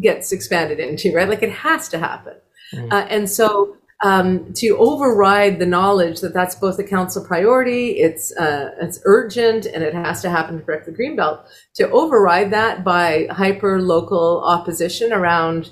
gets 0.00 0.30
expanded 0.32 0.78
into, 0.78 1.12
right? 1.14 1.28
Like 1.28 1.42
it 1.42 1.52
has 1.52 1.88
to 1.90 1.98
happen. 1.98 2.34
Mm. 2.74 2.92
Uh, 2.92 3.06
and 3.10 3.28
so 3.28 3.76
um, 4.04 4.52
to 4.54 4.76
override 4.78 5.58
the 5.58 5.66
knowledge 5.66 6.20
that 6.20 6.34
that's 6.34 6.54
both 6.54 6.78
a 6.78 6.84
council 6.84 7.24
priority, 7.24 7.90
it's 7.98 8.36
uh, 8.36 8.70
it's 8.80 9.00
urgent, 9.04 9.66
and 9.66 9.82
it 9.82 9.94
has 9.94 10.22
to 10.22 10.30
happen 10.30 10.58
to 10.58 10.64
protect 10.64 10.86
the 10.86 10.92
green 10.92 11.16
belt. 11.16 11.46
To 11.74 11.90
override 11.90 12.50
that 12.52 12.82
by 12.84 13.28
hyper 13.30 13.80
local 13.80 14.42
opposition 14.44 15.12
around 15.12 15.70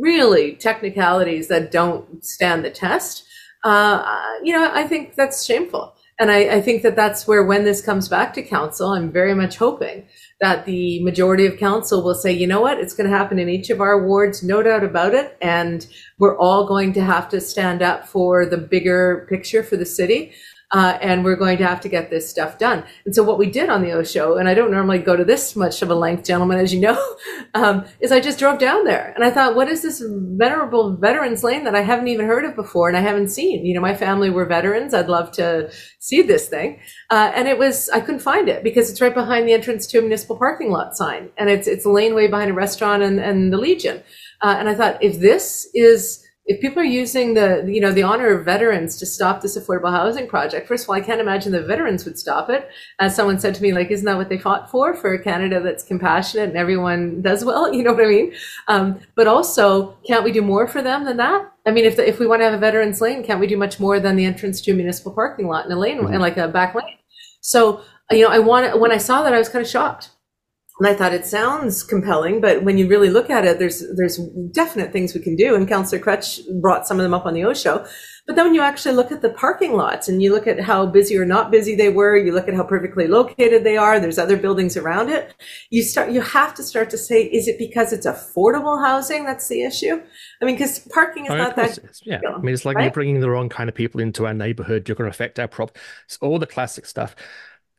really 0.00 0.54
technicalities 0.54 1.48
that 1.48 1.70
don't 1.70 2.24
stand 2.24 2.64
the 2.64 2.70
test, 2.70 3.24
uh, 3.64 4.04
you 4.42 4.52
know, 4.52 4.70
I 4.72 4.86
think 4.86 5.14
that's 5.14 5.44
shameful. 5.44 5.94
And 6.18 6.30
I, 6.30 6.56
I, 6.56 6.60
think 6.60 6.82
that 6.82 6.94
that's 6.94 7.26
where, 7.26 7.44
when 7.44 7.64
this 7.64 7.80
comes 7.80 8.08
back 8.08 8.34
to 8.34 8.42
council, 8.42 8.90
I'm 8.90 9.10
very 9.10 9.34
much 9.34 9.56
hoping 9.56 10.06
that 10.40 10.66
the 10.66 11.02
majority 11.02 11.46
of 11.46 11.56
council 11.56 12.02
will 12.02 12.14
say, 12.14 12.30
you 12.30 12.46
know 12.46 12.60
what, 12.60 12.78
it's 12.78 12.94
going 12.94 13.10
to 13.10 13.16
happen 13.16 13.38
in 13.38 13.48
each 13.48 13.70
of 13.70 13.80
our 13.80 14.06
wards, 14.06 14.42
no 14.42 14.62
doubt 14.62 14.84
about 14.84 15.14
it. 15.14 15.36
And 15.40 15.86
we're 16.18 16.36
all 16.38 16.66
going 16.66 16.92
to 16.94 17.02
have 17.02 17.28
to 17.30 17.40
stand 17.40 17.82
up 17.82 18.06
for 18.06 18.44
the 18.46 18.58
bigger 18.58 19.26
picture 19.28 19.62
for 19.62 19.76
the 19.76 19.86
city 19.86 20.32
uh, 20.72 20.98
and 21.02 21.22
we're 21.22 21.36
going 21.36 21.58
to 21.58 21.66
have 21.66 21.80
to 21.82 21.88
get 21.88 22.08
this 22.08 22.28
stuff 22.28 22.58
done. 22.58 22.82
And 23.04 23.14
so 23.14 23.22
what 23.22 23.38
we 23.38 23.50
did 23.50 23.68
on 23.68 23.82
the 23.82 23.92
O 23.92 24.02
show, 24.02 24.38
and 24.38 24.48
I 24.48 24.54
don't 24.54 24.70
normally 24.70 24.98
go 24.98 25.14
to 25.14 25.24
this 25.24 25.54
much 25.54 25.82
of 25.82 25.90
a 25.90 25.94
length, 25.94 26.24
gentlemen, 26.24 26.58
as 26.58 26.72
you 26.72 26.80
know, 26.80 27.16
um, 27.54 27.84
is 28.00 28.10
I 28.10 28.20
just 28.20 28.38
drove 28.38 28.58
down 28.58 28.84
there 28.84 29.12
and 29.14 29.22
I 29.22 29.30
thought, 29.30 29.54
what 29.54 29.68
is 29.68 29.82
this 29.82 30.02
venerable 30.06 30.96
veterans 30.96 31.44
lane 31.44 31.64
that 31.64 31.74
I 31.74 31.82
haven't 31.82 32.08
even 32.08 32.26
heard 32.26 32.46
of 32.46 32.56
before 32.56 32.88
and 32.88 32.96
I 32.96 33.00
haven't 33.00 33.28
seen? 33.28 33.66
You 33.66 33.74
know, 33.74 33.82
my 33.82 33.94
family 33.94 34.30
were 34.30 34.46
veterans. 34.46 34.94
I'd 34.94 35.08
love 35.08 35.30
to 35.32 35.70
see 35.98 36.22
this 36.22 36.48
thing. 36.48 36.80
Uh, 37.10 37.30
and 37.34 37.48
it 37.48 37.58
was, 37.58 37.90
I 37.90 38.00
couldn't 38.00 38.20
find 38.20 38.48
it 38.48 38.64
because 38.64 38.90
it's 38.90 39.00
right 39.00 39.14
behind 39.14 39.46
the 39.46 39.52
entrance 39.52 39.86
to 39.88 39.98
a 39.98 40.00
municipal 40.00 40.38
parking 40.38 40.70
lot 40.70 40.96
sign. 40.96 41.30
And 41.36 41.50
it's, 41.50 41.68
it's 41.68 41.84
a 41.84 41.90
laneway 41.90 42.28
behind 42.28 42.50
a 42.50 42.54
restaurant 42.54 43.02
and, 43.02 43.20
and 43.20 43.52
the 43.52 43.58
Legion. 43.58 44.02
Uh, 44.40 44.56
and 44.58 44.70
I 44.70 44.74
thought, 44.74 45.02
if 45.02 45.20
this 45.20 45.68
is 45.74 46.26
if 46.44 46.60
people 46.60 46.80
are 46.80 46.84
using 46.84 47.34
the 47.34 47.64
you 47.68 47.80
know 47.80 47.92
the 47.92 48.02
honor 48.02 48.28
of 48.28 48.44
veterans 48.44 48.96
to 48.96 49.06
stop 49.06 49.40
this 49.40 49.56
affordable 49.56 49.90
housing 49.90 50.26
project 50.26 50.66
first 50.66 50.84
of 50.84 50.90
all 50.90 50.96
i 50.96 51.00
can't 51.00 51.20
imagine 51.20 51.52
the 51.52 51.62
veterans 51.62 52.04
would 52.04 52.18
stop 52.18 52.50
it. 52.50 52.68
As 52.98 53.14
someone 53.14 53.38
said 53.38 53.54
to 53.54 53.62
me 53.62 53.72
like 53.72 53.90
isn't 53.90 54.04
that 54.04 54.16
what 54.16 54.28
they 54.28 54.38
fought 54.38 54.70
for 54.70 54.94
for 54.94 55.12
a 55.12 55.22
canada 55.22 55.60
that's 55.60 55.84
compassionate 55.84 56.48
and 56.48 56.58
everyone 56.58 57.22
does 57.22 57.44
well? 57.44 57.72
You 57.82 57.84
know 57.84 57.94
what 57.94 58.04
i 58.04 58.08
mean? 58.08 58.32
Um, 58.68 59.00
but 59.14 59.26
also 59.26 59.96
can't 60.06 60.24
we 60.24 60.32
do 60.32 60.42
more 60.42 60.66
for 60.66 60.82
them 60.82 61.04
than 61.04 61.16
that? 61.16 61.52
I 61.66 61.70
mean 61.70 61.84
if, 61.84 61.96
the, 61.96 62.06
if 62.06 62.18
we 62.18 62.26
want 62.26 62.40
to 62.40 62.44
have 62.44 62.54
a 62.54 62.58
veterans 62.58 63.00
lane 63.00 63.24
can't 63.24 63.40
we 63.40 63.46
do 63.46 63.56
much 63.56 63.78
more 63.80 64.00
than 64.00 64.16
the 64.16 64.24
entrance 64.24 64.60
to 64.62 64.72
a 64.72 64.74
municipal 64.74 65.12
parking 65.12 65.48
lot 65.48 65.64
and 65.64 65.72
a 65.72 65.78
lane 65.78 65.98
mm-hmm. 65.98 66.12
and 66.12 66.20
like 66.20 66.36
a 66.36 66.48
back 66.48 66.74
lane? 66.74 66.98
So 67.40 67.82
you 68.10 68.22
know 68.22 68.30
i 68.30 68.38
want 68.38 68.78
when 68.78 68.92
i 68.92 68.98
saw 68.98 69.22
that 69.22 69.32
i 69.32 69.38
was 69.38 69.48
kind 69.48 69.64
of 69.64 69.70
shocked 69.70 70.10
and 70.78 70.88
I 70.88 70.94
thought 70.94 71.12
it 71.12 71.26
sounds 71.26 71.82
compelling, 71.82 72.40
but 72.40 72.62
when 72.62 72.78
you 72.78 72.88
really 72.88 73.10
look 73.10 73.28
at 73.28 73.44
it, 73.44 73.58
there's 73.58 73.84
there's 73.96 74.18
definite 74.52 74.90
things 74.90 75.14
we 75.14 75.20
can 75.20 75.36
do. 75.36 75.54
And 75.54 75.68
Councillor 75.68 76.02
Kroetsch 76.02 76.40
brought 76.60 76.86
some 76.86 76.98
of 76.98 77.04
them 77.04 77.12
up 77.12 77.26
on 77.26 77.34
the 77.34 77.44
O 77.44 77.52
show. 77.52 77.86
But 78.26 78.36
then 78.36 78.46
when 78.46 78.54
you 78.54 78.62
actually 78.62 78.94
look 78.94 79.12
at 79.12 79.20
the 79.20 79.30
parking 79.30 79.74
lots 79.74 80.08
and 80.08 80.22
you 80.22 80.32
look 80.32 80.46
at 80.46 80.60
how 80.60 80.86
busy 80.86 81.18
or 81.18 81.26
not 81.26 81.50
busy 81.50 81.74
they 81.74 81.88
were, 81.88 82.16
you 82.16 82.32
look 82.32 82.48
at 82.48 82.54
how 82.54 82.62
perfectly 82.62 83.06
located 83.06 83.64
they 83.64 83.76
are, 83.76 84.00
there's 84.00 84.18
other 84.18 84.36
buildings 84.36 84.76
around 84.76 85.10
it, 85.10 85.34
you 85.70 85.82
start 85.82 86.10
you 86.10 86.22
have 86.22 86.54
to 86.54 86.62
start 86.62 86.88
to 86.90 86.98
say, 86.98 87.24
is 87.24 87.48
it 87.48 87.58
because 87.58 87.92
it's 87.92 88.06
affordable 88.06 88.82
housing 88.82 89.24
that's 89.24 89.48
the 89.48 89.62
issue? 89.64 90.00
I 90.40 90.44
mean, 90.44 90.54
because 90.54 90.78
parking 90.78 91.26
is 91.26 91.32
oh, 91.32 91.36
not 91.36 91.54
that 91.56 91.78
yeah. 92.04 92.20
I 92.24 92.38
mean 92.38 92.54
it's 92.54 92.64
like 92.64 92.76
right? 92.76 92.84
you're 92.84 92.92
bringing 92.92 93.20
the 93.20 93.28
wrong 93.28 93.50
kind 93.50 93.68
of 93.68 93.74
people 93.74 94.00
into 94.00 94.24
our 94.26 94.34
neighborhood, 94.34 94.88
you're 94.88 94.96
gonna 94.96 95.10
affect 95.10 95.38
our 95.38 95.48
prop 95.48 95.76
it's 96.06 96.16
all 96.22 96.38
the 96.38 96.46
classic 96.46 96.86
stuff. 96.86 97.14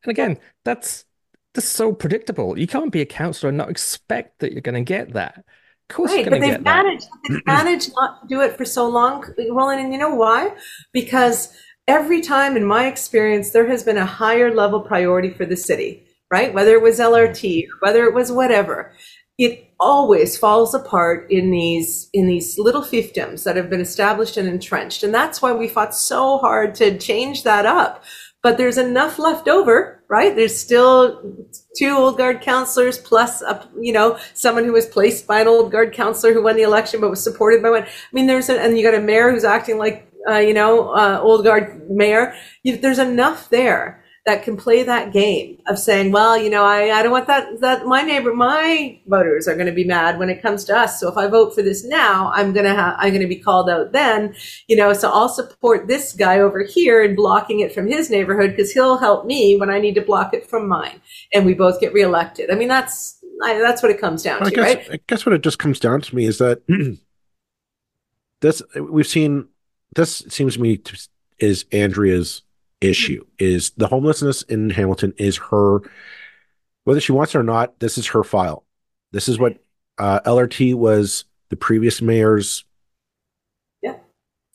And 0.03 0.11
again, 0.11 0.37
that's 0.63 1.05
that's 1.53 1.67
so 1.67 1.93
predictable. 1.93 2.57
You 2.57 2.67
can't 2.67 2.91
be 2.91 3.01
a 3.01 3.05
counselor 3.05 3.49
and 3.49 3.57
not 3.57 3.69
expect 3.69 4.39
that 4.39 4.51
you're 4.51 4.61
going 4.61 4.75
to 4.75 4.81
get 4.81 5.13
that. 5.13 5.43
Of 5.89 5.95
course, 5.95 6.11
right, 6.11 6.29
but 6.29 6.41
they've 6.41 6.61
managed. 6.61 7.07
They've 7.29 7.45
managed 7.45 7.91
not 7.95 8.21
to 8.21 8.27
do 8.27 8.41
it 8.41 8.57
for 8.57 8.65
so 8.65 8.87
long, 8.87 9.25
Roland. 9.51 9.81
And 9.81 9.93
you 9.93 9.99
know 9.99 10.15
why? 10.15 10.55
Because 10.91 11.55
every 11.87 12.21
time, 12.21 12.57
in 12.57 12.65
my 12.65 12.87
experience, 12.87 13.51
there 13.51 13.67
has 13.67 13.83
been 13.83 13.97
a 13.97 14.05
higher 14.05 14.53
level 14.53 14.81
priority 14.81 15.29
for 15.29 15.45
the 15.45 15.57
city. 15.57 16.07
Right, 16.31 16.51
whether 16.51 16.73
it 16.73 16.81
was 16.81 16.99
LRT, 16.99 17.67
whether 17.81 18.05
it 18.05 18.13
was 18.15 18.31
whatever, 18.31 18.91
it 19.37 19.71
always 19.79 20.35
falls 20.35 20.73
apart 20.73 21.29
in 21.29 21.51
these 21.51 22.09
in 22.11 22.25
these 22.25 22.57
little 22.57 22.81
fiefdoms 22.81 23.43
that 23.43 23.55
have 23.55 23.69
been 23.69 23.81
established 23.81 24.37
and 24.37 24.47
entrenched 24.47 25.03
and 25.03 25.13
that's 25.13 25.41
why 25.41 25.51
we 25.51 25.67
fought 25.67 25.93
so 25.93 26.37
hard 26.37 26.73
to 26.73 26.97
change 26.97 27.43
that 27.43 27.65
up 27.65 28.03
but 28.43 28.57
there's 28.57 28.77
enough 28.77 29.17
left 29.17 29.47
over, 29.47 30.02
right? 30.13 30.35
There's 30.35 30.55
still 30.55 31.35
two 31.75 31.89
old 31.89 32.19
guard 32.19 32.39
counselors 32.41 32.99
plus 32.99 33.41
a, 33.41 33.67
you 33.81 33.91
know, 33.91 34.19
someone 34.35 34.63
who 34.63 34.71
was 34.71 34.85
placed 34.85 35.25
by 35.25 35.41
an 35.41 35.47
old 35.47 35.71
guard 35.71 35.91
counselor 35.91 36.33
who 36.33 36.43
won 36.43 36.55
the 36.55 36.61
election 36.61 37.01
but 37.01 37.09
was 37.09 37.23
supported 37.23 37.63
by 37.63 37.71
one. 37.71 37.81
I 37.81 37.87
mean, 38.11 38.27
there's 38.27 38.47
and 38.47 38.77
you 38.77 38.83
got 38.83 38.93
a 38.93 39.01
mayor 39.01 39.31
who's 39.31 39.43
acting 39.43 39.79
like, 39.79 40.07
uh, 40.29 40.37
you 40.37 40.53
know, 40.53 40.89
uh, 40.89 41.19
old 41.19 41.43
guard 41.43 41.89
mayor. 41.89 42.35
You, 42.61 42.77
there's 42.77 42.99
enough 42.99 43.49
there 43.49 44.02
that 44.25 44.43
can 44.43 44.55
play 44.55 44.83
that 44.83 45.11
game 45.11 45.57
of 45.67 45.77
saying, 45.77 46.11
well, 46.11 46.37
you 46.37 46.49
know, 46.49 46.63
I, 46.63 46.97
I 46.97 47.03
don't 47.03 47.11
want 47.11 47.27
that, 47.27 47.59
that 47.59 47.85
my 47.85 48.03
neighbor, 48.03 48.33
my 48.33 48.97
voters 49.05 49.49
are 49.49 49.55
going 49.55 49.67
to 49.67 49.73
be 49.73 49.83
mad 49.83 50.17
when 50.17 50.29
it 50.29 50.41
comes 50.41 50.63
to 50.65 50.77
us. 50.77 50.97
So 50.97 51.09
if 51.09 51.17
I 51.17 51.27
vote 51.27 51.53
for 51.53 51.61
this 51.61 51.83
now, 51.83 52.31
I'm 52.33 52.53
going 52.53 52.65
to 52.65 52.73
have, 52.73 52.95
I'm 52.97 53.09
going 53.09 53.21
to 53.21 53.27
be 53.27 53.35
called 53.35 53.69
out 53.69 53.91
then, 53.91 54.33
you 54.67 54.77
know, 54.77 54.93
so 54.93 55.11
I'll 55.11 55.27
support 55.27 55.87
this 55.87 56.13
guy 56.13 56.39
over 56.39 56.63
here 56.63 57.03
and 57.03 57.17
blocking 57.17 57.59
it 57.59 57.73
from 57.73 57.85
his 57.85 58.09
neighborhood 58.09 58.51
because 58.51 58.71
he'll 58.71 58.97
help 58.97 59.25
me 59.25 59.57
when 59.57 59.69
I 59.69 59.79
need 59.79 59.95
to 59.95 60.01
block 60.01 60.33
it 60.33 60.49
from 60.49 60.69
mine. 60.69 61.01
And 61.33 61.45
we 61.45 61.53
both 61.53 61.81
get 61.81 61.91
reelected. 61.91 62.49
I 62.49 62.55
mean, 62.55 62.69
that's, 62.69 63.19
I, 63.43 63.59
that's 63.59 63.83
what 63.83 63.91
it 63.91 63.99
comes 63.99 64.23
down 64.23 64.39
well, 64.39 64.49
to, 64.49 64.55
guess, 64.55 64.75
right? 64.75 64.87
I 64.89 64.99
guess 65.05 65.25
what 65.25 65.33
it 65.33 65.41
just 65.41 65.59
comes 65.59 65.81
down 65.81 65.99
to 65.99 66.15
me 66.15 66.25
is 66.25 66.37
that 66.37 66.61
this, 68.39 68.61
we've 68.75 69.07
seen, 69.07 69.49
this 69.95 70.19
seems 70.29 70.53
to 70.53 70.61
me 70.61 70.77
to, 70.77 71.07
is 71.39 71.65
Andrea's 71.73 72.43
issue 72.83 73.25
is 73.39 73.71
the 73.77 73.87
homelessness 73.87 74.41
in 74.43 74.69
Hamilton 74.69 75.13
is 75.17 75.37
her 75.37 75.79
whether 76.83 76.99
she 76.99 77.11
wants 77.13 77.33
it 77.33 77.39
or 77.39 77.43
not 77.43 77.79
this 77.79 77.97
is 77.97 78.07
her 78.07 78.23
file. 78.23 78.65
This 79.11 79.27
is 79.27 79.39
what 79.39 79.57
uh, 79.97 80.19
LRT 80.25 80.75
was 80.75 81.25
the 81.49 81.55
previous 81.55 82.01
mayor's 82.01 82.65
yeah. 83.81 83.95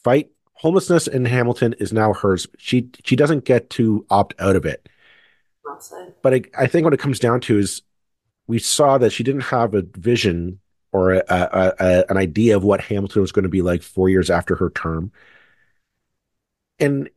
fight. 0.02 0.30
Homelessness 0.54 1.06
in 1.06 1.24
Hamilton 1.24 1.74
is 1.78 1.92
now 1.92 2.12
hers. 2.12 2.46
She 2.58 2.90
she 3.04 3.16
doesn't 3.16 3.44
get 3.44 3.70
to 3.70 4.04
opt 4.10 4.34
out 4.38 4.56
of 4.56 4.66
it. 4.66 4.88
But 6.22 6.34
I, 6.34 6.42
I 6.58 6.66
think 6.66 6.84
what 6.84 6.94
it 6.94 7.00
comes 7.00 7.20
down 7.20 7.40
to 7.42 7.58
is 7.58 7.82
we 8.48 8.58
saw 8.58 8.98
that 8.98 9.10
she 9.10 9.22
didn't 9.22 9.42
have 9.42 9.74
a 9.74 9.82
vision 9.82 10.58
or 10.90 11.12
a, 11.12 11.24
a, 11.28 11.74
a, 11.78 12.04
an 12.08 12.16
idea 12.16 12.56
of 12.56 12.64
what 12.64 12.80
Hamilton 12.80 13.22
was 13.22 13.30
going 13.30 13.42
to 13.44 13.48
be 13.48 13.62
like 13.62 13.82
four 13.82 14.08
years 14.08 14.30
after 14.30 14.56
her 14.56 14.70
term. 14.70 15.12
And 16.80 17.10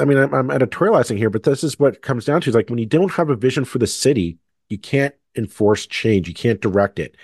I 0.00 0.04
mean, 0.04 0.18
I'm, 0.18 0.32
I'm 0.34 0.48
editorializing 0.48 1.18
here, 1.18 1.30
but 1.30 1.42
this 1.42 1.62
is 1.62 1.78
what 1.78 2.02
comes 2.02 2.24
down 2.24 2.40
to 2.40 2.48
is 2.48 2.54
like 2.56 2.70
when 2.70 2.78
you 2.78 2.86
don't 2.86 3.12
have 3.12 3.30
a 3.30 3.36
vision 3.36 3.64
for 3.64 3.78
the 3.78 3.86
city, 3.86 4.38
you 4.68 4.78
can't 4.78 5.14
enforce 5.36 5.86
change. 5.86 6.28
You 6.28 6.34
can't 6.34 6.60
direct 6.60 6.98
it. 6.98 7.16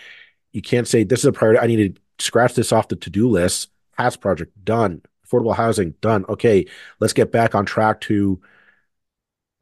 You 0.52 0.62
can't 0.62 0.86
say, 0.86 1.04
this 1.04 1.20
is 1.20 1.24
a 1.26 1.32
priority. 1.32 1.60
I 1.60 1.66
need 1.66 1.96
to 1.96 2.00
scratch 2.24 2.54
this 2.54 2.72
off 2.72 2.88
the 2.88 2.96
to 2.96 3.10
do 3.10 3.28
list. 3.28 3.70
Past 3.96 4.20
project 4.20 4.52
done. 4.64 5.02
affordable 5.26 5.56
housing 5.56 5.94
done. 6.00 6.24
Okay, 6.28 6.66
let's 7.00 7.12
get 7.12 7.32
back 7.32 7.54
on 7.54 7.64
track 7.64 8.00
to 8.02 8.40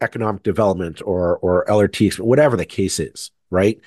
economic 0.00 0.42
development 0.42 1.00
or 1.04 1.38
or 1.38 1.64
LRT, 1.66 2.18
whatever 2.20 2.56
the 2.56 2.64
case 2.66 2.98
is, 3.00 3.30
right? 3.50 3.80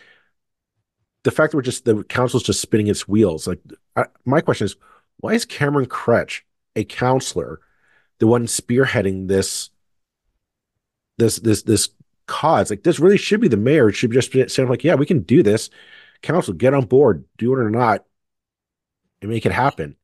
The 1.24 1.32
fact 1.32 1.52
that 1.52 1.58
we're 1.58 1.64
just 1.64 1.86
the 1.86 2.04
council's 2.06 2.44
just 2.44 2.62
spinning 2.62 2.88
its 2.88 3.08
wheels. 3.08 3.48
Like 3.48 3.60
I, 3.96 4.06
my 4.26 4.42
question 4.42 4.66
is, 4.66 4.76
why 5.18 5.34
is 5.34 5.46
Cameron 5.46 5.88
Kroetsch, 5.88 6.42
a 6.76 6.86
counselor, 6.86 7.60
the 8.20 8.28
one 8.28 8.46
spearheading 8.46 9.28
this 9.28 9.70
this 11.18 11.38
this 11.38 11.64
this 11.64 11.90
cause? 12.26 12.70
Like 12.70 12.84
this 12.84 13.00
really 13.00 13.18
should 13.18 13.42
be 13.42 13.48
the 13.48 13.58
mayor. 13.58 13.90
It 13.90 13.94
should 13.94 14.12
just 14.12 14.32
be 14.32 14.48
saying 14.48 14.70
like, 14.70 14.84
yeah, 14.84 14.96
we 14.96 15.06
can 15.06 15.22
do 15.22 15.44
this. 15.44 15.70
Council, 16.22 16.54
get 16.54 16.74
on 16.74 16.86
board, 16.86 17.26
do 17.38 17.54
it 17.54 17.60
or 17.60 17.70
not, 17.70 18.04
and 19.22 19.30
make 19.30 19.46
it 19.46 19.52
happen. 19.52 19.96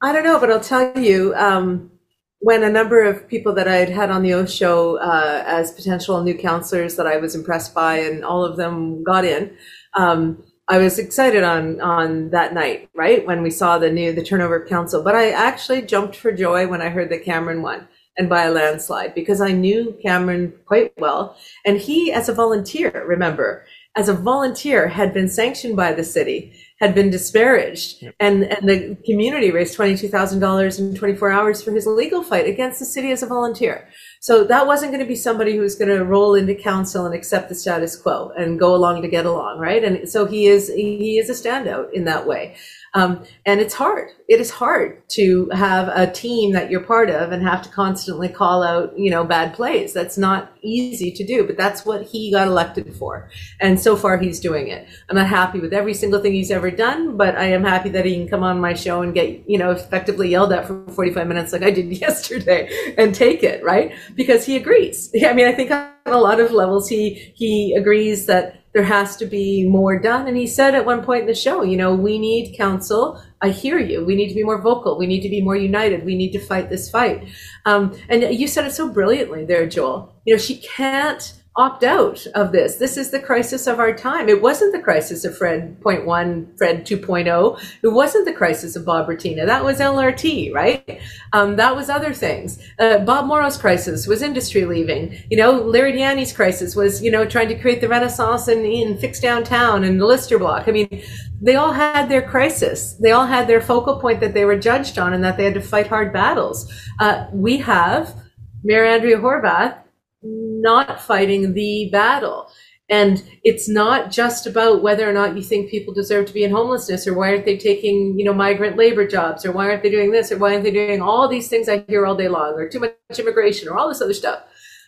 I 0.00 0.12
don't 0.12 0.24
know, 0.24 0.38
but 0.38 0.50
I'll 0.50 0.60
tell 0.60 0.98
you, 0.98 1.34
um, 1.34 1.90
when 2.38 2.62
a 2.62 2.70
number 2.70 3.02
of 3.02 3.26
people 3.26 3.54
that 3.54 3.66
I 3.66 3.76
had 3.76 3.88
had 3.88 4.10
on 4.10 4.22
the 4.22 4.34
O 4.34 4.44
Show 4.46 4.98
uh, 4.98 5.42
as 5.46 5.72
potential 5.72 6.22
new 6.22 6.36
counselors 6.36 6.96
that 6.96 7.06
I 7.06 7.16
was 7.16 7.34
impressed 7.34 7.74
by, 7.74 7.98
and 8.00 8.24
all 8.24 8.44
of 8.44 8.56
them 8.56 9.02
got 9.02 9.24
in. 9.24 9.56
Um, 9.94 10.44
I 10.68 10.78
was 10.78 10.98
excited 10.98 11.44
on 11.44 11.80
on 11.80 12.30
that 12.30 12.54
night, 12.54 12.88
right 12.94 13.26
when 13.26 13.42
we 13.42 13.50
saw 13.50 13.78
the 13.78 13.90
new 13.90 14.12
the 14.12 14.22
turnover 14.22 14.56
of 14.56 14.68
council. 14.68 15.02
But 15.02 15.14
I 15.14 15.30
actually 15.30 15.82
jumped 15.82 16.16
for 16.16 16.32
joy 16.32 16.66
when 16.66 16.80
I 16.80 16.88
heard 16.88 17.10
that 17.10 17.24
Cameron 17.24 17.62
won 17.62 17.86
and 18.16 18.28
by 18.28 18.44
a 18.44 18.50
landslide 18.50 19.14
because 19.14 19.40
I 19.40 19.52
knew 19.52 19.96
Cameron 20.02 20.54
quite 20.66 20.92
well, 20.98 21.36
and 21.66 21.78
he, 21.78 22.12
as 22.12 22.28
a 22.28 22.34
volunteer, 22.34 23.04
remember, 23.06 23.66
as 23.96 24.08
a 24.08 24.14
volunteer, 24.14 24.88
had 24.88 25.12
been 25.12 25.28
sanctioned 25.28 25.76
by 25.76 25.92
the 25.92 26.04
city 26.04 26.52
had 26.80 26.94
been 26.94 27.10
disparaged. 27.10 28.02
Yep. 28.02 28.14
And, 28.20 28.44
and 28.44 28.68
the 28.68 28.96
community 29.06 29.50
raised 29.50 29.76
$22,000 29.76 30.78
in 30.78 30.94
24 30.94 31.30
hours 31.30 31.62
for 31.62 31.70
his 31.72 31.86
legal 31.86 32.22
fight 32.22 32.46
against 32.46 32.78
the 32.78 32.84
city 32.84 33.10
as 33.10 33.22
a 33.22 33.26
volunteer. 33.26 33.88
So 34.24 34.42
that 34.44 34.66
wasn't 34.66 34.90
going 34.90 35.04
to 35.04 35.06
be 35.06 35.16
somebody 35.16 35.54
who's 35.54 35.74
going 35.74 35.94
to 35.94 36.02
roll 36.02 36.34
into 36.34 36.54
council 36.54 37.04
and 37.04 37.14
accept 37.14 37.50
the 37.50 37.54
status 37.54 37.94
quo 37.94 38.32
and 38.34 38.58
go 38.58 38.74
along 38.74 39.02
to 39.02 39.08
get 39.08 39.26
along, 39.26 39.58
right? 39.58 39.84
And 39.84 40.08
so 40.08 40.24
he 40.24 40.46
is, 40.46 40.68
he 40.68 41.18
is 41.18 41.28
a 41.28 41.34
standout 41.34 41.92
in 41.92 42.04
that 42.04 42.26
way. 42.26 42.56
Um, 42.94 43.24
and 43.44 43.60
it's 43.60 43.74
hard. 43.74 44.10
It 44.28 44.40
is 44.40 44.50
hard 44.50 45.02
to 45.10 45.50
have 45.50 45.88
a 45.88 46.10
team 46.10 46.52
that 46.52 46.70
you're 46.70 46.80
part 46.80 47.10
of 47.10 47.32
and 47.32 47.42
have 47.42 47.60
to 47.62 47.68
constantly 47.68 48.28
call 48.28 48.62
out, 48.62 48.96
you 48.96 49.10
know, 49.10 49.24
bad 49.24 49.52
plays. 49.52 49.92
That's 49.92 50.16
not 50.16 50.52
easy 50.62 51.10
to 51.10 51.26
do, 51.26 51.44
but 51.44 51.56
that's 51.56 51.84
what 51.84 52.02
he 52.02 52.30
got 52.30 52.46
elected 52.46 52.94
for. 52.94 53.28
And 53.60 53.80
so 53.80 53.96
far 53.96 54.16
he's 54.18 54.38
doing 54.38 54.68
it. 54.68 54.86
I'm 55.10 55.16
not 55.16 55.26
happy 55.26 55.58
with 55.58 55.72
every 55.72 55.92
single 55.92 56.20
thing 56.20 56.32
he's 56.32 56.52
ever 56.52 56.70
done, 56.70 57.16
but 57.16 57.36
I 57.36 57.46
am 57.46 57.64
happy 57.64 57.88
that 57.90 58.04
he 58.04 58.14
can 58.14 58.28
come 58.28 58.44
on 58.44 58.60
my 58.60 58.74
show 58.74 59.02
and 59.02 59.12
get, 59.12 59.48
you 59.48 59.58
know, 59.58 59.72
effectively 59.72 60.30
yelled 60.30 60.52
at 60.52 60.66
for 60.66 60.86
45 60.88 61.26
minutes 61.26 61.52
like 61.52 61.64
I 61.64 61.70
did 61.70 61.86
yesterday 62.00 62.94
and 62.96 63.12
take 63.12 63.42
it, 63.42 63.64
right? 63.64 63.92
Because 64.14 64.46
he 64.46 64.56
agrees. 64.56 65.10
I 65.26 65.32
mean, 65.32 65.46
I 65.46 65.52
think 65.52 65.72
on 65.72 65.94
a 66.06 66.18
lot 66.18 66.38
of 66.38 66.52
levels 66.52 66.88
he 66.88 67.32
he 67.34 67.74
agrees 67.74 68.26
that 68.26 68.63
there 68.74 68.82
has 68.82 69.16
to 69.16 69.26
be 69.26 69.66
more 69.68 69.98
done. 69.98 70.26
And 70.26 70.36
he 70.36 70.48
said 70.48 70.74
at 70.74 70.84
one 70.84 71.04
point 71.04 71.22
in 71.22 71.26
the 71.28 71.34
show, 71.34 71.62
you 71.62 71.76
know, 71.76 71.94
we 71.94 72.18
need 72.18 72.56
counsel. 72.56 73.22
I 73.40 73.50
hear 73.50 73.78
you. 73.78 74.04
We 74.04 74.16
need 74.16 74.28
to 74.28 74.34
be 74.34 74.42
more 74.42 74.60
vocal. 74.60 74.98
We 74.98 75.06
need 75.06 75.22
to 75.22 75.28
be 75.28 75.40
more 75.40 75.56
united. 75.56 76.04
We 76.04 76.16
need 76.16 76.32
to 76.32 76.40
fight 76.40 76.70
this 76.70 76.90
fight. 76.90 77.28
Um, 77.64 77.96
and 78.08 78.22
you 78.34 78.48
said 78.48 78.66
it 78.66 78.72
so 78.72 78.88
brilliantly 78.92 79.44
there, 79.44 79.66
Joel. 79.66 80.12
You 80.24 80.34
know, 80.34 80.38
she 80.38 80.56
can't 80.58 81.40
opt 81.56 81.84
out 81.84 82.26
of 82.34 82.50
this. 82.50 82.76
This 82.76 82.96
is 82.96 83.10
the 83.10 83.20
crisis 83.20 83.68
of 83.68 83.78
our 83.78 83.92
time. 83.92 84.28
It 84.28 84.42
wasn't 84.42 84.72
the 84.72 84.82
crisis 84.82 85.24
of 85.24 85.38
Fred 85.38 85.80
0.1, 85.80 86.58
Fred 86.58 86.84
2.0. 86.84 87.60
It 87.82 87.88
wasn't 87.88 88.24
the 88.24 88.32
crisis 88.32 88.74
of 88.74 88.84
Bob 88.84 89.06
Bratina. 89.06 89.46
That 89.46 89.62
was 89.62 89.78
LRT, 89.78 90.52
right? 90.52 91.00
Um, 91.32 91.54
that 91.56 91.76
was 91.76 91.88
other 91.88 92.12
things. 92.12 92.58
Uh, 92.80 92.98
Bob 92.98 93.26
Morrow's 93.26 93.56
crisis 93.56 94.08
was 94.08 94.20
industry 94.20 94.64
leaving. 94.64 95.16
You 95.30 95.36
know, 95.36 95.52
Larry 95.52 95.92
Di 95.92 95.98
Ianni's 95.98 96.32
crisis 96.32 96.74
was, 96.74 97.00
you 97.00 97.10
know, 97.10 97.24
trying 97.24 97.48
to 97.48 97.58
create 97.58 97.80
the 97.80 97.88
renaissance 97.88 98.48
and, 98.48 98.64
fix 98.98 99.20
downtown 99.20 99.84
and 99.84 100.00
the 100.00 100.06
Lister 100.06 100.38
block. 100.38 100.66
I 100.66 100.72
mean, 100.72 101.02
they 101.40 101.54
all 101.54 101.72
had 101.72 102.08
their 102.08 102.22
crisis. 102.22 102.94
They 102.94 103.12
all 103.12 103.26
had 103.26 103.46
their 103.46 103.60
focal 103.60 104.00
point 104.00 104.20
that 104.20 104.34
they 104.34 104.44
were 104.44 104.58
judged 104.58 104.98
on 104.98 105.12
and 105.12 105.22
that 105.22 105.36
they 105.36 105.44
had 105.44 105.54
to 105.54 105.60
fight 105.60 105.86
hard 105.86 106.12
battles. 106.12 106.72
Uh, 106.98 107.26
we 107.32 107.58
have 107.58 108.16
Mayor 108.64 108.84
Andrea 108.84 109.18
Horwath 109.18 109.83
not 110.24 111.00
fighting 111.00 111.54
the 111.54 111.88
battle. 111.92 112.50
And 112.90 113.22
it's 113.42 113.68
not 113.68 114.10
just 114.10 114.46
about 114.46 114.82
whether 114.82 115.08
or 115.08 115.12
not 115.12 115.36
you 115.36 115.42
think 115.42 115.70
people 115.70 115.94
deserve 115.94 116.26
to 116.26 116.34
be 116.34 116.44
in 116.44 116.50
homelessness 116.50 117.06
or 117.06 117.14
why 117.14 117.30
aren't 117.30 117.46
they 117.46 117.56
taking, 117.56 118.18
you 118.18 118.24
know, 118.24 118.34
migrant 118.34 118.76
labor 118.76 119.06
jobs 119.06 119.46
or 119.46 119.52
why 119.52 119.70
aren't 119.70 119.82
they 119.82 119.90
doing 119.90 120.10
this 120.10 120.30
or 120.30 120.38
why 120.38 120.52
aren't 120.52 120.64
they 120.64 120.70
doing 120.70 121.00
all 121.00 121.26
these 121.26 121.48
things 121.48 121.68
I 121.68 121.84
hear 121.88 122.04
all 122.04 122.14
day 122.14 122.28
long 122.28 122.52
or 122.54 122.68
too 122.68 122.80
much 122.80 122.92
immigration 123.18 123.68
or 123.68 123.78
all 123.78 123.88
this 123.88 124.02
other 124.02 124.12
stuff. 124.12 124.42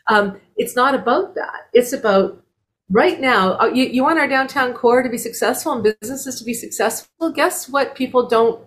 Um, 0.08 0.38
it's 0.56 0.76
not 0.76 0.94
about 0.94 1.34
that. 1.36 1.68
It's 1.72 1.92
about 1.92 2.42
right 2.90 3.18
now, 3.18 3.58
uh, 3.58 3.66
you, 3.66 3.86
you 3.86 4.02
want 4.02 4.18
our 4.18 4.28
downtown 4.28 4.74
core 4.74 5.02
to 5.02 5.08
be 5.08 5.18
successful 5.18 5.72
and 5.72 5.82
businesses 6.00 6.38
to 6.38 6.44
be 6.44 6.54
successful. 6.54 7.32
Guess 7.32 7.68
what 7.68 7.94
people 7.94 8.28
don't 8.28 8.62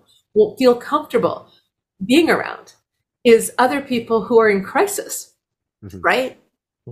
feel 0.58 0.74
comfortable 0.74 1.50
being 2.04 2.30
around 2.30 2.74
is 3.24 3.52
other 3.58 3.80
people 3.80 4.24
who 4.24 4.40
are 4.40 4.50
in 4.50 4.64
crisis, 4.64 5.34
mm-hmm. 5.84 6.00
right? 6.00 6.39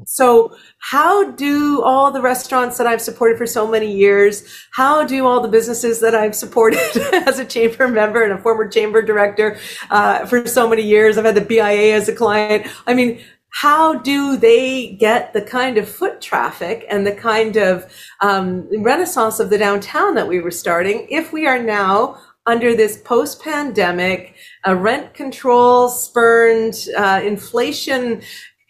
So, 0.07 0.57
how 0.79 1.33
do 1.33 1.83
all 1.83 2.11
the 2.11 2.21
restaurants 2.21 2.79
that 2.79 2.87
I've 2.87 3.03
supported 3.03 3.39
for 3.39 3.47
so 3.47 3.67
many 3.67 3.93
years, 3.93 4.45
how 4.73 5.05
do 5.05 5.27
all 5.27 5.41
the 5.41 5.49
businesses 5.49 6.01
that 6.01 6.15
I've 6.15 6.35
supported 6.35 6.79
as 7.27 7.39
a 7.39 7.45
chamber 7.45 7.89
member 7.89 8.23
and 8.23 8.33
a 8.33 8.39
former 8.39 8.69
chamber 8.69 9.03
director 9.03 9.59
uh, 9.91 10.27
for 10.27 10.47
so 10.47 10.69
many 10.69 10.83
years, 10.83 11.19
I've 11.19 11.25
had 11.25 11.35
the 11.35 11.41
BIA 11.41 11.95
as 11.95 12.09
a 12.09 12.15
client. 12.15 12.67
I 12.87 12.95
mean, 12.95 13.21
how 13.51 13.95
do 13.95 14.37
they 14.37 14.93
get 15.01 15.33
the 15.33 15.43
kind 15.43 15.79
of 15.79 15.89
foot 15.89 16.21
traffic 16.21 16.85
and 16.91 17.07
the 17.07 17.15
kind 17.15 17.57
of 17.57 17.93
um, 18.21 18.69
renaissance 18.83 19.41
of 19.41 19.51
the 19.51 19.59
downtown 19.59 20.15
that 20.15 20.29
we 20.29 20.41
were 20.41 20.51
starting 20.51 21.07
if 21.11 21.33
we 21.33 21.47
are 21.47 21.63
now 21.63 22.19
under 22.47 22.75
this 22.75 22.97
post 22.97 23.43
pandemic, 23.43 24.35
uh, 24.67 24.75
rent 24.75 25.13
control 25.13 25.89
spurned, 25.89 26.87
uh, 26.97 27.21
inflation 27.23 28.23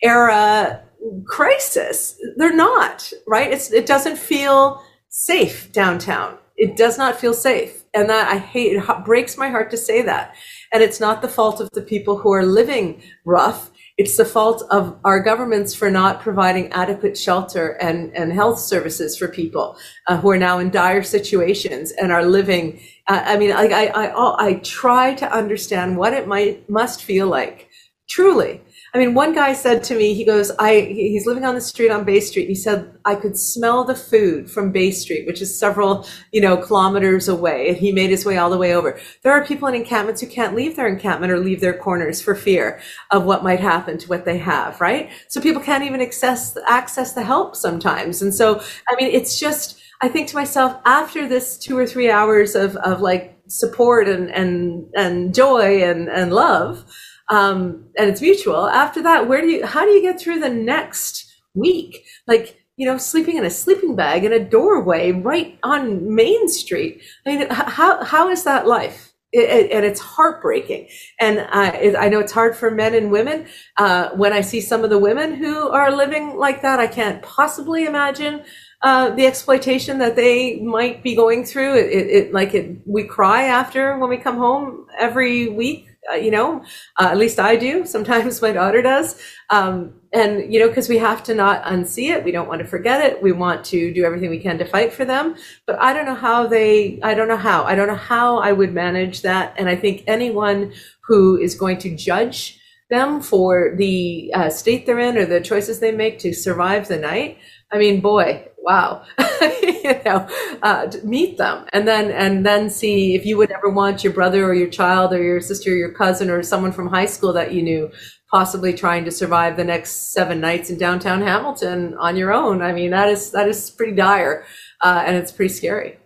era 0.02 0.82
crisis. 1.26 2.20
They're 2.36 2.54
not, 2.54 3.12
right? 3.26 3.52
It's, 3.52 3.72
it 3.72 3.86
doesn't 3.86 4.18
feel 4.18 4.82
safe 5.08 5.70
downtown. 5.72 6.38
It 6.56 6.76
does 6.76 6.98
not 6.98 7.18
feel 7.18 7.34
safe. 7.34 7.84
And 7.94 8.10
that 8.10 8.30
I 8.30 8.38
hate, 8.38 8.76
it 8.76 9.04
breaks 9.04 9.38
my 9.38 9.48
heart 9.48 9.70
to 9.70 9.76
say 9.76 10.02
that. 10.02 10.34
And 10.72 10.82
it's 10.82 11.00
not 11.00 11.22
the 11.22 11.28
fault 11.28 11.60
of 11.60 11.70
the 11.70 11.82
people 11.82 12.18
who 12.18 12.32
are 12.32 12.44
living 12.44 13.02
rough. 13.24 13.70
It's 13.96 14.16
the 14.16 14.24
fault 14.24 14.62
of 14.70 14.96
our 15.04 15.20
governments 15.20 15.74
for 15.74 15.90
not 15.90 16.20
providing 16.20 16.70
adequate 16.72 17.18
shelter 17.18 17.70
and, 17.80 18.14
and 18.14 18.32
health 18.32 18.60
services 18.60 19.16
for 19.16 19.26
people 19.26 19.76
uh, 20.06 20.18
who 20.18 20.30
are 20.30 20.38
now 20.38 20.58
in 20.58 20.70
dire 20.70 21.02
situations 21.02 21.90
and 21.92 22.12
are 22.12 22.24
living. 22.24 22.80
Uh, 23.08 23.22
I 23.24 23.38
mean, 23.38 23.50
I, 23.50 23.66
I, 23.66 23.86
I, 23.86 24.46
I 24.48 24.54
try 24.62 25.14
to 25.14 25.32
understand 25.32 25.96
what 25.96 26.12
it 26.12 26.28
might 26.28 26.68
must 26.68 27.02
feel 27.02 27.26
like, 27.26 27.68
truly, 28.08 28.60
I 28.94 28.98
mean, 28.98 29.12
one 29.12 29.34
guy 29.34 29.52
said 29.52 29.84
to 29.84 29.94
me, 29.94 30.14
he 30.14 30.24
goes, 30.24 30.50
I, 30.58 30.80
he's 30.80 31.26
living 31.26 31.44
on 31.44 31.54
the 31.54 31.60
street 31.60 31.90
on 31.90 32.04
Bay 32.04 32.20
Street. 32.20 32.48
He 32.48 32.54
said, 32.54 32.90
I 33.04 33.16
could 33.16 33.36
smell 33.36 33.84
the 33.84 33.94
food 33.94 34.50
from 34.50 34.72
Bay 34.72 34.90
Street, 34.92 35.26
which 35.26 35.42
is 35.42 35.58
several, 35.58 36.06
you 36.32 36.40
know, 36.40 36.56
kilometers 36.56 37.28
away. 37.28 37.68
And 37.68 37.76
he 37.76 37.92
made 37.92 38.08
his 38.08 38.24
way 38.24 38.38
all 38.38 38.48
the 38.48 38.56
way 38.56 38.74
over. 38.74 38.98
There 39.22 39.32
are 39.32 39.44
people 39.44 39.68
in 39.68 39.74
encampments 39.74 40.22
who 40.22 40.26
can't 40.26 40.54
leave 40.54 40.76
their 40.76 40.88
encampment 40.88 41.32
or 41.32 41.38
leave 41.38 41.60
their 41.60 41.76
corners 41.76 42.22
for 42.22 42.34
fear 42.34 42.80
of 43.10 43.24
what 43.24 43.44
might 43.44 43.60
happen 43.60 43.98
to 43.98 44.08
what 44.08 44.24
they 44.24 44.38
have, 44.38 44.80
right? 44.80 45.10
So 45.28 45.40
people 45.40 45.60
can't 45.60 45.84
even 45.84 46.00
access, 46.00 46.56
access 46.66 47.12
the 47.12 47.24
help 47.24 47.56
sometimes. 47.56 48.22
And 48.22 48.34
so, 48.34 48.60
I 48.88 48.96
mean, 48.96 49.10
it's 49.12 49.38
just, 49.38 49.78
I 50.00 50.08
think 50.08 50.28
to 50.28 50.36
myself, 50.36 50.80
after 50.86 51.28
this 51.28 51.58
two 51.58 51.76
or 51.76 51.86
three 51.86 52.10
hours 52.10 52.54
of, 52.54 52.76
of 52.76 53.00
like 53.02 53.38
support 53.48 54.08
and, 54.08 54.30
and, 54.30 54.86
and 54.96 55.34
joy 55.34 55.82
and, 55.82 56.08
and 56.08 56.32
love, 56.32 56.84
um, 57.28 57.84
and 57.96 58.08
it's 58.08 58.20
mutual. 58.20 58.68
After 58.68 59.02
that, 59.02 59.28
where 59.28 59.40
do 59.40 59.48
you? 59.48 59.66
How 59.66 59.84
do 59.84 59.90
you 59.90 60.02
get 60.02 60.20
through 60.20 60.40
the 60.40 60.48
next 60.48 61.26
week? 61.54 62.04
Like 62.26 62.58
you 62.76 62.86
know, 62.86 62.96
sleeping 62.96 63.36
in 63.36 63.44
a 63.44 63.50
sleeping 63.50 63.96
bag 63.96 64.24
in 64.24 64.32
a 64.32 64.38
doorway 64.38 65.10
right 65.10 65.58
on 65.64 66.14
Main 66.14 66.48
Street. 66.48 67.02
I 67.26 67.36
mean, 67.36 67.48
how 67.50 68.02
how 68.04 68.30
is 68.30 68.44
that 68.44 68.66
life? 68.66 69.12
It, 69.30 69.50
it, 69.50 69.70
and 69.72 69.84
it's 69.84 70.00
heartbreaking. 70.00 70.88
And 71.20 71.40
uh, 71.52 71.72
it, 71.74 71.96
I 71.96 72.08
know 72.08 72.18
it's 72.18 72.32
hard 72.32 72.56
for 72.56 72.70
men 72.70 72.94
and 72.94 73.10
women. 73.10 73.46
Uh, 73.76 74.08
when 74.10 74.32
I 74.32 74.40
see 74.40 74.62
some 74.62 74.84
of 74.84 74.90
the 74.90 74.98
women 74.98 75.34
who 75.34 75.68
are 75.68 75.94
living 75.94 76.38
like 76.38 76.62
that, 76.62 76.80
I 76.80 76.86
can't 76.86 77.20
possibly 77.20 77.84
imagine 77.84 78.42
uh, 78.80 79.10
the 79.10 79.26
exploitation 79.26 79.98
that 79.98 80.16
they 80.16 80.60
might 80.60 81.02
be 81.02 81.14
going 81.14 81.44
through. 81.44 81.74
It, 81.74 81.90
it, 81.90 82.32
like 82.32 82.54
it, 82.54 82.78
we 82.86 83.04
cry 83.04 83.42
after 83.42 83.98
when 83.98 84.08
we 84.08 84.16
come 84.16 84.38
home 84.38 84.86
every 84.98 85.48
week 85.48 85.87
you 86.14 86.30
know, 86.30 86.62
uh, 86.98 87.08
at 87.10 87.16
least 87.16 87.38
I 87.38 87.56
do. 87.56 87.84
Sometimes 87.94 88.40
my 88.42 88.52
daughter 88.52 88.82
does. 88.82 89.20
Um, 89.50 89.94
and, 90.12 90.52
you 90.52 90.58
know, 90.58 90.68
because 90.68 90.88
we 90.88 90.98
have 90.98 91.22
to 91.24 91.34
not 91.34 91.62
unsee 91.64 92.10
it. 92.10 92.24
We 92.24 92.32
don't 92.32 92.48
want 92.48 92.60
to 92.60 92.66
forget 92.66 93.04
it. 93.04 93.22
We 93.22 93.32
want 93.32 93.64
to 93.66 93.92
do 93.92 94.04
everything 94.04 94.30
we 94.30 94.38
can 94.38 94.58
to 94.58 94.64
fight 94.64 94.92
for 94.92 95.04
them. 95.04 95.36
But 95.66 95.78
I 95.78 95.92
don't 95.92 96.06
know 96.06 96.14
how 96.14 96.46
they, 96.46 96.98
I 97.02 97.14
don't 97.14 97.28
know 97.28 97.36
how. 97.36 97.64
I 97.64 97.74
don't 97.74 97.88
know 97.88 97.94
how 97.94 98.38
I 98.38 98.52
would 98.52 98.72
manage 98.72 99.22
that. 99.22 99.54
And 99.58 99.68
I 99.68 99.76
think 99.76 100.04
anyone 100.06 100.72
who 101.06 101.36
is 101.38 101.54
going 101.54 101.78
to 101.78 101.94
judge 101.94 102.58
them 102.90 103.20
for 103.20 103.74
the 103.76 104.32
uh, 104.34 104.48
state 104.50 104.86
they're 104.86 104.98
in 104.98 105.18
or 105.18 105.26
the 105.26 105.40
choices 105.40 105.80
they 105.80 105.92
make 105.92 106.18
to 106.20 106.32
survive 106.32 106.88
the 106.88 106.98
night, 106.98 107.38
I 107.70 107.78
mean, 107.78 108.00
boy, 108.00 108.47
wow, 108.60 109.04
you 109.62 110.00
know, 110.04 110.28
uh, 110.62 110.90
meet 111.04 111.38
them 111.38 111.64
and 111.72 111.86
then 111.86 112.10
and 112.10 112.44
then 112.44 112.68
see 112.70 113.14
if 113.14 113.24
you 113.24 113.36
would 113.36 113.50
ever 113.50 113.70
want 113.70 114.04
your 114.04 114.12
brother 114.12 114.44
or 114.44 114.54
your 114.54 114.68
child 114.68 115.12
or 115.12 115.22
your 115.22 115.40
sister 115.40 115.72
or 115.72 115.76
your 115.76 115.92
cousin 115.92 116.30
or 116.30 116.42
someone 116.42 116.72
from 116.72 116.88
high 116.88 117.06
school 117.06 117.32
that 117.32 117.52
you 117.52 117.62
knew 117.62 117.90
possibly 118.30 118.74
trying 118.74 119.04
to 119.04 119.10
survive 119.10 119.56
the 119.56 119.64
next 119.64 120.12
seven 120.12 120.40
nights 120.40 120.70
in 120.70 120.78
downtown 120.78 121.22
Hamilton 121.22 121.94
on 121.98 122.16
your 122.16 122.32
own. 122.32 122.60
I 122.62 122.72
mean, 122.72 122.90
that 122.90 123.08
is 123.08 123.30
that 123.32 123.48
is 123.48 123.70
pretty 123.70 123.92
dire, 123.92 124.44
uh, 124.82 125.04
and 125.06 125.16
it's 125.16 125.32
pretty 125.32 125.54
scary. 125.54 125.98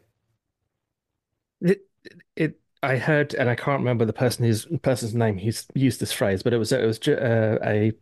It, 1.60 2.58
I 2.82 2.96
heard, 2.96 3.34
and 3.34 3.48
I 3.48 3.54
can't 3.54 3.78
remember 3.78 4.04
the 4.04 4.12
person 4.12 4.44
person's 4.82 5.14
name 5.14 5.38
who's 5.38 5.66
used 5.74 6.00
this 6.00 6.12
phrase, 6.12 6.42
but 6.42 6.52
it 6.52 6.58
was 6.58 6.72
it 6.72 6.84
was 6.84 6.98
uh, 7.06 7.58
a 7.64 7.92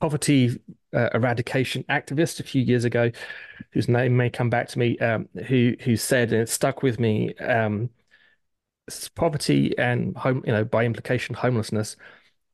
poverty 0.00 0.60
uh, 0.92 1.08
eradication 1.14 1.84
activist 1.88 2.40
a 2.40 2.42
few 2.42 2.62
years 2.62 2.84
ago, 2.84 3.12
whose 3.72 3.88
name 3.88 4.16
may 4.16 4.30
come 4.30 4.50
back 4.50 4.68
to 4.68 4.78
me, 4.78 4.98
um, 4.98 5.28
who 5.46 5.74
who 5.80 5.96
said, 5.96 6.32
and 6.32 6.42
it 6.42 6.48
stuck 6.48 6.82
with 6.82 6.98
me, 6.98 7.34
um, 7.34 7.90
poverty 9.14 9.76
and 9.78 10.16
home, 10.16 10.42
you 10.46 10.52
know, 10.52 10.64
by 10.64 10.84
implication, 10.84 11.34
homelessness 11.34 11.96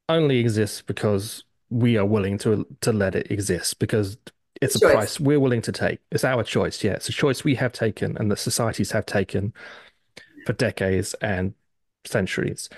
only 0.09 0.39
exists 0.39 0.83
because 0.83 1.45
we 1.71 1.97
are 1.97 2.05
willing 2.07 2.39
to 2.39 2.67
to 2.81 2.93
let 2.93 3.15
it 3.15 3.31
exist 3.31 3.79
because 3.79 4.17
it's 4.61 4.77
a 4.77 4.81
price 4.81 5.19
we're 5.19 5.41
willing 5.41 5.63
to 5.63 5.73
take. 5.73 6.01
It's 6.11 6.25
our 6.25 6.43
choice. 6.43 6.83
Yeah, 6.83 6.93
it's 6.93 7.09
a 7.09 7.13
choice 7.13 7.45
we 7.45 7.55
have 7.57 7.73
taken 7.73 8.17
and 8.17 8.31
the 8.31 8.37
societies 8.37 8.93
have 8.93 9.07
taken 9.07 9.53
for 10.47 10.53
decades 10.53 11.15
and 11.15 11.55
centuries. 12.05 12.69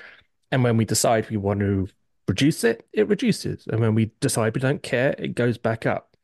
And 0.50 0.62
when 0.64 0.76
we 0.76 0.84
decide 0.84 1.28
we 1.28 1.36
want 1.36 1.60
to 1.60 1.88
reduce 2.28 2.64
it, 2.64 2.86
it 2.92 3.08
reduces. 3.08 3.66
And 3.66 3.80
when 3.80 3.94
we 3.94 4.10
decide 4.20 4.54
we 4.54 4.60
don't 4.60 4.82
care, 4.82 5.14
it 5.18 5.34
goes 5.34 5.58
back 5.58 5.86
up. 5.86 6.16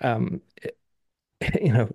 Um, 0.00 0.40
it, 0.56 0.76
you 1.62 1.72
know, 1.72 1.90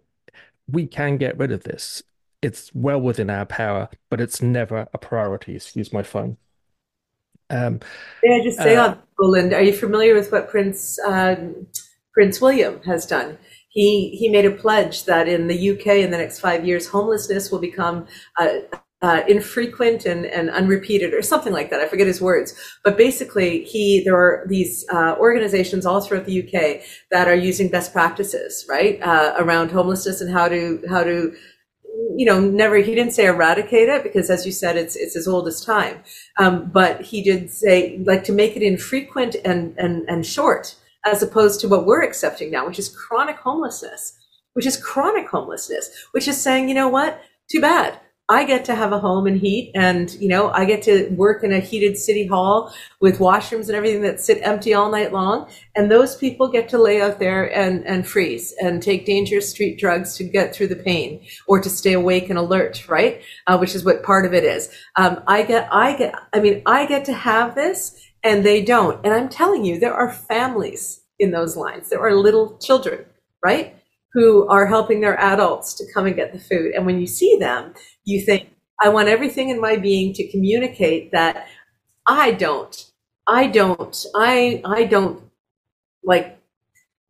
we 0.68 0.88
can 0.88 1.18
get 1.18 1.38
rid 1.38 1.52
of 1.52 1.64
this. 1.64 2.04
It's 2.42 2.74
well 2.74 3.02
within 3.02 3.30
our 3.30 3.46
power, 3.46 3.90
but 4.10 4.22
it's 4.22 4.42
never 4.42 4.88
a 4.94 4.98
priority. 4.98 5.56
Excuse 5.56 5.92
my 5.92 6.04
phone. 6.04 6.38
Um, 7.50 7.80
May 8.24 8.40
I 8.40 8.44
just 8.44 8.58
say 8.58 8.76
uh, 8.76 8.90
on 8.90 9.00
Poland, 9.20 9.54
are 9.54 9.62
you 9.62 9.74
familiar 9.74 10.14
with 10.14 10.32
what 10.32 10.50
Prince 10.50 11.00
um, 11.06 11.68
Prince 12.14 12.42
William 12.42 12.82
has 12.84 13.06
done? 13.06 13.38
He 13.70 14.10
he 14.10 14.30
made 14.30 14.46
a 14.46 14.52
pledge 14.52 15.06
that 15.06 15.28
in 15.28 15.48
the 15.48 15.72
UK 15.72 15.88
in 15.88 16.12
the 16.12 16.18
next 16.18 16.40
five 16.40 16.66
years, 16.66 16.88
homelessness 16.88 17.52
will 17.52 17.60
become 17.60 18.06
a, 18.38 18.64
uh, 19.02 19.22
infrequent 19.28 20.06
and, 20.06 20.26
and 20.26 20.50
unrepeated 20.50 21.14
or 21.14 21.22
something 21.22 21.54
like 21.54 21.70
that. 21.70 21.80
I 21.80 21.88
forget 21.88 22.08
his 22.08 22.22
words, 22.22 22.56
but 22.84 22.98
basically 22.98 23.64
he, 23.64 24.02
there 24.04 24.16
are 24.16 24.46
these 24.48 24.86
uh, 24.92 25.16
organizations 25.20 25.86
all 25.86 26.02
throughout 26.02 26.26
the 26.26 26.42
UK 26.42 26.82
that 27.12 27.28
are 27.28 27.36
using 27.36 27.70
best 27.70 27.94
practices, 27.94 28.66
right, 28.68 29.00
uh, 29.02 29.36
around 29.38 29.72
homelessness 29.72 30.22
and 30.22 30.32
how 30.32 30.48
to, 30.48 30.82
how 30.90 31.04
to, 31.04 31.36
you 32.16 32.26
know, 32.26 32.40
never, 32.40 32.78
he 32.78 32.96
didn't 32.96 33.14
say 33.14 33.26
eradicate 33.26 33.88
it 33.88 34.02
because 34.02 34.32
as 34.32 34.46
you 34.48 34.52
said, 34.52 34.78
it's, 34.78 34.96
it's 34.96 35.16
as 35.16 35.28
old 35.28 35.48
as 35.48 35.64
time. 35.64 36.02
Um, 36.40 36.72
but 36.72 37.02
he 37.02 37.22
did 37.22 37.52
say 37.52 38.02
like 38.04 38.24
to 38.24 38.32
make 38.32 38.56
it 38.56 38.64
infrequent 38.64 39.36
and, 39.46 39.76
and, 39.78 40.10
and 40.10 40.26
short 40.26 40.76
as 41.06 41.22
opposed 41.22 41.60
to 41.62 41.68
what 41.68 41.86
we're 41.86 42.04
accepting 42.04 42.50
now, 42.50 42.66
which 42.66 42.80
is 42.80 42.90
chronic 42.90 43.38
homelessness, 43.38 44.18
which 44.54 44.66
is 44.66 44.76
chronic 44.76 45.28
homelessness, 45.28 46.08
which 46.12 46.28
is 46.28 46.42
saying, 46.42 46.68
you 46.68 46.74
know 46.74 46.90
what, 46.90 47.22
too 47.50 47.62
bad 47.62 48.00
I 48.30 48.44
get 48.44 48.66
to 48.66 48.76
have 48.76 48.92
a 48.92 49.00
home 49.00 49.26
and 49.26 49.40
heat 49.40 49.72
and, 49.74 50.14
you 50.16 50.28
know, 50.28 50.50
I 50.50 50.66
get 50.66 50.82
to 50.84 51.08
work 51.12 51.46
in 51.46 51.54
a 51.54 51.62
heated 51.62 51.98
city 51.98 52.28
hall 52.28 52.74
with 53.00 53.20
washrooms 53.20 53.68
and 53.68 53.76
everything 53.76 54.02
that 54.02 54.20
sit 54.20 54.40
empty 54.42 54.74
all 54.74 54.92
night 54.92 55.14
long. 55.14 55.50
And 55.78 55.90
those 55.90 56.18
people 56.18 56.50
get 56.50 56.68
to 56.70 56.78
lay 56.78 57.02
out 57.02 57.20
there 57.20 57.46
and, 57.58 57.88
and 57.88 58.06
freeze 58.06 58.54
and 58.62 58.84
take 58.84 59.06
dangerous 59.06 59.50
street 59.50 59.80
drugs 59.80 60.18
to 60.18 60.26
get 60.26 60.54
through 60.54 60.68
the 60.68 60.76
pain 60.76 61.26
or 61.48 61.62
to 61.62 61.70
stay 61.70 61.94
awake 61.94 62.30
and 62.30 62.38
alert, 62.38 62.90
right? 62.90 63.22
Uh, 63.48 63.58
which 63.58 63.74
is 63.74 63.86
what 63.86 64.04
part 64.04 64.26
of 64.26 64.34
it 64.34 64.44
is. 64.44 64.70
Um, 64.98 65.24
I 65.26 65.44
get, 65.44 65.70
I 65.72 65.96
get, 65.96 66.14
I 66.34 66.42
mean, 66.42 66.64
I 66.66 66.86
get 66.86 67.06
to 67.06 67.14
have 67.14 67.56
this 67.56 67.98
and 68.24 68.46
they 68.46 68.62
don't. 68.62 69.06
And 69.06 69.14
I'm 69.14 69.30
telling 69.30 69.64
you, 69.64 69.80
there 69.80 69.94
are 69.94 70.12
families 70.12 71.02
in 71.18 71.32
those 71.32 71.56
lines. 71.56 71.90
There 71.90 72.02
are 72.02 72.14
little 72.14 72.58
children, 72.58 73.06
right? 73.42 73.74
who 74.14 74.48
are 74.48 74.66
helping 74.66 75.00
their 75.00 75.20
adults 75.20 75.76
to 75.76 75.86
come 75.94 76.08
and 76.08 76.16
get 76.16 76.34
the 76.34 76.40
food. 76.40 76.74
And 76.74 76.88
when 76.88 77.00
you 77.00 77.06
see 77.06 77.38
them, 77.40 77.74
you 78.08 78.22
think, 78.26 78.50
I 78.82 78.90
want 78.90 79.08
everything 79.10 79.50
in 79.50 79.60
my 79.60 79.76
being 79.78 80.14
to 80.14 80.28
communicate 80.30 81.12
that 81.12 81.48
I 82.06 82.32
don't, 82.32 82.92
I 83.28 83.48
don't, 83.48 84.06
I, 84.16 84.62
I 84.66 84.86
don't 84.86 85.24
like, 86.04 86.40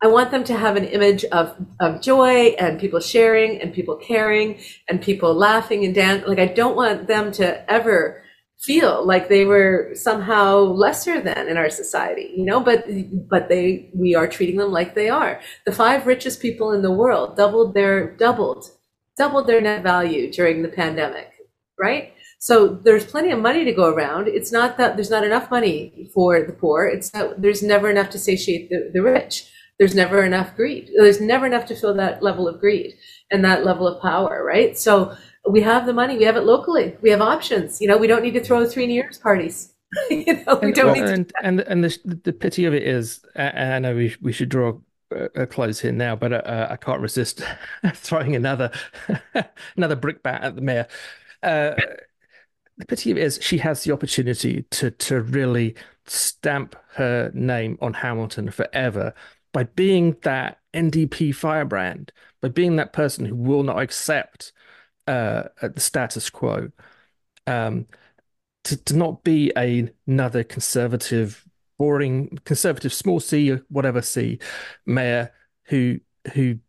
I 0.02 0.08
want 0.08 0.32
them 0.32 0.44
to 0.46 0.58
have 0.58 0.76
an 0.76 0.86
image 0.86 1.26
of, 1.26 1.56
of 1.80 2.02
joy 2.02 2.56
and 2.60 2.80
people 2.80 3.00
sharing 3.00 3.62
and 3.62 3.74
people 3.74 3.96
caring 3.96 4.60
and 4.88 5.02
people 5.02 5.34
laughing 5.34 5.86
and 5.86 5.94
dancing. 5.94 6.28
Like, 6.28 6.40
I 6.40 6.48
don't 6.48 6.76
want 6.76 7.08
them 7.08 7.32
to 7.34 7.72
ever 7.72 8.24
feel 8.60 9.06
like 9.06 9.30
they 9.30 9.46
were 9.46 9.92
somehow 9.94 10.58
lesser 10.58 11.22
than 11.22 11.48
in 11.48 11.58
our 11.58 11.70
society 11.70 12.34
you 12.36 12.44
know 12.44 12.60
but 12.60 12.86
but 13.30 13.50
they 13.50 13.88
we 13.94 14.16
are 14.16 14.28
treating 14.28 14.58
them 14.58 14.72
like 14.72 14.96
they 14.96 15.10
are 15.10 15.40
the 15.68 15.72
five 15.72 16.08
richest 16.08 16.42
people 16.42 16.72
in 16.72 16.82
the 16.82 16.92
world 16.92 17.38
doubled 17.38 17.76
their 17.76 18.16
doubled 18.16 18.72
doubled 19.18 19.48
their 19.48 19.62
net 19.62 19.84
value 19.84 20.32
during 20.32 20.62
the 20.62 20.70
pandemic 20.70 21.32
right 21.80 22.14
so 22.40 22.68
there's 22.84 23.06
plenty 23.06 23.32
of 23.32 23.40
money 23.40 23.64
to 23.66 23.74
go 23.74 23.88
around 23.94 24.28
it's 24.28 24.52
not 24.52 24.78
that 24.78 24.96
there's 24.96 25.10
not 25.10 25.24
enough 25.24 25.50
money 25.50 26.10
for 26.14 26.42
the 26.42 26.54
poor 26.54 26.86
it's 26.86 27.10
that 27.12 27.42
there's 27.42 27.64
never 27.64 27.90
enough 27.90 28.10
to 28.10 28.20
satiate 28.20 28.70
the, 28.70 28.90
the 28.94 29.02
rich 29.02 29.52
there's 29.80 29.96
never 29.96 30.24
enough 30.24 30.56
greed 30.56 30.90
there's 30.98 31.22
never 31.22 31.46
enough 31.46 31.66
to 31.66 31.76
fill 31.76 31.94
that 31.94 32.22
level 32.22 32.48
of 32.48 32.60
greed 32.60 32.94
and 33.32 33.44
that 33.44 33.66
level 33.66 33.88
of 33.88 34.02
power 34.02 34.44
right 34.44 34.78
so 34.78 35.16
we 35.50 35.62
have 35.62 35.86
the 35.86 35.94
money. 35.94 36.18
We 36.18 36.26
have 36.26 36.36
it 36.36 36.44
locally. 36.44 36.96
We 37.02 37.10
have 37.10 37.22
options. 37.22 37.82
You 37.82 37.88
know, 37.88 37.98
we 37.98 38.08
don't 38.08 38.24
need 38.24 38.34
to 38.34 38.44
throw 38.44 38.66
three 38.66 38.88
New 38.88 38.94
Year's 38.94 39.18
parties. 39.18 39.74
you 40.10 40.44
know, 40.46 40.60
we 40.62 40.68
and, 40.68 40.76
don't 40.76 40.94
need 40.94 41.06
and, 41.06 41.32
and 41.42 41.62
and 41.62 41.84
the 41.84 42.20
the 42.24 42.34
pity 42.34 42.66
of 42.66 42.74
it 42.74 42.84
is, 42.84 43.24
and 43.36 43.74
I 43.74 43.80
know 43.80 43.96
we 43.96 44.16
we 44.22 44.34
should 44.34 44.50
draw 44.50 44.74
a 45.12 45.48
close 45.48 45.80
here 45.80 45.92
now, 45.92 46.16
but 46.16 46.34
uh, 46.34 46.68
I 46.70 46.76
can't 46.76 47.02
resist 47.02 47.42
throwing 47.94 48.36
another 48.36 48.72
another 49.78 49.96
brickbat 49.96 50.42
at 50.42 50.56
the 50.56 50.62
mayor. 50.62 50.88
Uh, 51.44 51.76
the 52.78 52.86
pity 52.86 53.12
is 53.20 53.40
she 53.42 53.58
has 53.60 53.84
the 53.84 53.92
opportunity 53.92 54.64
to 54.72 54.92
to 54.92 55.22
really 55.22 55.76
stamp 56.06 56.76
her 56.94 57.32
name 57.34 57.78
on 57.82 57.94
Hamilton 57.94 58.52
forever 58.52 59.14
by 59.54 59.64
being 59.64 60.16
that 60.22 60.60
NDP 60.74 61.34
firebrand, 61.34 62.12
by 62.42 62.50
being 62.50 62.76
that 62.76 62.94
person 62.94 63.26
who 63.26 63.36
will 63.36 63.64
not 63.64 63.80
accept 63.80 64.54
uh, 65.08 65.44
the 65.62 65.80
status 65.80 66.30
quo, 66.30 66.70
um, 67.48 67.88
to, 68.66 68.78
to 68.84 68.96
not 68.96 69.24
be 69.24 69.52
a, 69.58 69.90
another 70.06 70.44
conservative, 70.44 71.47
boring, 71.78 72.40
conservative 72.46 72.94
small 72.94 73.20
c, 73.20 73.58
whatever 73.70 74.02
c, 74.02 74.40
mayor 74.86 75.32
who 75.66 76.00
who 76.34 76.60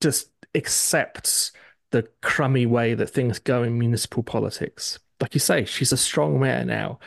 just 0.00 0.30
accepts 0.54 1.52
the 1.90 2.08
crummy 2.22 2.66
way 2.66 2.94
that 2.94 3.08
things 3.08 3.38
go 3.38 3.62
in 3.62 3.78
municipal 3.78 4.22
politics. 4.22 4.98
Like 5.20 5.34
you 5.34 5.40
say, 5.40 5.64
she's 5.64 5.92
a 5.92 5.96
strong 5.96 6.38
mayor 6.40 6.64
now. 6.64 6.98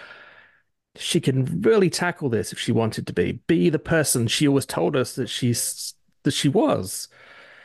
She 0.95 1.21
can 1.21 1.61
really 1.61 1.89
tackle 1.89 2.29
this 2.29 2.51
if 2.51 2.59
she 2.59 2.71
wanted 2.71 3.05
to 3.07 3.13
be. 3.13 3.33
Be 3.47 3.69
the 3.69 3.79
person 3.79 4.27
she 4.27 4.47
always 4.47 4.65
told 4.65 4.95
us 4.95 5.15
that 5.15 5.29
she's 5.29 5.93
that 6.23 6.33
she 6.33 6.49
was. 6.49 7.07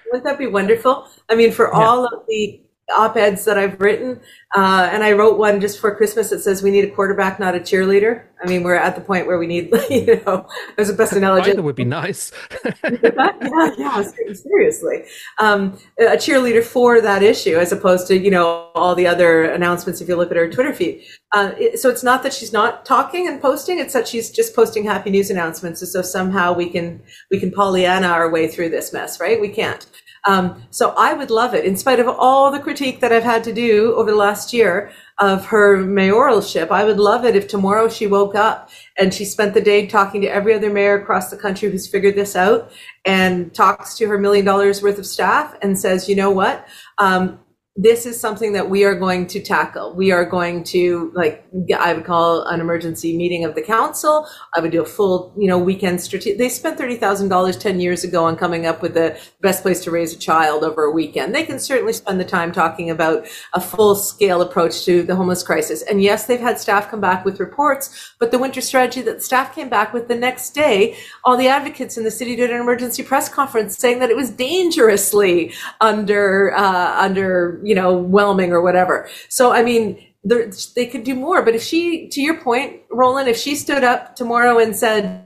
Wouldn't 0.06 0.24
that 0.24 0.38
be 0.38 0.46
wonderful? 0.46 1.08
I 1.28 1.34
mean, 1.34 1.50
for 1.50 1.66
yeah. 1.72 1.80
all 1.80 2.04
of 2.04 2.26
the 2.28 2.60
op-eds 2.93 3.45
that 3.45 3.59
I've 3.59 3.80
written, 3.80 4.20
uh, 4.55 4.89
and 4.93 5.03
I 5.03 5.12
wrote 5.12 5.39
one 5.39 5.61
just 5.61 5.80
for 5.80 5.95
Christmas 5.95 6.30
that 6.30 6.41
says 6.41 6.62
we 6.62 6.70
need 6.70 6.85
a 6.85 6.91
quarterback, 6.91 7.41
not 7.41 7.55
a 7.55 7.59
cheerleader. 7.59 8.24
I 8.43 8.47
mean, 8.47 8.62
we're 8.62 8.74
at 8.74 8.95
the 8.95 9.01
point 9.01 9.26
where 9.26 9.39
we 9.39 9.47
need, 9.47 9.72
you 9.91 10.20
know, 10.26 10.47
as 10.76 10.89
the 10.89 10.95
best 10.95 11.14
analogy. 11.14 11.51
Either 11.51 11.62
would 11.62 11.76
be 11.76 11.85
nice. 11.85 12.30
yeah, 12.85 13.70
yeah, 13.78 14.03
seriously, 14.32 15.05
um, 15.39 15.78
a 15.99 16.16
cheerleader 16.16 16.62
for 16.62 17.01
that 17.01 17.22
issue, 17.22 17.57
as 17.57 17.72
opposed 17.72 18.07
to 18.09 18.18
you 18.18 18.30
know 18.30 18.70
all 18.74 18.95
the 18.95 19.07
other 19.07 19.45
announcements. 19.45 20.01
If 20.01 20.09
you 20.09 20.16
look 20.16 20.30
at 20.30 20.37
her 20.37 20.51
Twitter 20.51 20.74
feed, 20.74 21.03
uh, 21.32 21.53
it, 21.59 21.78
so 21.78 21.89
it's 21.89 22.03
not 22.03 22.22
that 22.22 22.35
she's 22.35 22.53
not 22.53 22.85
talking 22.85 23.26
and 23.28 23.41
posting; 23.41 23.78
it's 23.78 23.95
that 23.95 24.07
she's 24.07 24.30
just 24.30 24.55
posting 24.55 24.85
happy 24.85 25.11
news 25.11 25.30
announcements, 25.30 25.80
as 25.80 25.93
so 25.93 26.03
somehow 26.03 26.53
we 26.53 26.68
can 26.68 27.03
we 27.30 27.41
can 27.41 27.51
Pollyanna 27.51 28.09
our 28.09 28.30
way 28.30 28.47
through 28.47 28.68
this 28.68 28.93
mess, 28.93 29.20
right? 29.20 29.41
We 29.41 29.49
can't. 29.49 29.87
Um, 30.26 30.62
so 30.70 30.94
I 30.96 31.12
would 31.14 31.30
love 31.30 31.54
it, 31.54 31.64
in 31.64 31.76
spite 31.76 32.00
of 32.00 32.08
all 32.08 32.50
the 32.50 32.60
critique 32.60 33.00
that 33.00 33.12
I've 33.12 33.22
had 33.22 33.44
to 33.44 33.52
do 33.52 33.94
over 33.94 34.10
the 34.10 34.16
last 34.16 34.52
year. 34.52 34.90
of 35.20 35.46
her 35.46 35.78
mayoralship. 35.78 36.70
I 36.70 36.84
would 36.84 36.98
love 36.98 37.24
it 37.24 37.36
if 37.36 37.46
tomorrow 37.46 37.88
she 37.88 38.06
woke 38.06 38.34
up 38.34 38.70
and 38.98 39.14
she 39.14 39.24
spent 39.24 39.54
the 39.54 39.60
day 39.60 39.86
talking 39.86 40.20
to 40.22 40.26
every 40.26 40.54
other 40.54 40.70
mayor 40.72 40.96
across 40.96 41.30
the 41.30 41.36
country 41.36 41.70
who's 41.70 41.86
figured 41.86 42.16
this 42.16 42.34
out 42.34 42.72
and 43.04 43.54
talks 43.54 43.96
to 43.98 44.08
her 44.08 44.18
million 44.18 44.44
dollars 44.44 44.82
worth 44.82 44.98
of 44.98 45.06
staff 45.06 45.54
and 45.62 45.78
says, 45.78 46.08
you 46.08 46.16
know 46.16 46.30
what? 46.32 46.66
Um, 46.98 47.38
this 47.76 48.06
is 48.06 48.20
something 48.20 48.52
that 48.52 48.70
we 48.70 48.84
are 48.84 48.94
going 48.94 49.26
to 49.26 49.40
tackle. 49.40 49.94
We 49.94 50.12
are 50.12 50.24
going 50.24 50.62
to 50.64 51.10
like 51.12 51.44
I 51.76 51.92
would 51.92 52.04
call 52.04 52.42
an 52.44 52.60
emergency 52.60 53.16
meeting 53.16 53.44
of 53.44 53.56
the 53.56 53.62
council. 53.62 54.28
I 54.54 54.60
would 54.60 54.70
do 54.70 54.80
a 54.80 54.86
full, 54.86 55.34
you 55.36 55.48
know, 55.48 55.58
weekend 55.58 56.00
strategic. 56.00 56.38
They 56.38 56.48
spent 56.48 56.78
thirty 56.78 56.94
thousand 56.94 57.30
dollars 57.30 57.56
ten 57.56 57.80
years 57.80 58.04
ago 58.04 58.24
on 58.24 58.36
coming 58.36 58.64
up 58.64 58.80
with 58.80 58.94
the 58.94 59.18
best 59.40 59.62
place 59.62 59.82
to 59.84 59.90
raise 59.90 60.14
a 60.14 60.18
child 60.18 60.62
over 60.62 60.84
a 60.84 60.90
weekend. 60.92 61.34
They 61.34 61.42
can 61.42 61.58
certainly 61.58 61.92
spend 61.92 62.20
the 62.20 62.24
time 62.24 62.52
talking 62.52 62.90
about 62.90 63.26
a 63.54 63.60
full 63.60 63.96
scale 63.96 64.40
approach 64.40 64.84
to 64.84 65.02
the 65.02 65.16
homeless 65.16 65.42
crisis. 65.42 65.82
And 65.82 66.00
yes, 66.00 66.26
they've 66.26 66.38
had 66.38 66.60
staff 66.60 66.88
come 66.88 67.00
back 67.00 67.24
with 67.24 67.40
reports, 67.40 68.14
but 68.20 68.30
the 68.30 68.38
winter 68.38 68.60
strategy 68.60 69.02
that 69.02 69.20
staff 69.20 69.52
came 69.52 69.68
back 69.68 69.92
with 69.92 70.06
the 70.06 70.14
next 70.14 70.50
day, 70.50 70.96
all 71.24 71.36
the 71.36 71.48
advocates 71.48 71.96
in 71.96 72.04
the 72.04 72.10
city 72.12 72.36
did 72.36 72.50
an 72.50 72.60
emergency 72.60 73.02
press 73.02 73.28
conference 73.28 73.76
saying 73.76 73.98
that 73.98 74.10
it 74.10 74.16
was 74.16 74.30
dangerously 74.30 75.52
under 75.80 76.54
uh, 76.56 77.02
under 77.02 77.60
you 77.64 77.74
know, 77.74 77.96
whelming 77.96 78.52
or 78.52 78.60
whatever. 78.60 79.08
So, 79.28 79.52
I 79.52 79.62
mean, 79.62 80.04
they 80.24 80.86
could 80.86 81.04
do 81.04 81.14
more. 81.14 81.42
But 81.42 81.54
if 81.54 81.62
she, 81.62 82.08
to 82.08 82.20
your 82.20 82.40
point, 82.40 82.80
Roland, 82.90 83.28
if 83.28 83.36
she 83.36 83.54
stood 83.54 83.84
up 83.84 84.16
tomorrow 84.16 84.58
and 84.58 84.74
said, 84.74 85.23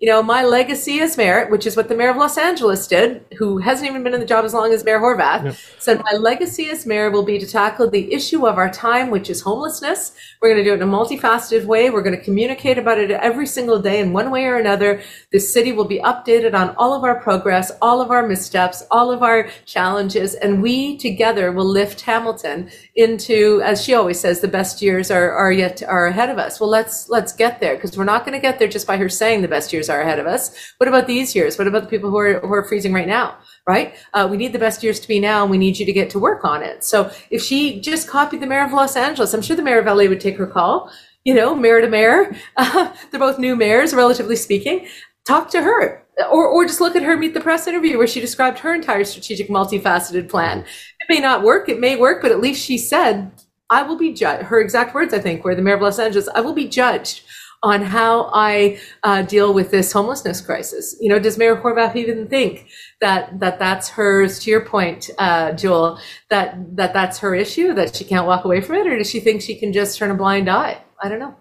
you 0.00 0.08
know, 0.08 0.22
my 0.22 0.44
legacy 0.44 1.00
as 1.00 1.16
mayor, 1.16 1.48
which 1.48 1.66
is 1.66 1.76
what 1.76 1.88
the 1.88 1.94
mayor 1.94 2.10
of 2.10 2.16
Los 2.16 2.38
Angeles 2.38 2.86
did, 2.86 3.24
who 3.36 3.58
hasn't 3.58 3.90
even 3.90 4.04
been 4.04 4.14
in 4.14 4.20
the 4.20 4.26
job 4.26 4.44
as 4.44 4.54
long 4.54 4.72
as 4.72 4.84
Mayor 4.84 5.00
Horwath, 5.00 5.44
yep. 5.44 5.56
said, 5.80 6.00
my 6.04 6.12
legacy 6.12 6.70
as 6.70 6.86
mayor 6.86 7.10
will 7.10 7.24
be 7.24 7.36
to 7.36 7.46
tackle 7.46 7.90
the 7.90 8.12
issue 8.12 8.46
of 8.46 8.58
our 8.58 8.70
time, 8.70 9.10
which 9.10 9.28
is 9.28 9.40
homelessness. 9.40 10.12
We're 10.40 10.50
going 10.50 10.62
to 10.62 10.70
do 10.70 10.72
it 10.72 10.80
in 10.80 10.88
a 10.88 10.92
multifaceted 10.92 11.64
way. 11.64 11.90
We're 11.90 12.02
going 12.02 12.16
to 12.16 12.22
communicate 12.22 12.78
about 12.78 12.98
it 12.98 13.10
every 13.10 13.46
single 13.46 13.80
day 13.80 13.98
in 13.98 14.12
one 14.12 14.30
way 14.30 14.44
or 14.44 14.54
another. 14.54 15.02
The 15.32 15.40
city 15.40 15.72
will 15.72 15.84
be 15.84 15.98
updated 15.98 16.54
on 16.54 16.76
all 16.76 16.94
of 16.94 17.02
our 17.02 17.20
progress, 17.20 17.72
all 17.82 18.00
of 18.00 18.12
our 18.12 18.24
missteps, 18.24 18.84
all 18.92 19.10
of 19.10 19.24
our 19.24 19.48
challenges, 19.66 20.36
and 20.36 20.62
we 20.62 20.96
together 20.96 21.50
will 21.50 21.66
lift 21.66 22.02
Hamilton 22.02 22.70
into, 22.94 23.60
as 23.64 23.82
she 23.82 23.94
always 23.94 24.20
says, 24.20 24.40
the 24.40 24.46
best 24.46 24.80
years 24.80 25.10
are, 25.10 25.32
are 25.32 25.50
yet 25.50 25.82
are 25.82 26.06
ahead 26.06 26.30
of 26.30 26.38
us. 26.38 26.60
Well, 26.60 26.70
let's 26.70 27.08
let's 27.08 27.32
get 27.32 27.58
there 27.58 27.74
because 27.74 27.98
we're 27.98 28.04
not 28.04 28.24
going 28.24 28.38
to 28.38 28.40
get 28.40 28.60
there 28.60 28.68
just 28.68 28.86
by 28.86 28.96
her 28.96 29.08
saying 29.08 29.42
the 29.42 29.48
best 29.48 29.72
years 29.72 29.87
years 29.88 29.96
are 29.96 30.02
ahead 30.02 30.18
of 30.18 30.26
us. 30.26 30.72
What 30.78 30.88
about 30.88 31.06
these 31.06 31.34
years? 31.34 31.58
What 31.58 31.66
about 31.66 31.82
the 31.82 31.88
people 31.88 32.10
who 32.10 32.18
are, 32.18 32.40
who 32.40 32.52
are 32.52 32.64
freezing 32.64 32.92
right 32.92 33.06
now? 33.06 33.36
Right? 33.66 33.94
Uh, 34.14 34.28
we 34.30 34.36
need 34.36 34.52
the 34.52 34.58
best 34.58 34.82
years 34.82 35.00
to 35.00 35.08
be 35.08 35.20
now, 35.20 35.42
and 35.42 35.50
we 35.50 35.58
need 35.58 35.78
you 35.78 35.86
to 35.86 35.92
get 35.92 36.10
to 36.10 36.18
work 36.18 36.44
on 36.44 36.62
it. 36.62 36.84
So 36.84 37.10
if 37.30 37.42
she 37.42 37.80
just 37.80 38.08
copied 38.08 38.40
the 38.40 38.46
mayor 38.46 38.64
of 38.64 38.72
Los 38.72 38.96
Angeles, 38.96 39.34
I'm 39.34 39.42
sure 39.42 39.56
the 39.56 39.62
mayor 39.62 39.78
of 39.78 39.86
LA 39.86 40.08
would 40.08 40.20
take 40.20 40.36
her 40.36 40.46
call. 40.46 40.90
You 41.24 41.34
know, 41.34 41.54
mayor 41.54 41.80
to 41.80 41.88
mayor. 41.88 42.34
Uh, 42.56 42.92
they're 43.10 43.20
both 43.20 43.38
new 43.38 43.54
mayors, 43.54 43.94
relatively 43.94 44.36
speaking. 44.36 44.86
Talk 45.24 45.50
to 45.50 45.62
her. 45.62 46.04
Or, 46.30 46.48
or 46.48 46.66
just 46.66 46.80
look 46.80 46.96
at 46.96 47.04
her 47.04 47.16
meet 47.16 47.34
the 47.34 47.40
press 47.40 47.68
interview 47.68 47.96
where 47.96 48.08
she 48.08 48.20
described 48.20 48.58
her 48.58 48.74
entire 48.74 49.04
strategic 49.04 49.48
multifaceted 49.48 50.28
plan. 50.28 50.60
It 50.60 51.08
may 51.08 51.20
not 51.20 51.44
work, 51.44 51.68
it 51.68 51.78
may 51.78 51.94
work, 51.94 52.20
but 52.22 52.32
at 52.32 52.40
least 52.40 52.64
she 52.64 52.76
said, 52.76 53.30
I 53.70 53.82
will 53.82 53.96
be 53.96 54.12
judged. 54.12 54.44
Her 54.44 54.60
exact 54.60 54.94
words, 54.94 55.14
I 55.14 55.20
think, 55.20 55.44
were 55.44 55.54
the 55.54 55.62
mayor 55.62 55.76
of 55.76 55.82
Los 55.82 56.00
Angeles, 56.00 56.28
I 56.34 56.40
will 56.40 56.54
be 56.54 56.66
judged 56.66 57.22
on 57.62 57.82
how 57.82 58.30
I 58.32 58.78
uh, 59.02 59.22
deal 59.22 59.52
with 59.52 59.70
this 59.70 59.92
homelessness 59.92 60.40
crisis. 60.40 60.96
You 61.00 61.08
know, 61.08 61.18
does 61.18 61.38
Mayor 61.38 61.56
Horwath 61.56 61.96
even 61.96 62.28
think 62.28 62.68
that 63.00 63.40
that 63.40 63.58
that's 63.58 63.88
hers? 63.88 64.38
To 64.40 64.50
your 64.50 64.64
point, 64.64 65.10
uh, 65.18 65.52
Joel, 65.52 65.98
that 66.30 66.76
that 66.76 66.92
that's 66.92 67.18
her 67.18 67.34
issue, 67.34 67.74
that 67.74 67.96
she 67.96 68.04
can't 68.04 68.26
walk 68.26 68.44
away 68.44 68.60
from 68.60 68.76
it, 68.76 68.86
or 68.86 68.96
does 68.96 69.10
she 69.10 69.20
think 69.20 69.42
she 69.42 69.56
can 69.56 69.72
just 69.72 69.98
turn 69.98 70.10
a 70.10 70.14
blind 70.14 70.48
eye? 70.48 70.82
I 71.02 71.08
don't 71.08 71.18
know. 71.18 71.36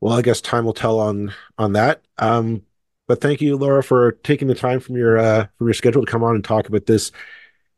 Well, 0.00 0.14
I 0.14 0.22
guess 0.22 0.40
time 0.40 0.64
will 0.64 0.74
tell 0.74 1.00
on 1.00 1.32
on 1.58 1.72
that. 1.72 2.02
Um, 2.18 2.62
but 3.06 3.20
thank 3.20 3.40
you, 3.40 3.56
Laura, 3.56 3.82
for 3.82 4.12
taking 4.12 4.48
the 4.48 4.54
time 4.54 4.80
from 4.80 4.96
your 4.96 5.18
uh, 5.18 5.46
from 5.56 5.68
your 5.68 5.74
schedule 5.74 6.04
to 6.04 6.10
come 6.10 6.22
on 6.22 6.34
and 6.34 6.44
talk 6.44 6.68
about 6.68 6.86
this 6.86 7.12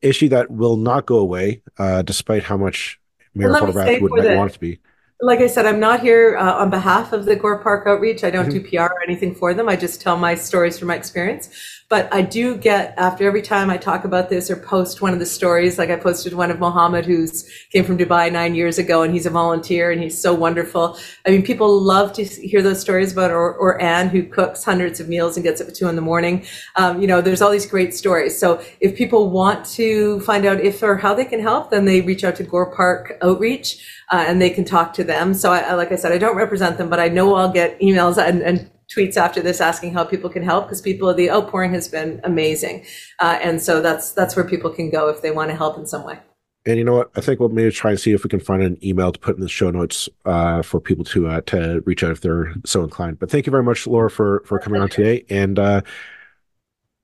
issue 0.02 0.28
that 0.30 0.50
will 0.50 0.76
not 0.76 1.06
go 1.06 1.18
away, 1.18 1.62
uh, 1.78 2.02
despite 2.02 2.44
how 2.44 2.56
much 2.56 3.00
Mayor 3.34 3.52
well, 3.52 3.66
Horwath 3.66 4.00
would 4.00 4.36
want 4.36 4.50
it 4.50 4.54
to 4.54 4.60
be 4.60 4.80
like 5.20 5.40
I 5.40 5.48
said, 5.48 5.66
I'm 5.66 5.80
not 5.80 6.00
here 6.00 6.36
uh, 6.36 6.54
on 6.54 6.70
behalf 6.70 7.12
of 7.12 7.24
the 7.24 7.34
Gore 7.34 7.60
Park 7.60 7.88
Outreach. 7.88 8.22
I 8.22 8.30
don't 8.30 8.48
mm-hmm. 8.48 8.62
do 8.62 8.76
PR 8.76 8.92
or 8.92 9.02
anything 9.02 9.34
for 9.34 9.52
them. 9.52 9.68
I 9.68 9.74
just 9.74 10.00
tell 10.00 10.16
my 10.16 10.36
stories 10.36 10.78
from 10.78 10.88
my 10.88 10.94
experience. 10.94 11.50
But 11.88 12.12
I 12.12 12.20
do 12.20 12.56
get 12.56 12.94
after 12.98 13.26
every 13.26 13.40
time 13.40 13.70
I 13.70 13.78
talk 13.78 14.04
about 14.04 14.28
this 14.28 14.50
or 14.50 14.56
post 14.56 15.00
one 15.00 15.14
of 15.14 15.18
the 15.18 15.26
stories, 15.26 15.78
like 15.78 15.88
I 15.88 15.96
posted 15.96 16.34
one 16.34 16.50
of 16.50 16.60
Mohammed 16.60 17.06
who's 17.06 17.50
came 17.72 17.82
from 17.82 17.96
Dubai 17.96 18.30
nine 18.30 18.54
years 18.54 18.78
ago 18.78 19.02
and 19.02 19.12
he's 19.12 19.24
a 19.24 19.30
volunteer 19.30 19.90
and 19.90 20.00
he's 20.00 20.20
so 20.20 20.34
wonderful. 20.34 20.98
I 21.26 21.30
mean, 21.30 21.42
people 21.42 21.80
love 21.80 22.12
to 22.12 22.24
hear 22.24 22.62
those 22.62 22.78
stories 22.78 23.12
about 23.12 23.30
or, 23.30 23.54
or 23.54 23.80
Anne 23.80 24.10
who 24.10 24.22
cooks 24.22 24.62
hundreds 24.62 25.00
of 25.00 25.08
meals 25.08 25.36
and 25.36 25.42
gets 25.42 25.62
up 25.62 25.68
at 25.68 25.74
two 25.74 25.88
in 25.88 25.96
the 25.96 26.02
morning. 26.02 26.44
Um, 26.76 27.00
you 27.00 27.06
know, 27.08 27.22
there's 27.22 27.40
all 27.40 27.50
these 27.50 27.66
great 27.66 27.94
stories. 27.94 28.38
So 28.38 28.62
if 28.80 28.94
people 28.94 29.30
want 29.30 29.64
to 29.70 30.20
find 30.20 30.44
out 30.44 30.60
if 30.60 30.82
or 30.82 30.98
how 30.98 31.14
they 31.14 31.24
can 31.24 31.40
help, 31.40 31.70
then 31.70 31.86
they 31.86 32.02
reach 32.02 32.22
out 32.22 32.36
to 32.36 32.44
Gore 32.44 32.70
Park 32.72 33.16
Outreach. 33.22 33.82
Uh, 34.10 34.24
and 34.26 34.40
they 34.40 34.50
can 34.50 34.64
talk 34.64 34.94
to 34.94 35.04
them. 35.04 35.34
So, 35.34 35.52
I, 35.52 35.74
like 35.74 35.92
I 35.92 35.96
said, 35.96 36.12
I 36.12 36.18
don't 36.18 36.36
represent 36.36 36.78
them, 36.78 36.88
but 36.88 36.98
I 36.98 37.08
know 37.08 37.34
I'll 37.34 37.52
get 37.52 37.78
emails 37.80 38.16
and, 38.16 38.42
and 38.42 38.70
tweets 38.88 39.16
after 39.16 39.40
this 39.40 39.60
asking 39.60 39.92
how 39.92 40.04
people 40.04 40.30
can 40.30 40.42
help 40.42 40.64
because 40.64 40.80
people 40.80 41.12
the 41.12 41.30
outpouring 41.30 41.72
has 41.74 41.88
been 41.88 42.20
amazing. 42.24 42.84
Uh, 43.18 43.38
and 43.42 43.60
so 43.62 43.82
that's 43.82 44.12
that's 44.12 44.34
where 44.34 44.44
people 44.44 44.70
can 44.70 44.90
go 44.90 45.08
if 45.08 45.22
they 45.22 45.30
want 45.30 45.50
to 45.50 45.56
help 45.56 45.76
in 45.76 45.86
some 45.86 46.04
way. 46.04 46.18
And 46.66 46.76
you 46.76 46.84
know 46.84 46.96
what? 46.96 47.10
I 47.16 47.20
think 47.20 47.40
we'll 47.40 47.48
maybe 47.48 47.70
try 47.70 47.92
and 47.92 48.00
see 48.00 48.12
if 48.12 48.24
we 48.24 48.30
can 48.30 48.40
find 48.40 48.62
an 48.62 48.78
email 48.84 49.12
to 49.12 49.18
put 49.18 49.36
in 49.36 49.40
the 49.40 49.48
show 49.48 49.70
notes 49.70 50.08
uh, 50.24 50.62
for 50.62 50.80
people 50.80 51.04
to 51.06 51.28
uh, 51.28 51.40
to 51.42 51.82
reach 51.86 52.02
out 52.02 52.10
if 52.10 52.20
they're 52.20 52.54
so 52.64 52.82
inclined. 52.82 53.18
But 53.18 53.30
thank 53.30 53.46
you 53.46 53.50
very 53.50 53.62
much 53.62 53.86
laura 53.86 54.10
for 54.10 54.42
for 54.44 54.58
coming 54.58 54.80
on 54.80 54.88
today 54.88 55.24
and 55.30 55.58
uh, 55.58 55.82